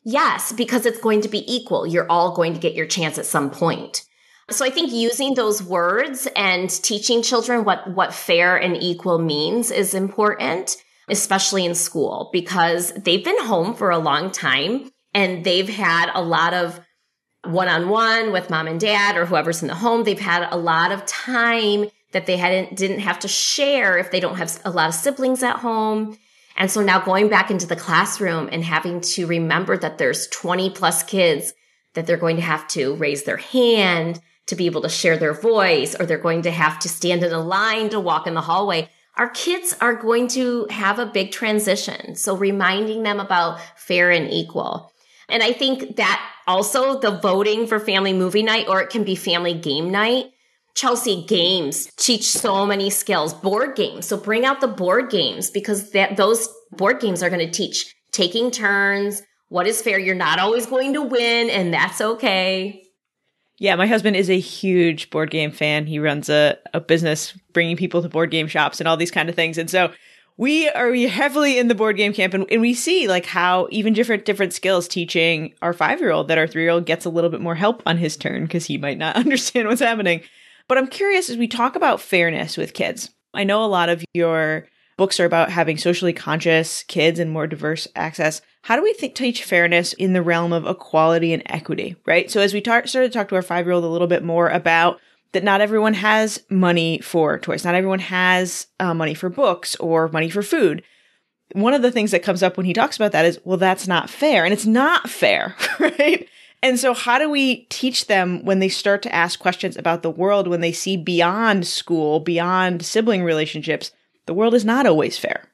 Yes, 0.04 0.52
because 0.52 0.84
it's 0.84 1.00
going 1.00 1.22
to 1.22 1.28
be 1.28 1.50
equal. 1.52 1.86
You're 1.86 2.10
all 2.10 2.34
going 2.34 2.54
to 2.54 2.60
get 2.60 2.74
your 2.74 2.86
chance 2.86 3.18
at 3.18 3.26
some 3.26 3.50
point. 3.50 4.04
So 4.50 4.64
I 4.64 4.70
think 4.70 4.92
using 4.92 5.34
those 5.34 5.62
words 5.62 6.28
and 6.36 6.68
teaching 6.68 7.22
children 7.22 7.64
what, 7.64 7.88
what 7.94 8.12
fair 8.12 8.56
and 8.56 8.76
equal 8.76 9.18
means 9.18 9.70
is 9.70 9.94
important, 9.94 10.76
especially 11.08 11.64
in 11.64 11.74
school, 11.74 12.28
because 12.32 12.92
they've 12.92 13.24
been 13.24 13.42
home 13.44 13.74
for 13.74 13.90
a 13.90 13.98
long 13.98 14.30
time 14.30 14.90
and 15.14 15.44
they've 15.44 15.68
had 15.68 16.10
a 16.14 16.22
lot 16.22 16.52
of 16.52 16.80
one 17.44 17.68
on 17.68 17.88
one 17.88 18.32
with 18.32 18.50
mom 18.50 18.66
and 18.66 18.80
dad 18.80 19.16
or 19.16 19.26
whoever's 19.26 19.62
in 19.62 19.68
the 19.68 19.74
home. 19.74 20.04
They've 20.04 20.18
had 20.18 20.48
a 20.50 20.56
lot 20.56 20.92
of 20.92 21.06
time 21.06 21.88
that 22.12 22.26
they 22.26 22.36
hadn't 22.36 22.76
didn't 22.76 23.00
have 23.00 23.18
to 23.20 23.28
share 23.28 23.98
if 23.98 24.10
they 24.10 24.20
don't 24.20 24.36
have 24.36 24.60
a 24.64 24.70
lot 24.70 24.88
of 24.88 24.94
siblings 24.94 25.42
at 25.42 25.56
home. 25.56 26.16
And 26.56 26.70
so 26.70 26.82
now 26.82 27.00
going 27.00 27.28
back 27.28 27.50
into 27.50 27.66
the 27.66 27.76
classroom 27.76 28.48
and 28.52 28.62
having 28.62 29.00
to 29.00 29.26
remember 29.26 29.76
that 29.78 29.98
there's 29.98 30.26
20 30.28 30.70
plus 30.70 31.02
kids 31.02 31.54
that 31.94 32.06
they're 32.06 32.16
going 32.16 32.36
to 32.36 32.42
have 32.42 32.68
to 32.68 32.94
raise 32.96 33.24
their 33.24 33.38
hand 33.38 34.20
to 34.46 34.56
be 34.56 34.66
able 34.66 34.82
to 34.82 34.88
share 34.88 35.16
their 35.16 35.32
voice 35.32 35.94
or 35.98 36.04
they're 36.04 36.18
going 36.18 36.42
to 36.42 36.50
have 36.50 36.78
to 36.80 36.88
stand 36.88 37.22
in 37.22 37.32
a 37.32 37.40
line 37.40 37.88
to 37.90 38.00
walk 38.00 38.26
in 38.26 38.34
the 38.34 38.40
hallway. 38.40 38.88
Our 39.16 39.28
kids 39.28 39.76
are 39.80 39.94
going 39.94 40.28
to 40.28 40.66
have 40.70 40.98
a 40.98 41.06
big 41.06 41.32
transition. 41.32 42.16
So 42.16 42.36
reminding 42.36 43.02
them 43.02 43.20
about 43.20 43.60
fair 43.76 44.10
and 44.10 44.30
equal. 44.30 44.92
And 45.28 45.42
I 45.42 45.52
think 45.52 45.96
that 45.96 46.22
also 46.46 46.98
the 46.98 47.12
voting 47.12 47.66
for 47.66 47.78
family 47.78 48.12
movie 48.12 48.42
night 48.42 48.68
or 48.68 48.82
it 48.82 48.90
can 48.90 49.04
be 49.04 49.14
family 49.14 49.54
game 49.54 49.90
night 49.90 50.32
Chelsea 50.74 51.24
games 51.26 51.86
teach 51.96 52.28
so 52.28 52.64
many 52.64 52.90
skills, 52.90 53.34
board 53.34 53.76
games. 53.76 54.06
So 54.06 54.16
bring 54.16 54.44
out 54.44 54.60
the 54.60 54.68
board 54.68 55.10
games 55.10 55.50
because 55.50 55.90
that 55.90 56.16
those 56.16 56.48
board 56.72 57.00
games 57.00 57.22
are 57.22 57.30
going 57.30 57.46
to 57.46 57.50
teach 57.50 57.94
taking 58.12 58.50
turns, 58.50 59.22
what 59.48 59.66
is 59.66 59.82
fair. 59.82 59.98
You're 59.98 60.14
not 60.14 60.38
always 60.38 60.66
going 60.66 60.94
to 60.94 61.02
win 61.02 61.50
and 61.50 61.72
that's 61.72 62.00
okay. 62.00 62.82
Yeah, 63.58 63.76
my 63.76 63.86
husband 63.86 64.16
is 64.16 64.30
a 64.30 64.40
huge 64.40 65.10
board 65.10 65.30
game 65.30 65.52
fan. 65.52 65.86
He 65.86 65.98
runs 65.98 66.28
a, 66.28 66.56
a 66.74 66.80
business 66.80 67.32
bringing 67.52 67.76
people 67.76 68.02
to 68.02 68.08
board 68.08 68.30
game 68.30 68.48
shops 68.48 68.80
and 68.80 68.88
all 68.88 68.96
these 68.96 69.10
kind 69.10 69.28
of 69.28 69.34
things. 69.34 69.58
And 69.58 69.70
so 69.70 69.92
we 70.36 70.68
are 70.70 70.92
heavily 70.94 71.58
in 71.58 71.68
the 71.68 71.74
board 71.74 71.96
game 71.96 72.12
camp 72.12 72.34
and, 72.34 72.46
and 72.50 72.60
we 72.60 72.74
see 72.74 73.06
like 73.06 73.26
how 73.26 73.68
even 73.70 73.92
different 73.92 74.24
different 74.24 74.52
skills 74.52 74.88
teaching 74.88 75.54
our 75.60 75.72
five 75.72 76.00
year 76.00 76.10
old 76.10 76.28
that 76.28 76.38
our 76.38 76.46
three 76.46 76.62
year 76.62 76.70
old 76.70 76.86
gets 76.86 77.04
a 77.04 77.10
little 77.10 77.30
bit 77.30 77.40
more 77.40 77.54
help 77.54 77.82
on 77.86 77.98
his 77.98 78.16
turn 78.16 78.44
because 78.44 78.66
he 78.66 78.78
might 78.78 78.98
not 78.98 79.16
understand 79.16 79.68
what's 79.68 79.82
happening. 79.82 80.22
But 80.72 80.78
I'm 80.78 80.86
curious 80.86 81.28
as 81.28 81.36
we 81.36 81.48
talk 81.48 81.76
about 81.76 82.00
fairness 82.00 82.56
with 82.56 82.72
kids. 82.72 83.10
I 83.34 83.44
know 83.44 83.62
a 83.62 83.66
lot 83.66 83.90
of 83.90 84.02
your 84.14 84.68
books 84.96 85.20
are 85.20 85.26
about 85.26 85.50
having 85.50 85.76
socially 85.76 86.14
conscious 86.14 86.82
kids 86.84 87.18
and 87.18 87.30
more 87.30 87.46
diverse 87.46 87.86
access. 87.94 88.40
How 88.62 88.76
do 88.76 88.82
we 88.82 88.94
think, 88.94 89.14
teach 89.14 89.44
fairness 89.44 89.92
in 89.92 90.14
the 90.14 90.22
realm 90.22 90.50
of 90.50 90.66
equality 90.66 91.34
and 91.34 91.42
equity, 91.44 91.96
right? 92.06 92.30
So 92.30 92.40
as 92.40 92.54
we 92.54 92.62
tar- 92.62 92.86
started 92.86 93.12
to 93.12 93.18
talk 93.18 93.28
to 93.28 93.34
our 93.34 93.42
five 93.42 93.66
year 93.66 93.74
old 93.74 93.84
a 93.84 93.88
little 93.88 94.06
bit 94.06 94.24
more 94.24 94.48
about 94.48 94.98
that 95.32 95.44
not 95.44 95.60
everyone 95.60 95.92
has 95.92 96.42
money 96.48 97.00
for 97.00 97.38
toys. 97.38 97.66
Not 97.66 97.74
everyone 97.74 97.98
has 97.98 98.68
uh, 98.80 98.94
money 98.94 99.12
for 99.12 99.28
books 99.28 99.76
or 99.76 100.08
money 100.08 100.30
for 100.30 100.42
food. 100.42 100.82
One 101.52 101.74
of 101.74 101.82
the 101.82 101.92
things 101.92 102.12
that 102.12 102.22
comes 102.22 102.42
up 102.42 102.56
when 102.56 102.64
he 102.64 102.72
talks 102.72 102.96
about 102.96 103.12
that 103.12 103.26
is, 103.26 103.38
well, 103.44 103.58
that's 103.58 103.86
not 103.86 104.08
fair. 104.08 104.46
And 104.46 104.54
it's 104.54 104.64
not 104.64 105.10
fair, 105.10 105.54
right? 105.78 106.26
And 106.62 106.78
so, 106.78 106.94
how 106.94 107.18
do 107.18 107.28
we 107.28 107.64
teach 107.64 108.06
them 108.06 108.44
when 108.44 108.60
they 108.60 108.68
start 108.68 109.02
to 109.02 109.14
ask 109.14 109.40
questions 109.40 109.76
about 109.76 110.02
the 110.02 110.10
world, 110.10 110.46
when 110.46 110.60
they 110.60 110.72
see 110.72 110.96
beyond 110.96 111.66
school, 111.66 112.20
beyond 112.20 112.84
sibling 112.84 113.24
relationships? 113.24 113.90
The 114.26 114.34
world 114.34 114.54
is 114.54 114.64
not 114.64 114.86
always 114.86 115.18
fair. 115.18 115.48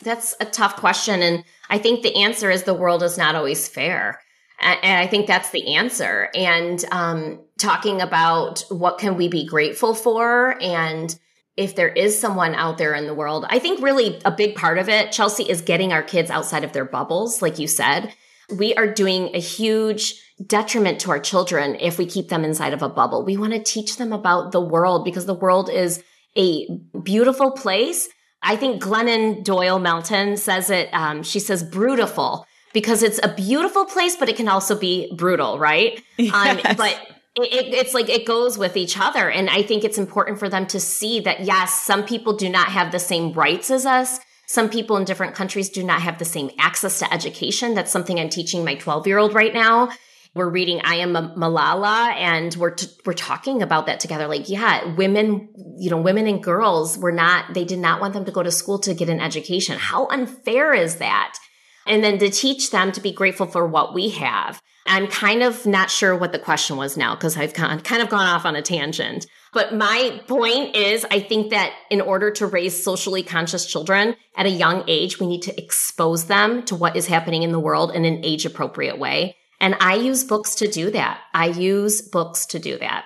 That's 0.00 0.36
a 0.38 0.44
tough 0.44 0.76
question. 0.76 1.22
And 1.22 1.44
I 1.70 1.78
think 1.78 2.02
the 2.02 2.22
answer 2.22 2.50
is 2.50 2.62
the 2.62 2.74
world 2.74 3.02
is 3.02 3.18
not 3.18 3.34
always 3.34 3.68
fair. 3.68 4.20
And 4.60 4.98
I 4.98 5.06
think 5.08 5.26
that's 5.26 5.50
the 5.50 5.74
answer. 5.74 6.30
And 6.34 6.84
um, 6.92 7.40
talking 7.58 8.00
about 8.00 8.64
what 8.68 8.98
can 8.98 9.16
we 9.16 9.28
be 9.28 9.44
grateful 9.46 9.94
for 9.94 10.56
and 10.62 11.18
if 11.56 11.76
there 11.76 11.88
is 11.88 12.18
someone 12.18 12.54
out 12.54 12.78
there 12.78 12.94
in 12.94 13.06
the 13.06 13.14
world, 13.14 13.46
I 13.48 13.60
think 13.60 13.80
really 13.80 14.20
a 14.24 14.30
big 14.32 14.56
part 14.56 14.78
of 14.78 14.88
it, 14.88 15.12
Chelsea, 15.12 15.44
is 15.44 15.60
getting 15.60 15.92
our 15.92 16.02
kids 16.02 16.30
outside 16.30 16.64
of 16.64 16.72
their 16.72 16.84
bubbles, 16.84 17.42
like 17.42 17.60
you 17.60 17.68
said. 17.68 18.12
We 18.56 18.74
are 18.74 18.92
doing 18.92 19.30
a 19.34 19.38
huge 19.38 20.20
detriment 20.44 21.00
to 21.00 21.10
our 21.10 21.20
children 21.20 21.76
if 21.80 21.98
we 21.98 22.06
keep 22.06 22.28
them 22.28 22.44
inside 22.44 22.72
of 22.72 22.82
a 22.82 22.88
bubble. 22.88 23.24
We 23.24 23.36
want 23.36 23.52
to 23.52 23.62
teach 23.62 23.96
them 23.96 24.12
about 24.12 24.52
the 24.52 24.60
world 24.60 25.04
because 25.04 25.26
the 25.26 25.34
world 25.34 25.70
is 25.70 26.02
a 26.36 26.66
beautiful 27.02 27.52
place. 27.52 28.08
I 28.42 28.56
think 28.56 28.82
Glennon 28.82 29.44
Doyle 29.44 29.78
Melton 29.78 30.36
says 30.36 30.70
it. 30.70 30.92
Um, 30.92 31.22
she 31.22 31.40
says 31.40 31.62
brutiful 31.62 32.44
because 32.72 33.02
it's 33.02 33.20
a 33.22 33.32
beautiful 33.32 33.84
place, 33.86 34.16
but 34.16 34.28
it 34.28 34.36
can 34.36 34.48
also 34.48 34.78
be 34.78 35.14
brutal, 35.16 35.58
right? 35.58 35.98
Um, 36.18 36.58
yes. 36.58 36.66
Um, 36.66 36.76
but 36.76 37.00
it, 37.36 37.74
it's 37.74 37.94
like 37.94 38.08
it 38.08 38.26
goes 38.26 38.58
with 38.58 38.76
each 38.76 38.98
other. 38.98 39.30
And 39.30 39.50
I 39.50 39.62
think 39.62 39.84
it's 39.84 39.98
important 39.98 40.38
for 40.38 40.48
them 40.48 40.66
to 40.68 40.80
see 40.80 41.20
that, 41.20 41.40
yes, 41.40 41.74
some 41.82 42.04
people 42.04 42.36
do 42.36 42.48
not 42.48 42.68
have 42.68 42.92
the 42.92 42.98
same 42.98 43.32
rights 43.32 43.70
as 43.70 43.86
us. 43.86 44.20
Some 44.46 44.68
people 44.68 44.96
in 44.96 45.04
different 45.04 45.34
countries 45.34 45.70
do 45.70 45.82
not 45.82 46.02
have 46.02 46.18
the 46.18 46.24
same 46.24 46.50
access 46.58 46.98
to 46.98 47.12
education. 47.12 47.74
That's 47.74 47.90
something 47.90 48.20
I'm 48.20 48.28
teaching 48.28 48.64
my 48.64 48.74
12 48.74 49.06
year 49.06 49.18
old 49.18 49.34
right 49.34 49.54
now. 49.54 49.90
We're 50.34 50.48
reading 50.48 50.80
I 50.82 50.96
Am 50.96 51.12
Malala 51.12 52.12
and 52.14 52.52
we're, 52.56 52.72
t- 52.72 52.88
we're 53.06 53.12
talking 53.12 53.62
about 53.62 53.86
that 53.86 54.00
together. 54.00 54.26
Like, 54.26 54.48
yeah, 54.48 54.94
women, 54.94 55.48
you 55.78 55.90
know, 55.90 56.00
women 56.00 56.26
and 56.26 56.42
girls 56.42 56.98
were 56.98 57.12
not, 57.12 57.54
they 57.54 57.64
did 57.64 57.78
not 57.78 58.00
want 58.00 58.14
them 58.14 58.24
to 58.24 58.32
go 58.32 58.42
to 58.42 58.50
school 58.50 58.80
to 58.80 58.94
get 58.94 59.08
an 59.08 59.20
education. 59.20 59.78
How 59.78 60.08
unfair 60.08 60.74
is 60.74 60.96
that? 60.96 61.38
And 61.86 62.02
then 62.02 62.18
to 62.18 62.30
teach 62.30 62.72
them 62.72 62.90
to 62.92 63.00
be 63.00 63.12
grateful 63.12 63.46
for 63.46 63.64
what 63.64 63.94
we 63.94 64.08
have. 64.10 64.60
I'm 64.86 65.06
kind 65.06 65.42
of 65.42 65.64
not 65.66 65.90
sure 65.90 66.16
what 66.16 66.32
the 66.32 66.38
question 66.38 66.76
was 66.76 66.96
now 66.96 67.14
because 67.14 67.36
I've 67.36 67.54
kind 67.54 68.02
of 68.02 68.08
gone 68.08 68.26
off 68.26 68.44
on 68.44 68.56
a 68.56 68.62
tangent. 68.62 69.26
But 69.52 69.72
my 69.72 70.20
point 70.26 70.74
is, 70.74 71.06
I 71.10 71.20
think 71.20 71.50
that 71.50 71.72
in 71.90 72.00
order 72.00 72.30
to 72.32 72.46
raise 72.46 72.82
socially 72.82 73.22
conscious 73.22 73.66
children 73.66 74.16
at 74.36 74.46
a 74.46 74.50
young 74.50 74.82
age, 74.88 75.20
we 75.20 75.28
need 75.28 75.42
to 75.42 75.62
expose 75.62 76.24
them 76.24 76.64
to 76.64 76.74
what 76.74 76.96
is 76.96 77.06
happening 77.06 77.44
in 77.44 77.52
the 77.52 77.60
world 77.60 77.92
in 77.92 78.04
an 78.04 78.24
age 78.24 78.44
appropriate 78.44 78.98
way. 78.98 79.36
And 79.60 79.76
I 79.80 79.94
use 79.94 80.24
books 80.24 80.54
to 80.56 80.68
do 80.68 80.90
that. 80.90 81.20
I 81.32 81.46
use 81.46 82.02
books 82.02 82.46
to 82.46 82.58
do 82.58 82.78
that. 82.78 83.04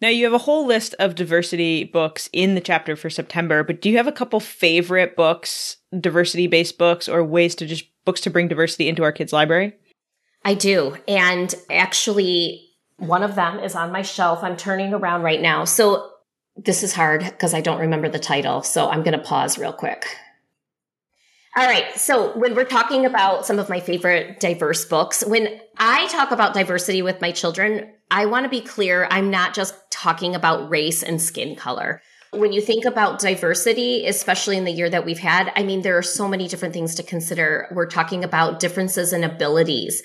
Now, 0.00 0.08
you 0.08 0.24
have 0.24 0.32
a 0.32 0.38
whole 0.38 0.66
list 0.66 0.94
of 0.98 1.14
diversity 1.14 1.84
books 1.84 2.30
in 2.32 2.54
the 2.54 2.60
chapter 2.60 2.96
for 2.96 3.10
September, 3.10 3.62
but 3.62 3.82
do 3.82 3.90
you 3.90 3.98
have 3.98 4.06
a 4.06 4.12
couple 4.12 4.40
favorite 4.40 5.14
books, 5.14 5.76
diversity 5.98 6.46
based 6.46 6.78
books, 6.78 7.06
or 7.08 7.22
ways 7.22 7.54
to 7.56 7.66
just 7.66 7.84
books 8.06 8.22
to 8.22 8.30
bring 8.30 8.48
diversity 8.48 8.88
into 8.88 9.02
our 9.02 9.12
kids' 9.12 9.32
library? 9.32 9.74
I 10.42 10.54
do. 10.54 10.96
And 11.06 11.54
actually, 11.68 12.66
one 12.96 13.22
of 13.22 13.34
them 13.34 13.58
is 13.60 13.74
on 13.74 13.92
my 13.92 14.00
shelf. 14.00 14.42
I'm 14.42 14.56
turning 14.56 14.94
around 14.94 15.22
right 15.22 15.40
now. 15.40 15.64
So 15.64 16.10
this 16.56 16.82
is 16.82 16.94
hard 16.94 17.22
because 17.22 17.52
I 17.52 17.60
don't 17.60 17.80
remember 17.80 18.08
the 18.08 18.18
title. 18.18 18.62
So 18.62 18.88
I'm 18.88 19.02
going 19.02 19.18
to 19.18 19.24
pause 19.24 19.58
real 19.58 19.72
quick. 19.72 20.06
All 21.56 21.66
right. 21.66 21.96
So 21.96 22.36
when 22.38 22.54
we're 22.54 22.64
talking 22.64 23.04
about 23.04 23.44
some 23.44 23.58
of 23.58 23.68
my 23.68 23.80
favorite 23.80 24.38
diverse 24.38 24.84
books, 24.84 25.24
when 25.26 25.60
I 25.78 26.06
talk 26.06 26.30
about 26.30 26.54
diversity 26.54 27.02
with 27.02 27.20
my 27.20 27.32
children, 27.32 27.92
I 28.08 28.26
want 28.26 28.44
to 28.44 28.48
be 28.48 28.60
clear. 28.60 29.08
I'm 29.10 29.30
not 29.30 29.52
just 29.52 29.74
talking 29.90 30.36
about 30.36 30.70
race 30.70 31.02
and 31.02 31.20
skin 31.20 31.56
color. 31.56 32.02
When 32.32 32.52
you 32.52 32.60
think 32.60 32.84
about 32.84 33.18
diversity, 33.18 34.06
especially 34.06 34.56
in 34.56 34.64
the 34.64 34.70
year 34.70 34.88
that 34.88 35.04
we've 35.04 35.18
had, 35.18 35.52
I 35.56 35.64
mean, 35.64 35.82
there 35.82 35.98
are 35.98 36.02
so 36.02 36.28
many 36.28 36.46
different 36.46 36.72
things 36.72 36.94
to 36.94 37.02
consider. 37.02 37.66
We're 37.72 37.86
talking 37.86 38.22
about 38.22 38.60
differences 38.60 39.12
in 39.12 39.24
abilities. 39.24 40.04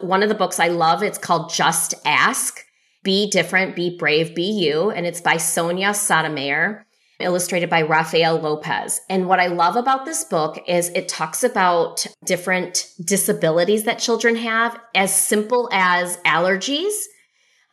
One 0.00 0.22
of 0.22 0.30
the 0.30 0.34
books 0.34 0.58
I 0.58 0.68
love, 0.68 1.02
it's 1.02 1.18
called 1.18 1.52
Just 1.52 1.92
Ask. 2.06 2.60
Be 3.02 3.30
different, 3.30 3.76
be 3.76 3.98
brave, 3.98 4.34
be 4.34 4.44
you. 4.44 4.90
And 4.90 5.06
it's 5.06 5.20
by 5.20 5.36
Sonia 5.36 5.92
Sotomayor, 5.92 6.85
illustrated 7.20 7.70
by 7.70 7.82
Rafael 7.82 8.38
Lopez. 8.38 9.00
And 9.08 9.26
what 9.26 9.40
I 9.40 9.46
love 9.46 9.76
about 9.76 10.04
this 10.04 10.24
book 10.24 10.62
is 10.68 10.90
it 10.90 11.08
talks 11.08 11.42
about 11.42 12.06
different 12.24 12.90
disabilities 13.02 13.84
that 13.84 13.98
children 13.98 14.36
have, 14.36 14.78
as 14.94 15.14
simple 15.14 15.68
as 15.72 16.18
allergies. 16.18 16.94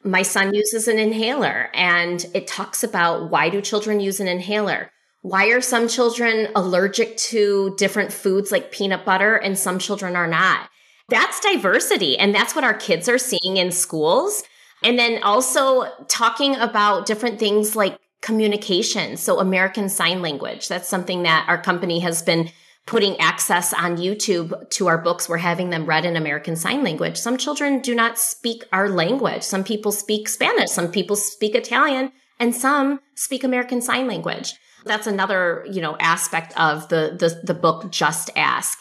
My 0.03 0.21
son 0.21 0.53
uses 0.53 0.87
an 0.87 0.99
inhaler 0.99 1.69
and 1.73 2.25
it 2.33 2.47
talks 2.47 2.83
about 2.83 3.29
why 3.31 3.49
do 3.49 3.61
children 3.61 3.99
use 3.99 4.19
an 4.19 4.27
inhaler? 4.27 4.89
Why 5.21 5.47
are 5.47 5.61
some 5.61 5.87
children 5.87 6.49
allergic 6.55 7.15
to 7.17 7.73
different 7.77 8.11
foods 8.11 8.51
like 8.51 8.71
peanut 8.71 9.05
butter 9.05 9.35
and 9.35 9.57
some 9.57 9.79
children 9.79 10.17
are 10.17 10.27
not? 10.27 10.69
That's 11.09 11.39
diversity. 11.39 12.17
And 12.17 12.35
that's 12.35 12.55
what 12.55 12.65
our 12.65 12.73
kids 12.73 13.07
are 13.07 13.17
seeing 13.17 13.57
in 13.57 13.71
schools. 13.71 14.43
And 14.83 14.99
then 14.99 15.23
also 15.23 15.85
talking 16.09 16.55
about 16.55 17.05
different 17.05 17.39
things 17.39 17.75
like 17.75 17.97
communication. 18.23 19.17
So 19.17 19.39
American 19.39 19.89
Sign 19.89 20.23
Language. 20.23 20.67
That's 20.67 20.87
something 20.87 21.23
that 21.23 21.45
our 21.47 21.61
company 21.61 21.99
has 21.99 22.23
been 22.23 22.49
putting 22.85 23.19
access 23.19 23.73
on 23.73 23.97
YouTube 23.97 24.69
to 24.71 24.87
our 24.87 24.97
books. 24.97 25.29
We're 25.29 25.37
having 25.37 25.69
them 25.69 25.85
read 25.85 26.05
in 26.05 26.15
American 26.15 26.55
Sign 26.55 26.83
Language. 26.83 27.17
Some 27.17 27.37
children 27.37 27.79
do 27.81 27.93
not 27.93 28.17
speak 28.17 28.63
our 28.73 28.89
language. 28.89 29.43
Some 29.43 29.63
people 29.63 29.91
speak 29.91 30.27
Spanish. 30.27 30.69
Some 30.71 30.89
people 30.89 31.15
speak 31.15 31.53
Italian 31.53 32.11
and 32.39 32.55
some 32.55 32.99
speak 33.15 33.43
American 33.43 33.81
Sign 33.81 34.07
Language. 34.07 34.53
That's 34.85 35.07
another, 35.07 35.65
you 35.69 35.81
know, 35.81 35.95
aspect 35.99 36.57
of 36.59 36.89
the, 36.89 37.15
the, 37.17 37.41
the 37.43 37.53
book, 37.53 37.91
Just 37.91 38.29
Ask. 38.35 38.79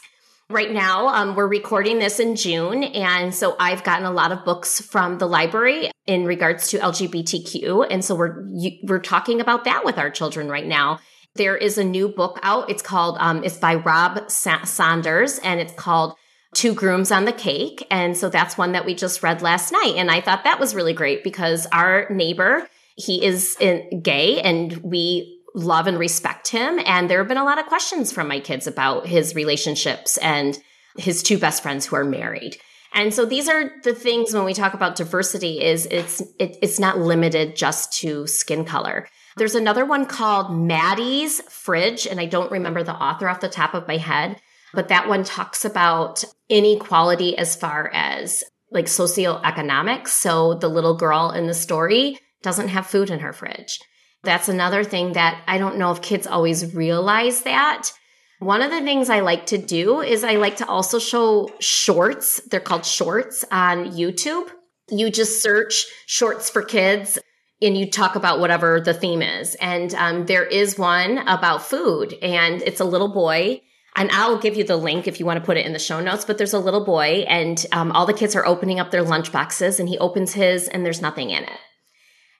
Right 0.53 0.71
now, 0.71 1.09
um, 1.09 1.35
we're 1.35 1.49
recording 1.49 1.99
this 1.99 2.21
in 2.21 2.37
June. 2.37 2.85
And 2.85 3.35
so 3.35 3.57
I've 3.59 3.83
gotten 3.85 4.05
a 4.05 4.11
lot 4.11 4.33
of 4.33 4.45
books 4.45 4.83
from 4.83 5.17
the 5.17 5.27
library 5.27 5.91
in 6.07 6.27
regards 6.27 6.69
to 6.69 6.79
LGBTQ. 6.79 7.87
And 7.89 8.05
so 8.05 8.15
we're, 8.15 8.45
we're 8.83 8.99
talking 8.99 9.41
about 9.41 9.65
that 9.65 9.83
with 9.83 9.97
our 9.97 10.11
children 10.11 10.51
right 10.51 10.67
now. 10.67 11.01
There 11.37 11.57
is 11.57 11.79
a 11.79 11.85
new 11.85 12.07
book 12.07 12.39
out. 12.43 12.69
It's 12.69 12.83
called, 12.83 13.17
um, 13.19 13.43
it's 13.45 13.57
by 13.57 13.77
Rob 13.77 14.31
Sa- 14.31 14.65
Sanders 14.65 15.39
and 15.39 15.59
it's 15.59 15.73
called 15.73 16.17
Two 16.55 16.75
Grooms 16.75 17.11
on 17.11 17.25
the 17.25 17.33
Cake. 17.33 17.87
And 17.91 18.15
so 18.15 18.29
that's 18.29 18.59
one 18.59 18.73
that 18.73 18.85
we 18.85 18.95
just 18.95 19.23
read 19.23 19.41
last 19.41 19.73
night. 19.73 19.95
And 19.97 20.11
I 20.11 20.21
thought 20.21 20.45
that 20.45 20.61
was 20.61 20.75
really 20.75 20.93
great 20.93 21.25
because 21.25 21.67
our 21.73 22.07
neighbor, 22.11 22.69
he 22.95 23.25
is 23.25 23.57
in, 23.59 24.03
gay 24.03 24.43
and 24.43 24.77
we 24.83 25.42
love 25.55 25.87
and 25.87 25.99
respect 25.99 26.49
him. 26.49 26.81
And 26.87 27.09
there 27.09 27.19
have 27.19 27.29
been 27.29 27.37
a 27.37 27.45
lot 27.45 27.59
of 27.59 27.67
questions 27.67 28.13
from 28.13 28.29
my 28.29 28.41
kids 28.41 28.67
about 28.67 29.07
his 29.07 29.35
relationships 29.35 30.17
and 30.19 30.59
his 30.97 31.23
two 31.23 31.39
best 31.39 31.63
friends 31.63 31.87
who 31.87 31.97
are 31.97 32.05
married. 32.05 32.57
And 32.95 33.15
so 33.15 33.25
these 33.25 33.49
are 33.49 33.71
the 33.85 33.95
things 33.95 34.35
when 34.35 34.45
we 34.45 34.55
talk 34.55 34.75
about 34.75 34.97
diversity 34.97 35.63
is 35.63 35.87
it's 35.87 36.21
it, 36.39 36.59
it's 36.61 36.79
not 36.79 36.99
limited 36.99 37.57
just 37.57 37.93
to 38.01 38.27
skin 38.27 38.65
color. 38.65 39.09
There's 39.37 39.55
another 39.55 39.87
one 39.87 40.05
called 40.05 40.55
Maddie's 40.55 41.41
Fridge, 41.43 42.07
and 42.07 42.21
I 42.21 42.27
don't 42.27 42.53
remember 42.53 42.83
the 42.83 42.95
author 42.95 43.29
off 43.29 43.41
the 43.41 43.49
top 43.49 43.73
of 43.73 43.89
my 43.89 43.97
head, 43.97 44.39
but 44.75 44.89
that 44.89 45.09
one 45.09 45.25
talks 45.25 45.65
about 45.65 46.23
inequality 46.51 47.37
as 47.39 47.57
far 47.57 47.91
as 47.95 48.45
like 48.71 48.87
socioeconomics. 48.87 50.09
So 50.09 50.55
the 50.55 50.69
little 50.69 50.97
girl 50.97 51.31
in 51.31 51.47
the 51.47 51.55
story 51.55 52.19
doesn't 52.43 52.69
have 52.69 52.87
food 52.87 53.09
in 53.09 53.21
her 53.21 53.33
fridge. 53.33 53.79
That's 54.25 54.49
another 54.49 54.85
thing 54.85 55.15
that 55.15 55.43
I 55.47 55.59
don't 55.59 55.79
know 55.79 55.91
if 55.91 56.01
kids 56.01 56.27
always 56.27 56.75
realize 56.75 57.43
that. 57.43 57.91
One 58.39 58.63
of 58.63 58.71
the 58.71 58.81
things 58.81 59.09
I 59.09 59.21
like 59.21 59.47
to 59.47 59.59
do 59.59 60.01
is 60.01 60.25
I 60.25 60.35
like 60.35 60.57
to 60.57 60.67
also 60.67 60.99
show 60.99 61.51
shorts. 61.61 62.41
They're 62.51 62.61
called 62.61 62.85
shorts 62.85 63.45
on 63.51 63.93
YouTube. 63.93 64.49
You 64.91 65.11
just 65.11 65.43
search 65.43 65.87
shorts 66.07 66.51
for 66.51 66.63
kids 66.63 67.19
and 67.63 67.79
you 67.79 67.89
talk 67.89 68.17
about 68.17 68.41
whatever 68.41 68.81
the 68.81 68.95
theme 68.95 69.23
is. 69.23 69.55
And 69.57 69.95
um, 69.95 70.27
there 70.27 70.45
is 70.45 70.79
one 70.79 71.19
about 71.29 71.63
food, 71.63 72.15
and 72.21 72.61
it's 72.63 72.81
a 72.81 72.85
little 72.85 73.13
boy. 73.13 73.63
And 73.95 74.11
I'll 74.11 74.39
give 74.39 74.57
you 74.57 74.65
the 74.65 74.77
link 74.77 75.07
if 75.07 75.21
you 75.21 75.27
want 75.27 75.39
to 75.39 75.45
put 75.45 75.57
it 75.57 75.67
in 75.67 75.73
the 75.73 75.79
show 75.79 76.01
notes. 76.01 76.25
But 76.25 76.39
there's 76.39 76.55
a 76.55 76.59
little 76.59 76.85
boy, 76.85 77.25
and 77.29 77.65
um, 77.73 77.93
all 77.93 78.07
the 78.07 78.13
kids 78.13 78.35
are 78.35 78.45
opening 78.45 78.81
up 78.81 78.91
their 78.91 79.03
lunch 79.03 79.31
boxes, 79.31 79.79
and 79.79 79.89
he 79.89 79.99
opens 79.99 80.33
his, 80.33 80.67
and 80.67 80.85
there's 80.85 81.01
nothing 81.01 81.31
in 81.31 81.45
it. 81.45 81.59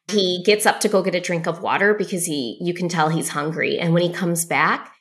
He 0.09 0.43
gets 0.45 0.67
up 0.67 0.81
to 0.81 0.89
go 0.89 1.03
get 1.03 1.15
a 1.15 1.21
drink 1.21 1.47
of 1.47 1.63
water 1.63 1.95
because 1.95 2.27
he, 2.27 2.59
you 2.61 2.75
can 2.75 2.89
tell 2.89 3.09
he's 3.09 3.31
hungry. 3.31 3.79
And 3.79 3.95
when 3.95 4.03
he 4.03 4.13
comes 4.13 4.45
back, 4.45 4.93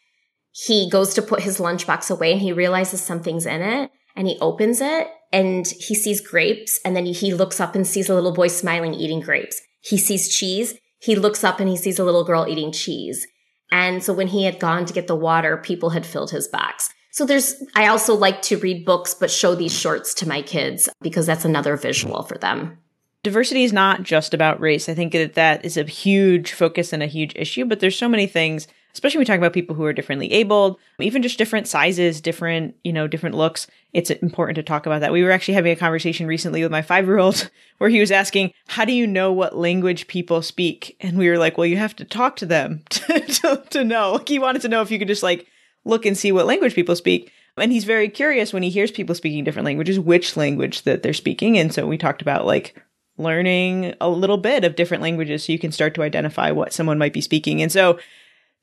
he 0.51 0.89
goes 0.89 1.13
to 1.15 1.21
put 1.21 1.41
his 1.41 1.59
lunchbox 1.59 2.11
away 2.11 2.33
and 2.33 2.41
he 2.41 2.53
realizes 2.53 3.01
something's 3.01 3.45
in 3.45 3.61
it 3.61 3.91
and 4.15 4.27
he 4.27 4.37
opens 4.39 4.81
it 4.81 5.07
and 5.31 5.67
he 5.67 5.95
sees 5.95 6.21
grapes. 6.21 6.79
And 6.85 6.95
then 6.95 7.05
he 7.05 7.33
looks 7.33 7.59
up 7.59 7.75
and 7.75 7.87
sees 7.87 8.09
a 8.09 8.15
little 8.15 8.33
boy 8.33 8.47
smiling, 8.47 8.93
eating 8.93 9.21
grapes. 9.21 9.61
He 9.81 9.97
sees 9.97 10.29
cheese. 10.29 10.75
He 10.99 11.15
looks 11.15 11.43
up 11.43 11.59
and 11.59 11.69
he 11.69 11.77
sees 11.77 11.99
a 11.99 12.03
little 12.03 12.23
girl 12.23 12.47
eating 12.47 12.71
cheese. 12.71 13.25
And 13.71 14.03
so 14.03 14.13
when 14.13 14.27
he 14.27 14.43
had 14.43 14.59
gone 14.59 14.85
to 14.85 14.93
get 14.93 15.07
the 15.07 15.15
water, 15.15 15.57
people 15.57 15.91
had 15.91 16.05
filled 16.05 16.31
his 16.31 16.47
box. 16.47 16.89
So 17.13 17.25
there's, 17.25 17.55
I 17.75 17.87
also 17.87 18.13
like 18.13 18.41
to 18.43 18.57
read 18.57 18.85
books, 18.85 19.13
but 19.13 19.31
show 19.31 19.55
these 19.55 19.77
shorts 19.77 20.13
to 20.15 20.27
my 20.27 20.41
kids 20.41 20.87
because 21.01 21.25
that's 21.25 21.45
another 21.45 21.75
visual 21.75 22.23
for 22.23 22.37
them 22.37 22.77
diversity 23.23 23.63
is 23.63 23.73
not 23.73 24.03
just 24.03 24.33
about 24.33 24.59
race. 24.59 24.89
I 24.89 24.93
think 24.93 25.11
that 25.13 25.33
that 25.33 25.63
is 25.63 25.77
a 25.77 25.83
huge 25.83 26.53
focus 26.53 26.93
and 26.93 27.03
a 27.03 27.07
huge 27.07 27.33
issue, 27.35 27.65
but 27.65 27.79
there's 27.79 27.97
so 27.97 28.09
many 28.09 28.25
things, 28.25 28.67
especially 28.93 29.19
when 29.19 29.21
we 29.21 29.25
talk 29.25 29.37
about 29.37 29.53
people 29.53 29.75
who 29.75 29.85
are 29.85 29.93
differently 29.93 30.31
abled, 30.31 30.79
even 30.99 31.21
just 31.21 31.37
different 31.37 31.67
sizes, 31.67 32.19
different, 32.19 32.75
you 32.83 32.91
know, 32.91 33.07
different 33.07 33.35
looks. 33.35 33.67
It's 33.93 34.09
important 34.09 34.55
to 34.55 34.63
talk 34.63 34.85
about 34.85 35.01
that. 35.01 35.11
We 35.11 35.23
were 35.23 35.31
actually 35.31 35.53
having 35.53 35.71
a 35.71 35.77
conversation 35.77 36.25
recently 36.25 36.63
with 36.63 36.71
my 36.71 36.81
five 36.81 37.05
year 37.05 37.19
old 37.19 37.49
where 37.77 37.89
he 37.89 37.99
was 37.99 38.11
asking, 38.11 38.53
how 38.67 38.85
do 38.85 38.93
you 38.93 39.05
know 39.05 39.31
what 39.31 39.55
language 39.55 40.07
people 40.07 40.41
speak? 40.41 40.95
And 40.99 41.17
we 41.17 41.29
were 41.29 41.37
like, 41.37 41.57
well, 41.57 41.67
you 41.67 41.77
have 41.77 41.95
to 41.97 42.05
talk 42.05 42.37
to 42.37 42.45
them 42.45 42.83
to, 42.89 43.19
to, 43.19 43.63
to 43.69 43.83
know. 43.83 44.13
Like 44.13 44.29
he 44.29 44.39
wanted 44.39 44.63
to 44.63 44.69
know 44.69 44.81
if 44.81 44.89
you 44.89 44.97
could 44.97 45.07
just 45.07 45.23
like 45.23 45.47
look 45.85 46.05
and 46.05 46.17
see 46.17 46.31
what 46.31 46.47
language 46.47 46.73
people 46.73 46.95
speak. 46.95 47.31
And 47.57 47.71
he's 47.71 47.83
very 47.83 48.09
curious 48.09 48.53
when 48.53 48.63
he 48.63 48.69
hears 48.69 48.91
people 48.91 49.13
speaking 49.13 49.43
different 49.43 49.65
languages, 49.65 49.99
which 49.99 50.37
language 50.37 50.83
that 50.83 51.03
they're 51.03 51.13
speaking. 51.13 51.57
And 51.59 51.71
so 51.71 51.85
we 51.85 51.97
talked 51.97 52.21
about 52.21 52.45
like 52.45 52.81
learning 53.21 53.95
a 54.01 54.09
little 54.09 54.37
bit 54.37 54.63
of 54.63 54.75
different 54.75 55.03
languages 55.03 55.43
so 55.43 55.51
you 55.51 55.59
can 55.59 55.71
start 55.71 55.93
to 55.95 56.03
identify 56.03 56.51
what 56.51 56.73
someone 56.73 56.97
might 56.97 57.13
be 57.13 57.21
speaking. 57.21 57.61
And 57.61 57.71
so 57.71 57.99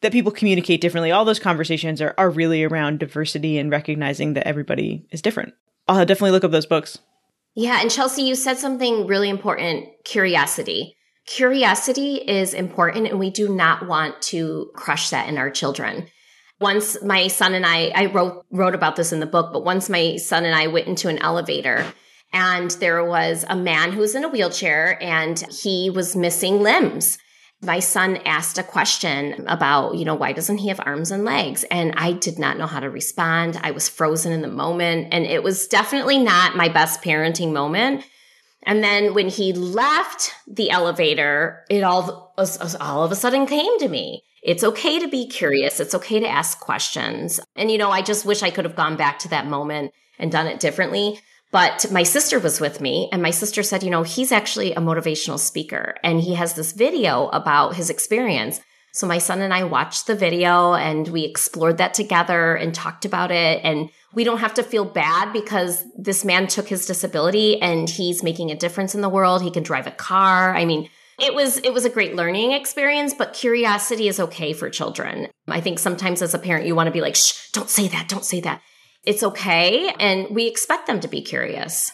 that 0.00 0.12
people 0.12 0.30
communicate 0.30 0.80
differently, 0.80 1.10
all 1.10 1.24
those 1.24 1.40
conversations 1.40 2.00
are, 2.00 2.14
are 2.18 2.30
really 2.30 2.62
around 2.62 3.00
diversity 3.00 3.58
and 3.58 3.70
recognizing 3.70 4.34
that 4.34 4.46
everybody 4.46 5.06
is 5.10 5.20
different. 5.22 5.54
I'll 5.88 6.06
definitely 6.06 6.30
look 6.30 6.44
up 6.44 6.50
those 6.50 6.66
books. 6.66 6.98
Yeah. 7.54 7.80
And 7.80 7.90
Chelsea, 7.90 8.22
you 8.22 8.34
said 8.34 8.58
something 8.58 9.06
really 9.06 9.28
important 9.28 9.88
curiosity. 10.04 10.94
Curiosity 11.26 12.16
is 12.16 12.54
important, 12.54 13.08
and 13.08 13.18
we 13.18 13.30
do 13.30 13.54
not 13.54 13.86
want 13.86 14.22
to 14.22 14.70
crush 14.74 15.10
that 15.10 15.28
in 15.28 15.36
our 15.36 15.50
children. 15.50 16.06
once 16.60 17.00
my 17.02 17.28
son 17.28 17.54
and 17.54 17.64
I, 17.64 17.88
I 17.94 18.06
wrote, 18.06 18.44
wrote 18.50 18.74
about 18.74 18.96
this 18.96 19.12
in 19.12 19.20
the 19.20 19.26
book, 19.26 19.52
but 19.52 19.64
once 19.64 19.88
my 19.88 20.16
son 20.16 20.44
and 20.44 20.54
I 20.54 20.66
went 20.66 20.88
into 20.88 21.08
an 21.08 21.18
elevator 21.18 21.84
and 22.32 22.70
there 22.72 23.04
was 23.04 23.44
a 23.48 23.56
man 23.56 23.92
who 23.92 24.00
was 24.00 24.14
in 24.14 24.24
a 24.24 24.28
wheelchair 24.28 25.02
and 25.02 25.42
he 25.50 25.90
was 25.90 26.16
missing 26.16 26.60
limbs. 26.60 27.18
My 27.60 27.80
son 27.80 28.18
asked 28.18 28.58
a 28.58 28.62
question 28.62 29.44
about, 29.48 29.96
you 29.96 30.04
know, 30.04 30.14
why 30.14 30.32
doesn't 30.32 30.58
he 30.58 30.68
have 30.68 30.80
arms 30.84 31.10
and 31.10 31.24
legs? 31.24 31.64
And 31.70 31.92
I 31.96 32.12
did 32.12 32.38
not 32.38 32.56
know 32.56 32.66
how 32.66 32.78
to 32.78 32.90
respond. 32.90 33.58
I 33.62 33.72
was 33.72 33.88
frozen 33.88 34.32
in 34.32 34.42
the 34.42 34.48
moment 34.48 35.08
and 35.10 35.24
it 35.24 35.42
was 35.42 35.66
definitely 35.66 36.18
not 36.18 36.56
my 36.56 36.68
best 36.68 37.02
parenting 37.02 37.52
moment. 37.52 38.04
And 38.62 38.84
then 38.84 39.14
when 39.14 39.28
he 39.28 39.52
left 39.52 40.32
the 40.46 40.70
elevator, 40.70 41.64
it 41.68 41.82
all, 41.82 42.34
all 42.80 43.04
of 43.04 43.10
a 43.10 43.16
sudden 43.16 43.46
came 43.46 43.78
to 43.80 43.88
me. 43.88 44.22
It's 44.42 44.62
okay 44.62 45.00
to 45.00 45.08
be 45.08 45.26
curious. 45.26 45.80
It's 45.80 45.94
okay 45.94 46.20
to 46.20 46.28
ask 46.28 46.60
questions. 46.60 47.40
And, 47.56 47.70
you 47.70 47.78
know, 47.78 47.90
I 47.90 48.02
just 48.02 48.24
wish 48.24 48.42
I 48.42 48.50
could 48.50 48.64
have 48.66 48.76
gone 48.76 48.96
back 48.96 49.18
to 49.20 49.28
that 49.28 49.46
moment 49.46 49.92
and 50.18 50.30
done 50.30 50.46
it 50.46 50.60
differently. 50.60 51.20
But 51.50 51.90
my 51.90 52.02
sister 52.02 52.38
was 52.38 52.60
with 52.60 52.80
me 52.80 53.08
and 53.10 53.22
my 53.22 53.30
sister 53.30 53.62
said, 53.62 53.82
you 53.82 53.90
know, 53.90 54.02
he's 54.02 54.32
actually 54.32 54.72
a 54.72 54.80
motivational 54.80 55.38
speaker 55.38 55.94
and 56.02 56.20
he 56.20 56.34
has 56.34 56.54
this 56.54 56.72
video 56.72 57.28
about 57.28 57.74
his 57.74 57.88
experience. 57.88 58.60
So 58.92 59.06
my 59.06 59.18
son 59.18 59.40
and 59.40 59.54
I 59.54 59.64
watched 59.64 60.06
the 60.06 60.14
video 60.14 60.74
and 60.74 61.08
we 61.08 61.24
explored 61.24 61.78
that 61.78 61.94
together 61.94 62.54
and 62.54 62.74
talked 62.74 63.04
about 63.04 63.30
it. 63.30 63.60
And 63.64 63.90
we 64.14 64.24
don't 64.24 64.40
have 64.40 64.54
to 64.54 64.62
feel 64.62 64.84
bad 64.84 65.32
because 65.32 65.84
this 65.96 66.24
man 66.24 66.48
took 66.48 66.68
his 66.68 66.86
disability 66.86 67.60
and 67.62 67.88
he's 67.88 68.22
making 68.22 68.50
a 68.50 68.56
difference 68.56 68.94
in 68.94 69.00
the 69.00 69.08
world. 69.08 69.42
He 69.42 69.50
can 69.50 69.62
drive 69.62 69.86
a 69.86 69.92
car. 69.92 70.54
I 70.54 70.64
mean, 70.64 70.90
it 71.18 71.34
was 71.34 71.58
it 71.58 71.72
was 71.72 71.84
a 71.84 71.90
great 71.90 72.14
learning 72.14 72.52
experience, 72.52 73.12
but 73.12 73.32
curiosity 73.32 74.06
is 74.08 74.20
okay 74.20 74.52
for 74.52 74.70
children. 74.70 75.28
I 75.48 75.60
think 75.60 75.78
sometimes 75.78 76.22
as 76.22 76.32
a 76.32 76.38
parent 76.38 76.66
you 76.66 76.76
want 76.76 76.86
to 76.86 76.92
be 76.92 77.00
like, 77.00 77.16
"Shh, 77.16 77.50
don't 77.50 77.68
say 77.68 77.88
that, 77.88 78.08
don't 78.08 78.24
say 78.24 78.40
that." 78.42 78.62
It's 79.08 79.22
okay 79.22 79.90
and 79.98 80.28
we 80.28 80.46
expect 80.46 80.86
them 80.86 81.00
to 81.00 81.08
be 81.08 81.22
curious. 81.22 81.92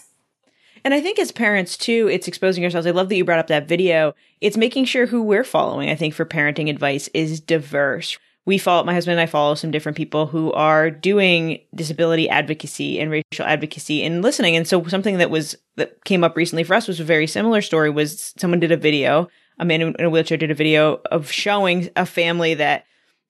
And 0.84 0.92
I 0.92 1.00
think 1.00 1.20
as 1.20 1.30
parents 1.30 1.76
too, 1.76 2.08
it's 2.10 2.26
exposing 2.26 2.64
ourselves. 2.64 2.88
I 2.88 2.90
love 2.90 3.08
that 3.08 3.14
you 3.14 3.24
brought 3.24 3.38
up 3.38 3.46
that 3.46 3.68
video. 3.68 4.16
It's 4.40 4.56
making 4.56 4.86
sure 4.86 5.06
who 5.06 5.22
we're 5.22 5.44
following, 5.44 5.90
I 5.90 5.94
think, 5.94 6.12
for 6.12 6.24
parenting 6.24 6.68
advice 6.68 7.08
is 7.14 7.38
diverse. 7.38 8.18
We 8.46 8.58
follow, 8.58 8.82
my 8.82 8.94
husband 8.94 9.12
and 9.12 9.20
I 9.20 9.26
follow 9.30 9.54
some 9.54 9.70
different 9.70 9.96
people 9.96 10.26
who 10.26 10.52
are 10.54 10.90
doing 10.90 11.60
disability 11.72 12.28
advocacy 12.28 12.98
and 12.98 13.12
racial 13.12 13.46
advocacy 13.46 14.02
and 14.02 14.20
listening. 14.20 14.56
And 14.56 14.66
so 14.66 14.84
something 14.88 15.18
that 15.18 15.30
was, 15.30 15.54
that 15.76 16.02
came 16.04 16.24
up 16.24 16.36
recently 16.36 16.64
for 16.64 16.74
us 16.74 16.88
was 16.88 16.98
a 16.98 17.04
very 17.04 17.28
similar 17.28 17.62
story 17.62 17.90
was 17.90 18.34
someone 18.38 18.58
did 18.58 18.72
a 18.72 18.76
video, 18.76 19.28
a 19.60 19.64
man 19.64 19.82
in 19.82 20.04
a 20.04 20.10
wheelchair 20.10 20.36
did 20.36 20.50
a 20.50 20.54
video 20.54 21.00
of 21.12 21.30
showing 21.30 21.90
a 21.94 22.06
family 22.06 22.54
that 22.54 22.86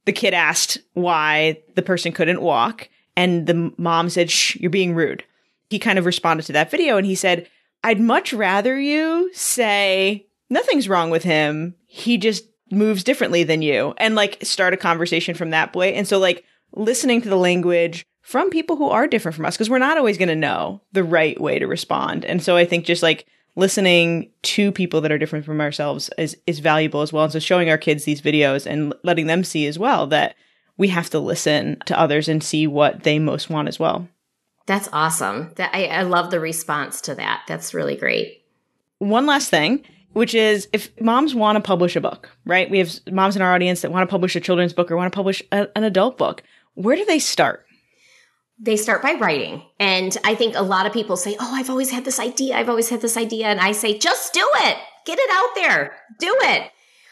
the 0.07 0.13
kid 0.13 0.33
asked 0.33 0.79
why 0.95 1.61
the 1.75 1.83
person 1.83 2.13
couldn't 2.13 2.41
walk. 2.41 2.89
And 3.17 3.47
the 3.47 3.73
mom 3.77 4.09
said, 4.09 4.31
shh, 4.31 4.57
you're 4.57 4.71
being 4.71 4.95
rude 4.95 5.25
he 5.75 5.79
kind 5.79 5.99
of 5.99 6.07
responded 6.07 6.47
to 6.47 6.53
that 6.53 6.71
video 6.71 6.97
and 6.97 7.07
he 7.07 7.15
said, 7.15 7.49
I'd 7.83 8.01
much 8.01 8.33
rather 8.33 8.79
you 8.79 9.31
say 9.35 10.27
nothing's 10.49 10.89
wrong 10.89 11.11
with 11.11 11.25
him. 11.25 11.75
He 11.87 12.17
just 12.17 12.45
moves 12.71 13.05
differently 13.05 13.45
than 13.45 13.61
you 13.61 13.95
and 13.99 14.15
like 14.15 14.39
start 14.43 14.73
a 14.73 14.79
conversation 14.79 15.35
from 15.35 15.51
that 15.51 15.75
way. 15.75 15.95
And 15.95 16.07
so 16.07 16.19
like 16.19 16.45
listening 16.73 17.21
to 17.23 17.29
the 17.29 17.37
language 17.37 18.07
from 18.23 18.51
people 18.51 18.77
who 18.77 18.89
are 18.89 19.07
different 19.07 19.35
from 19.35 19.45
us 19.45 19.57
because 19.57 19.69
we're 19.69 19.79
not 19.79 19.99
always 19.99 20.17
going 20.17 20.29
to 20.29 20.37
know 20.37 20.81
the 20.93 21.05
right 21.05 21.39
way 21.41 21.59
to 21.59 21.67
respond. 21.67 22.25
And 22.25 22.43
so 22.43 22.57
I 22.57 22.65
think 22.65 22.85
just 22.85 23.03
like 23.03 23.27
listening 23.57 24.31
to 24.43 24.73
people 24.73 25.01
that 25.01 25.13
are 25.13 25.19
different 25.19 25.45
from 25.45 25.61
ourselves 25.61 26.09
is 26.19 26.37
is 26.47 26.61
valuable 26.61 27.03
as 27.03 27.13
well. 27.13 27.25
And 27.25 27.33
so 27.33 27.39
showing 27.39 27.69
our 27.69 27.79
kids 27.79 28.05
these 28.05 28.23
videos 28.23 28.65
and 28.65 28.95
letting 29.03 29.27
them 29.27 29.45
see 29.45 29.67
as 29.67 29.79
well 29.79 30.07
that 30.07 30.37
we 30.77 30.89
have 30.89 31.11
to 31.11 31.19
listen 31.19 31.77
to 31.87 31.99
others 31.99 32.29
and 32.29 32.43
see 32.43 32.67
what 32.67 33.03
they 33.03 33.19
most 33.19 33.49
want 33.51 33.69
as 33.69 33.79
well. 33.79 34.09
That's 34.67 34.89
awesome. 34.93 35.53
That 35.57 35.75
I, 35.75 35.87
I 35.87 36.03
love 36.03 36.31
the 36.31 36.41
response 36.41 37.01
to 37.03 37.15
that. 37.17 37.43
That's 37.47 37.75
really 37.75 37.97
great. 37.97 38.43
One 38.99 39.27
last 39.27 39.51
thing, 39.51 39.85
which 40.15 40.35
is 40.35 40.69
if 40.73 40.99
moms 41.01 41.35
want 41.35 41.57
to 41.57 41.61
publish 41.61 41.97
a 41.97 42.01
book, 42.01 42.31
right? 42.45 42.71
We 42.71 42.79
have 42.79 42.99
moms 43.11 43.37
in 43.37 43.43
our 43.43 43.55
audience 43.55 43.83
that 43.83 43.93
want 43.93 44.09
to 44.09 44.11
publish 44.11 44.35
a 44.37 44.41
children's 44.41 44.73
book 44.73 44.91
or 44.91 44.97
want 44.97 45.13
to 45.13 45.17
publish 45.17 45.43
a, 45.53 45.69
an 45.77 45.85
adult 45.85 46.17
book. 46.17 46.43
Where 46.75 46.97
do 46.97 47.05
they 47.05 47.19
start? 47.19 47.67
They 48.59 48.77
start 48.77 49.03
by 49.03 49.15
writing. 49.15 49.63
And 49.79 50.17
I 50.25 50.35
think 50.35 50.55
a 50.55 50.63
lot 50.63 50.87
of 50.87 50.93
people 50.93 51.17
say, 51.17 51.37
Oh, 51.39 51.55
I've 51.55 51.71
always 51.71 51.91
had 51.91 52.05
this 52.05 52.21
idea. 52.21 52.57
I've 52.57 52.69
always 52.69 52.89
had 52.89 53.01
this 53.01 53.17
idea. 53.17 53.49
And 53.49 53.61
I 53.61 53.73
say, 53.73 53.99
just 53.99 54.33
do 54.33 54.49
it. 54.57 54.79
Get 55.05 55.19
it 55.19 55.31
out 55.33 55.55
there. 55.55 55.97
Do 56.19 56.35
it. 56.43 56.71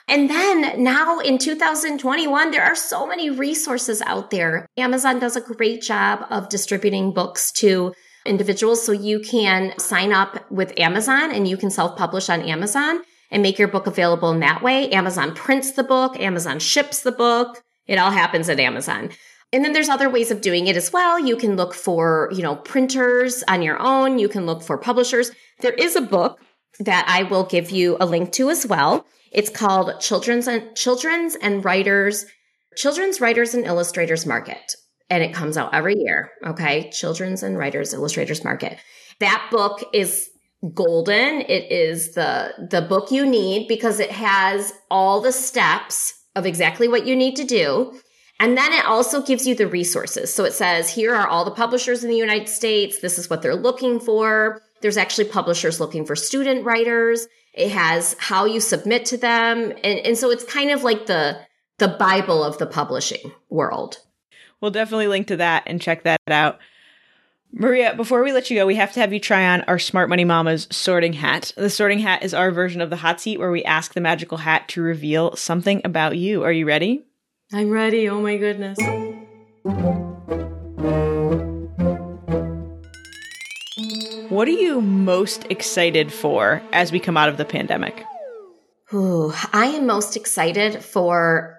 And 0.09 0.29
then 0.29 0.83
now 0.83 1.21
in 1.21 1.39
2021, 1.39 2.51
there 2.51 2.65
are 2.65 2.75
so 2.75 3.07
many 3.07 3.31
resources 3.31 4.03
out 4.03 4.31
there. 4.31 4.67
Amazon 4.77 5.19
does 5.19 5.37
a 5.37 5.41
great 5.41 5.83
job 5.83 6.27
of 6.31 6.49
distributing 6.49 7.13
books 7.13 7.53
to 7.53 7.95
individuals. 8.27 8.85
So 8.85 8.93
you 8.93 9.21
can 9.21 9.79
sign 9.79 10.13
up 10.13 10.51
with 10.51 10.79
Amazon 10.79 11.33
and 11.33 11.47
you 11.49 11.57
can 11.57 11.71
self 11.71 11.97
publish 11.97 12.29
on 12.29 12.43
Amazon 12.43 13.01
and 13.31 13.43
make 13.43 13.59
your 13.59 13.69
book 13.69 13.87
available 13.87 14.31
in 14.31 14.41
that 14.41 14.63
way. 14.63 14.91
Amazon 14.91 15.35
prints 15.35 15.73
the 15.73 15.85
book, 15.85 16.19
Amazon 16.21 16.59
ships 16.59 17.03
the 17.03 17.13
book. 17.13 17.63
It 17.87 17.99
all 17.99 18.11
happens 18.11 18.49
at 18.49 18.61
Amazon. 18.61 19.11
And 19.53 19.65
then 19.65 19.73
there's 19.73 19.89
other 19.89 20.09
ways 20.09 20.31
of 20.31 20.41
doing 20.41 20.67
it 20.67 20.77
as 20.77 20.93
well. 20.93 21.19
You 21.19 21.37
can 21.37 21.57
look 21.57 21.75
for, 21.75 22.31
you 22.33 22.43
know, 22.43 22.57
printers 22.57 23.43
on 23.49 23.61
your 23.61 23.79
own. 23.81 24.19
You 24.19 24.29
can 24.29 24.47
look 24.47 24.63
for 24.63 24.79
publishers. 24.79 25.31
There 25.61 25.73
is 25.73 25.95
a 25.95 26.01
book 26.01 26.41
that 26.85 27.07
I 27.09 27.25
will 27.25 27.45
give 27.45 27.71
you 27.71 27.97
a 28.01 28.07
link 28.07 28.33
to 28.33 28.51
as 28.51 28.67
well. 28.67 29.07
It's 29.31 29.51
called 29.51 30.01
Children's 30.01 30.47
and 30.47 30.75
Children's 30.77 31.37
and 31.37 31.65
Writers 31.65 32.27
Children's 32.77 33.21
Writers 33.21 33.53
and 33.55 33.67
Illustrators 33.67 34.25
Market 34.25 34.77
and 35.13 35.23
it 35.23 35.35
comes 35.35 35.59
out 35.59 35.75
every 35.75 35.95
year, 35.99 36.31
okay? 36.43 36.89
Children's 36.91 37.43
and 37.43 37.59
Writers 37.59 37.93
Illustrators 37.93 38.45
Market. 38.45 38.79
That 39.21 39.47
book 39.51 39.85
is 39.93 40.31
golden. 40.73 41.43
It 41.43 41.71
is 41.71 42.15
the 42.15 42.55
the 42.71 42.81
book 42.81 43.11
you 43.11 43.27
need 43.27 43.69
because 43.69 44.01
it 44.01 44.11
has 44.11 44.73
all 44.91 45.21
the 45.21 45.33
steps 45.33 46.15
of 46.35 46.47
exactly 46.47 46.89
what 46.89 47.07
you 47.07 47.15
need 47.15 47.37
to 47.37 47.45
do. 47.45 47.93
And 48.41 48.57
then 48.57 48.73
it 48.73 48.87
also 48.87 49.23
gives 49.23 49.47
you 49.47 49.55
the 49.55 49.67
resources. 49.67 50.33
So 50.33 50.45
it 50.45 50.55
says, 50.55 50.89
here 50.89 51.15
are 51.15 51.29
all 51.29 51.45
the 51.45 51.51
publishers 51.51 52.03
in 52.03 52.11
the 52.11 52.17
United 52.17 52.49
States. 52.49 52.99
This 52.99 53.19
is 53.19 53.29
what 53.29 53.43
they're 53.43 53.55
looking 53.55 54.01
for. 54.01 54.63
There's 54.83 54.97
actually 54.97 55.27
publishers 55.27 55.81
looking 55.81 56.05
for 56.05 56.15
student 56.17 56.65
writers. 56.65 57.27
It 57.55 57.71
has 57.71 58.17
how 58.19 58.45
you 58.45 58.61
submit 58.61 59.07
to 59.07 59.17
them. 59.17 59.73
And, 59.83 59.99
and 60.01 60.19
so 60.19 60.31
it's 60.31 60.45
kind 60.45 60.71
of 60.71 60.83
like 60.83 61.07
the, 61.07 61.39
the 61.79 61.89
Bible 61.89 62.45
of 62.45 62.59
the 62.59 62.67
publishing 62.67 63.33
world. 63.49 63.99
We'll 64.61 64.71
definitely 64.71 65.09
link 65.09 65.29
to 65.29 65.37
that 65.39 65.65
and 65.67 65.81
check 65.81 66.05
that 66.05 66.21
out. 66.29 66.59
Maria, 67.55 67.95
before 67.95 68.23
we 68.23 68.33
let 68.33 68.51
you 68.51 68.57
go, 68.57 68.67
we 68.67 68.77
have 68.77 68.93
to 68.93 69.01
have 69.01 69.13
you 69.13 69.21
try 69.21 69.47
on 69.47 69.61
our 69.63 69.79
Smart 69.79 70.09
Money 70.09 70.25
Mamas 70.25 70.67
sorting 70.71 71.13
hat. 71.13 71.53
The 71.55 71.69
sorting 71.69 71.99
hat 71.99 72.23
is 72.23 72.33
our 72.33 72.51
version 72.51 72.81
of 72.81 72.89
the 72.89 72.97
hot 72.97 73.21
seat 73.21 73.39
where 73.39 73.51
we 73.51 73.63
ask 73.65 73.93
the 73.93 74.01
magical 74.01 74.39
hat 74.39 74.69
to 74.69 74.81
reveal 74.81 75.37
something 75.37 75.83
about 75.85 76.17
you. 76.17 76.43
Are 76.45 76.53
you 76.53 76.65
ready? 76.65 77.05
I'm 77.53 77.71
ready. 77.71 78.09
Oh 78.09 78.23
my 78.23 78.39
goodness. 78.39 78.79
What 84.33 84.49
are 84.49 84.53
you 84.53 84.81
most 84.81 85.45
excited 85.51 86.11
for 86.11 86.63
as 86.73 86.91
we 86.91 86.99
come 86.99 87.19
out 87.19 87.29
of 87.29 87.37
the 87.37 87.45
pandemic? 87.45 88.03
Ooh, 88.95 89.31
I 89.53 89.67
am 89.67 89.87
most 89.87 90.17
excited 90.17 90.83
for 90.83 91.59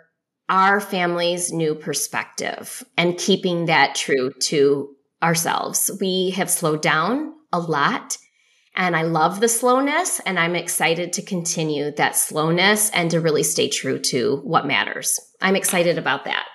our 0.50 0.80
family's 0.80 1.54
new 1.54 1.76
perspective 1.76 2.84
and 2.98 3.16
keeping 3.16 3.68
that 3.68 3.94
true 3.94 4.32
to 4.46 4.90
ourselves. 5.22 5.92
We 6.02 6.32
have 6.32 6.50
slowed 6.50 6.82
down 6.82 7.36
a 7.52 7.60
lot 7.60 8.18
and 8.76 8.96
I 8.96 9.04
love 9.04 9.40
the 9.40 9.50
slowness 9.50 10.20
and 10.26 10.40
I'm 10.40 10.56
excited 10.56 11.14
to 11.14 11.22
continue 11.22 11.92
that 11.92 12.16
slowness 12.16 12.90
and 12.90 13.12
to 13.12 13.22
really 13.22 13.44
stay 13.44 13.70
true 13.70 14.00
to 14.00 14.38
what 14.38 14.66
matters. 14.66 15.20
I'm 15.44 15.56
excited 15.56 16.00
about 16.00 16.26
that. 16.26 16.48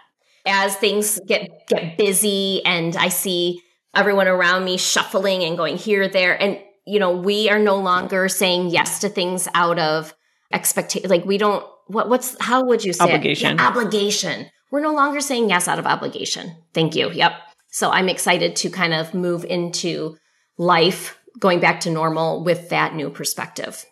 As 0.45 0.75
things 0.75 1.21
get 1.29 1.69
get 1.69 1.97
busy 1.97 2.65
and 2.65 2.97
I 2.97 3.07
see 3.07 3.63
everyone 3.99 4.29
around 4.29 4.65
me 4.65 4.77
shuffling 4.77 5.43
and 5.43 5.57
going 5.57 5.77
here, 5.77 6.09
there. 6.09 6.41
And, 6.41 6.59
you 6.87 6.99
know, 6.99 7.13
we 7.17 7.51
are 7.51 7.59
no 7.59 7.77
longer 7.77 8.29
saying 8.29 8.71
yes 8.71 9.01
to 9.01 9.09
things 9.09 9.49
out 9.55 9.79
of 9.79 10.15
expectation. 10.53 11.11
Like 11.11 11.25
we 11.25 11.39
don't, 11.39 11.67
what, 11.89 12.09
what's, 12.09 12.37
how 12.41 12.65
would 12.65 12.85
you 12.85 12.93
say 12.93 13.05
obligation? 13.05 13.57
Yeah, 13.57 13.69
obligation. 13.69 14.47
We're 14.71 14.81
no 14.81 14.93
longer 14.93 15.21
saying 15.21 15.49
yes 15.49 15.69
out 15.69 15.79
of 15.79 15.87
obligation. 15.87 16.55
Thank 16.75 16.95
you. 16.95 17.11
Yep. 17.11 17.33
So 17.71 17.91
I'm 17.91 18.09
excited 18.09 18.57
to 18.57 18.71
kind 18.71 18.95
of 18.95 19.15
move 19.15 19.45
into 19.45 20.17
life 20.57 21.19
going 21.39 21.61
back 21.61 21.81
to 21.81 21.91
normal 21.91 22.45
with 22.45 22.69
that 22.71 22.95
new 22.95 23.11
perspective. 23.11 23.85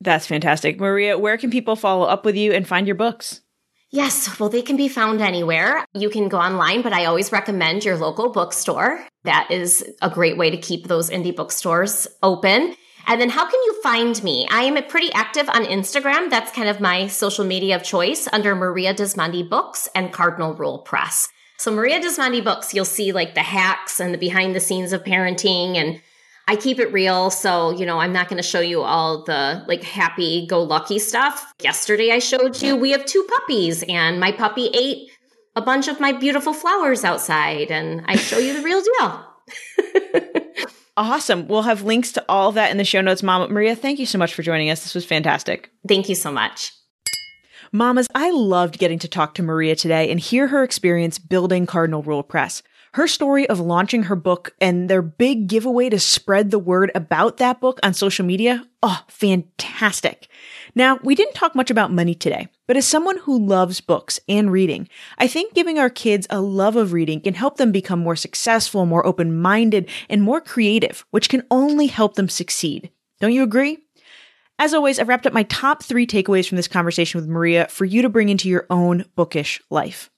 That's 0.00 0.26
fantastic. 0.26 0.80
Maria, 0.80 1.18
where 1.18 1.38
can 1.38 1.50
people 1.50 1.76
follow 1.76 2.06
up 2.06 2.24
with 2.24 2.36
you 2.36 2.52
and 2.52 2.66
find 2.66 2.86
your 2.86 2.96
books? 2.96 3.40
Yes, 3.94 4.40
well, 4.40 4.48
they 4.48 4.62
can 4.62 4.78
be 4.78 4.88
found 4.88 5.20
anywhere. 5.20 5.84
You 5.92 6.08
can 6.08 6.28
go 6.28 6.38
online, 6.38 6.80
but 6.80 6.94
I 6.94 7.04
always 7.04 7.30
recommend 7.30 7.84
your 7.84 7.98
local 7.98 8.30
bookstore. 8.30 9.06
That 9.24 9.50
is 9.50 9.84
a 10.00 10.08
great 10.08 10.38
way 10.38 10.48
to 10.48 10.56
keep 10.56 10.88
those 10.88 11.10
indie 11.10 11.36
bookstores 11.36 12.08
open. 12.22 12.74
And 13.06 13.20
then 13.20 13.28
how 13.28 13.44
can 13.44 13.60
you 13.66 13.82
find 13.82 14.22
me? 14.24 14.48
I 14.50 14.62
am 14.62 14.82
pretty 14.84 15.12
active 15.12 15.46
on 15.50 15.66
Instagram. 15.66 16.30
That's 16.30 16.52
kind 16.52 16.70
of 16.70 16.80
my 16.80 17.06
social 17.08 17.44
media 17.44 17.76
of 17.76 17.82
choice 17.82 18.26
under 18.32 18.54
Maria 18.54 18.94
Dismondy 18.94 19.46
Books 19.46 19.90
and 19.94 20.10
Cardinal 20.10 20.54
Rule 20.54 20.78
Press. 20.78 21.28
So 21.58 21.70
Maria 21.70 22.00
Dismondy 22.00 22.42
books, 22.42 22.72
you'll 22.72 22.86
see 22.86 23.12
like 23.12 23.34
the 23.34 23.42
hacks 23.42 24.00
and 24.00 24.14
the 24.14 24.18
behind 24.18 24.54
the 24.54 24.60
scenes 24.60 24.94
of 24.94 25.04
parenting 25.04 25.76
and 25.76 26.00
I 26.48 26.56
keep 26.56 26.78
it 26.78 26.92
real. 26.92 27.30
So, 27.30 27.70
you 27.70 27.86
know, 27.86 27.98
I'm 27.98 28.12
not 28.12 28.28
going 28.28 28.42
to 28.42 28.48
show 28.48 28.60
you 28.60 28.82
all 28.82 29.24
the 29.24 29.64
like 29.68 29.82
happy 29.82 30.46
go 30.46 30.62
lucky 30.62 30.98
stuff. 30.98 31.52
Yesterday 31.62 32.10
I 32.10 32.18
showed 32.18 32.60
you 32.60 32.76
we 32.76 32.90
have 32.90 33.04
two 33.04 33.24
puppies 33.28 33.84
and 33.88 34.18
my 34.18 34.32
puppy 34.32 34.66
ate 34.74 35.10
a 35.54 35.62
bunch 35.62 35.88
of 35.88 36.00
my 36.00 36.12
beautiful 36.12 36.52
flowers 36.52 37.04
outside 37.04 37.70
and 37.70 38.02
I 38.06 38.16
show 38.16 38.38
you 38.38 38.54
the 38.54 38.62
real 38.62 38.82
deal. 38.82 39.26
awesome. 40.96 41.46
We'll 41.46 41.62
have 41.62 41.82
links 41.82 42.12
to 42.12 42.24
all 42.28 42.48
of 42.48 42.54
that 42.56 42.70
in 42.70 42.76
the 42.76 42.84
show 42.84 43.00
notes. 43.00 43.22
Mama 43.22 43.48
Maria, 43.48 43.76
thank 43.76 43.98
you 43.98 44.06
so 44.06 44.18
much 44.18 44.34
for 44.34 44.42
joining 44.42 44.70
us. 44.70 44.82
This 44.82 44.94
was 44.94 45.04
fantastic. 45.04 45.70
Thank 45.86 46.08
you 46.08 46.14
so 46.14 46.32
much. 46.32 46.72
Mamas, 47.74 48.06
I 48.14 48.30
loved 48.30 48.78
getting 48.78 48.98
to 48.98 49.08
talk 49.08 49.34
to 49.34 49.42
Maria 49.42 49.74
today 49.74 50.10
and 50.10 50.20
hear 50.20 50.48
her 50.48 50.62
experience 50.62 51.18
building 51.18 51.64
Cardinal 51.64 52.02
Rule 52.02 52.22
Press. 52.22 52.62
Her 52.94 53.08
story 53.08 53.48
of 53.48 53.58
launching 53.58 54.02
her 54.02 54.16
book 54.16 54.54
and 54.60 54.90
their 54.90 55.00
big 55.00 55.46
giveaway 55.46 55.88
to 55.88 55.98
spread 55.98 56.50
the 56.50 56.58
word 56.58 56.90
about 56.94 57.38
that 57.38 57.58
book 57.58 57.80
on 57.82 57.94
social 57.94 58.26
media. 58.26 58.66
Oh, 58.82 59.00
fantastic. 59.08 60.28
Now, 60.74 60.98
we 61.02 61.14
didn't 61.14 61.34
talk 61.34 61.54
much 61.54 61.70
about 61.70 61.90
money 61.90 62.14
today, 62.14 62.48
but 62.66 62.76
as 62.76 62.86
someone 62.86 63.16
who 63.16 63.46
loves 63.46 63.80
books 63.80 64.20
and 64.28 64.52
reading, 64.52 64.90
I 65.16 65.26
think 65.26 65.54
giving 65.54 65.78
our 65.78 65.88
kids 65.88 66.26
a 66.28 66.42
love 66.42 66.76
of 66.76 66.92
reading 66.92 67.22
can 67.22 67.32
help 67.32 67.56
them 67.56 67.72
become 67.72 68.00
more 68.00 68.16
successful, 68.16 68.84
more 68.84 69.06
open-minded, 69.06 69.88
and 70.10 70.22
more 70.22 70.42
creative, 70.42 71.06
which 71.12 71.30
can 71.30 71.46
only 71.50 71.86
help 71.86 72.16
them 72.16 72.28
succeed. 72.28 72.90
Don't 73.20 73.32
you 73.32 73.42
agree? 73.42 73.78
As 74.58 74.74
always, 74.74 74.98
I've 74.98 75.08
wrapped 75.08 75.26
up 75.26 75.32
my 75.32 75.44
top 75.44 75.82
three 75.82 76.06
takeaways 76.06 76.46
from 76.46 76.56
this 76.56 76.68
conversation 76.68 77.18
with 77.18 77.30
Maria 77.30 77.68
for 77.68 77.86
you 77.86 78.02
to 78.02 78.10
bring 78.10 78.28
into 78.28 78.50
your 78.50 78.66
own 78.68 79.06
bookish 79.16 79.62
life. 79.70 80.10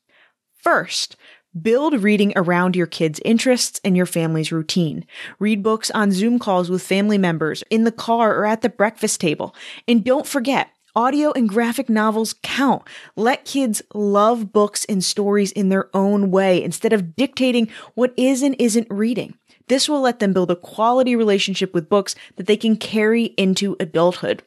First, 0.56 1.16
Build 1.62 2.02
reading 2.02 2.32
around 2.34 2.74
your 2.74 2.88
kids' 2.88 3.20
interests 3.24 3.80
and 3.84 3.96
your 3.96 4.06
family's 4.06 4.50
routine. 4.50 5.06
Read 5.38 5.62
books 5.62 5.88
on 5.92 6.10
Zoom 6.10 6.40
calls 6.40 6.68
with 6.68 6.82
family 6.82 7.16
members, 7.16 7.62
in 7.70 7.84
the 7.84 7.92
car, 7.92 8.36
or 8.36 8.44
at 8.44 8.62
the 8.62 8.68
breakfast 8.68 9.20
table. 9.20 9.54
And 9.86 10.02
don't 10.02 10.26
forget, 10.26 10.70
audio 10.96 11.30
and 11.30 11.48
graphic 11.48 11.88
novels 11.88 12.34
count. 12.42 12.82
Let 13.14 13.44
kids 13.44 13.82
love 13.94 14.52
books 14.52 14.84
and 14.86 15.04
stories 15.04 15.52
in 15.52 15.68
their 15.68 15.90
own 15.94 16.32
way 16.32 16.60
instead 16.60 16.92
of 16.92 17.14
dictating 17.14 17.70
what 17.94 18.12
is 18.16 18.42
and 18.42 18.56
isn't 18.58 18.88
reading. 18.90 19.34
This 19.68 19.88
will 19.88 20.00
let 20.00 20.18
them 20.18 20.32
build 20.32 20.50
a 20.50 20.56
quality 20.56 21.14
relationship 21.14 21.72
with 21.72 21.88
books 21.88 22.16
that 22.34 22.48
they 22.48 22.56
can 22.56 22.76
carry 22.76 23.26
into 23.36 23.76
adulthood. 23.78 24.42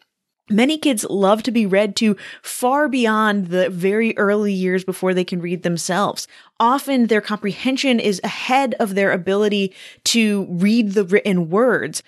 Many 0.49 0.77
kids 0.77 1.05
love 1.09 1.43
to 1.43 1.51
be 1.51 1.65
read 1.65 1.95
to 1.97 2.15
far 2.41 2.87
beyond 2.87 3.47
the 3.47 3.69
very 3.69 4.17
early 4.17 4.53
years 4.53 4.85
before 4.85 5.13
they 5.13 5.25
can 5.25 5.41
read 5.41 5.63
themselves. 5.63 6.25
Often 6.57 7.07
their 7.07 7.19
comprehension 7.19 7.99
is 7.99 8.21
ahead 8.23 8.73
of 8.79 8.95
their 8.95 9.11
ability 9.11 9.73
to 10.05 10.47
read 10.49 10.93
the 10.93 11.03
written 11.03 11.49
words. 11.49 12.01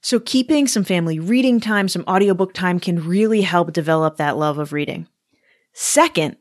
So 0.00 0.18
keeping 0.18 0.66
some 0.66 0.82
family 0.82 1.20
reading 1.20 1.60
time, 1.60 1.88
some 1.88 2.04
audiobook 2.08 2.52
time 2.52 2.80
can 2.80 3.06
really 3.06 3.42
help 3.42 3.72
develop 3.72 4.16
that 4.16 4.36
love 4.36 4.58
of 4.58 4.72
reading. 4.72 5.06
Second, 5.72 6.36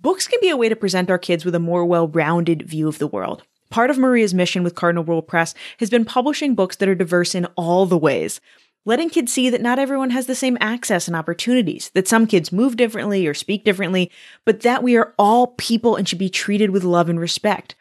books 0.00 0.26
can 0.26 0.40
be 0.40 0.50
a 0.50 0.56
way 0.56 0.68
to 0.68 0.74
present 0.74 1.10
our 1.10 1.18
kids 1.18 1.44
with 1.44 1.54
a 1.54 1.60
more 1.60 1.84
well-rounded 1.84 2.62
view 2.62 2.88
of 2.88 2.98
the 2.98 3.06
world. 3.06 3.44
Part 3.70 3.90
of 3.90 3.98
Maria's 3.98 4.34
mission 4.34 4.64
with 4.64 4.74
Cardinal 4.74 5.04
Rule 5.04 5.22
Press 5.22 5.54
has 5.78 5.90
been 5.90 6.04
publishing 6.04 6.54
books 6.56 6.76
that 6.76 6.88
are 6.88 6.94
diverse 6.94 7.34
in 7.34 7.46
all 7.56 7.86
the 7.86 7.96
ways 7.96 8.40
letting 8.84 9.10
kids 9.10 9.32
see 9.32 9.50
that 9.50 9.60
not 9.60 9.78
everyone 9.78 10.10
has 10.10 10.26
the 10.26 10.34
same 10.34 10.58
access 10.60 11.06
and 11.06 11.16
opportunities, 11.16 11.90
that 11.94 12.08
some 12.08 12.26
kids 12.26 12.52
move 12.52 12.76
differently 12.76 13.26
or 13.26 13.34
speak 13.34 13.64
differently, 13.64 14.10
but 14.44 14.60
that 14.60 14.82
we 14.82 14.96
are 14.96 15.14
all 15.18 15.48
people 15.58 15.96
and 15.96 16.08
should 16.08 16.18
be 16.18 16.28
treated 16.28 16.70
with 16.70 16.84
love 16.84 17.08
and 17.08 17.20
respect. 17.20 17.74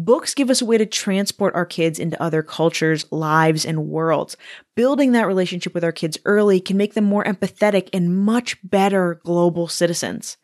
Books 0.00 0.32
give 0.32 0.48
us 0.48 0.62
a 0.62 0.64
way 0.64 0.78
to 0.78 0.86
transport 0.86 1.56
our 1.56 1.66
kids 1.66 1.98
into 1.98 2.22
other 2.22 2.40
cultures, 2.40 3.04
lives, 3.10 3.64
and 3.66 3.88
worlds. 3.88 4.36
Building 4.76 5.10
that 5.12 5.26
relationship 5.26 5.74
with 5.74 5.82
our 5.82 5.90
kids 5.90 6.16
early 6.24 6.60
can 6.60 6.76
make 6.76 6.94
them 6.94 7.04
more 7.04 7.24
empathetic 7.24 7.88
and 7.92 8.16
much 8.16 8.56
better 8.62 9.20
global 9.24 9.66
citizens. 9.66 10.36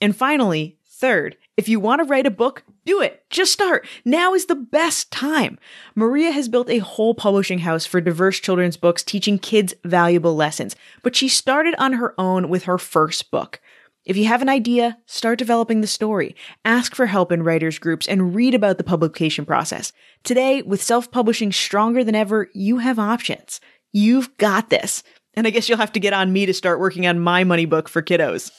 And 0.00 0.14
finally, 0.14 0.78
third, 1.04 1.36
if 1.58 1.68
you 1.68 1.78
want 1.78 2.00
to 2.00 2.06
write 2.06 2.24
a 2.24 2.30
book, 2.30 2.64
do 2.86 3.02
it. 3.02 3.24
Just 3.28 3.52
start. 3.52 3.86
Now 4.06 4.32
is 4.32 4.46
the 4.46 4.54
best 4.54 5.10
time. 5.10 5.58
Maria 5.94 6.30
has 6.30 6.48
built 6.48 6.70
a 6.70 6.78
whole 6.78 7.12
publishing 7.12 7.58
house 7.58 7.84
for 7.84 8.00
diverse 8.00 8.40
children's 8.40 8.78
books 8.78 9.02
teaching 9.02 9.38
kids 9.38 9.74
valuable 9.84 10.34
lessons, 10.34 10.74
but 11.02 11.14
she 11.14 11.28
started 11.28 11.74
on 11.76 11.92
her 11.92 12.18
own 12.18 12.48
with 12.48 12.62
her 12.62 12.78
first 12.78 13.30
book. 13.30 13.60
If 14.06 14.16
you 14.16 14.24
have 14.28 14.40
an 14.40 14.48
idea, 14.48 14.96
start 15.04 15.38
developing 15.38 15.82
the 15.82 15.86
story. 15.86 16.34
Ask 16.64 16.94
for 16.94 17.04
help 17.04 17.30
in 17.30 17.42
writers 17.42 17.78
groups 17.78 18.08
and 18.08 18.34
read 18.34 18.54
about 18.54 18.78
the 18.78 18.84
publication 18.84 19.44
process. 19.44 19.92
Today, 20.22 20.62
with 20.62 20.82
self-publishing 20.82 21.52
stronger 21.52 22.02
than 22.02 22.14
ever, 22.14 22.48
you 22.54 22.78
have 22.78 22.98
options. 22.98 23.60
You've 23.92 24.34
got 24.38 24.70
this. 24.70 25.02
And 25.34 25.46
I 25.46 25.50
guess 25.50 25.68
you'll 25.68 25.76
have 25.76 25.92
to 25.92 26.00
get 26.00 26.14
on 26.14 26.32
me 26.32 26.46
to 26.46 26.54
start 26.54 26.80
working 26.80 27.06
on 27.06 27.20
my 27.20 27.44
money 27.44 27.66
book 27.66 27.90
for 27.90 28.00
kiddos. 28.00 28.50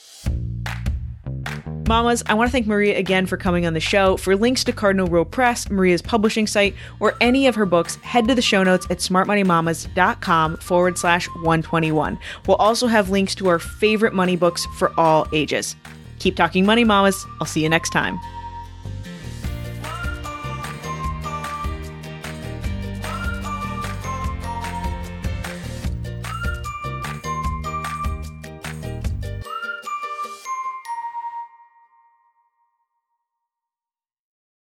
Mamas, 1.88 2.24
I 2.26 2.34
want 2.34 2.48
to 2.48 2.52
thank 2.52 2.68
Maria 2.68 2.98
again 2.98 3.26
for 3.26 3.38
coming 3.38 3.66
on 3.66 3.74
the 3.74 3.80
show. 3.80 4.18
For 4.18 4.36
links 4.36 4.64
to 4.66 4.72
Cardinal 4.72 5.08
Rule 5.08 5.26
Press, 5.26 5.70
Maria's 5.70 6.02
publishing 6.02 6.48
site, 6.48 6.76
or 7.00 7.16
any 7.22 7.48
of 7.48 7.56
her 7.56 7.66
books, 7.66 7.96
head 7.98 8.28
to 8.28 8.36
the 8.36 8.42
show 8.42 8.64
notes 8.64 8.88
at 8.90 9.00
smartmoneymamas.com 9.00 10.58
forward 10.58 10.98
slash 10.98 11.28
121. 11.28 12.18
We'll 12.48 12.58
also 12.58 12.88
have 12.88 13.10
links 13.10 13.36
to 13.36 13.48
our 13.48 13.60
favorite 13.60 14.14
money 14.14 14.36
books 14.36 14.66
for 14.78 14.92
all 15.00 15.28
ages. 15.34 15.76
Keep 16.20 16.36
talking 16.36 16.66
money, 16.66 16.84
mamas. 16.84 17.26
I'll 17.40 17.48
see 17.48 17.62
you 17.62 17.70
next 17.70 17.92
time. 17.92 18.20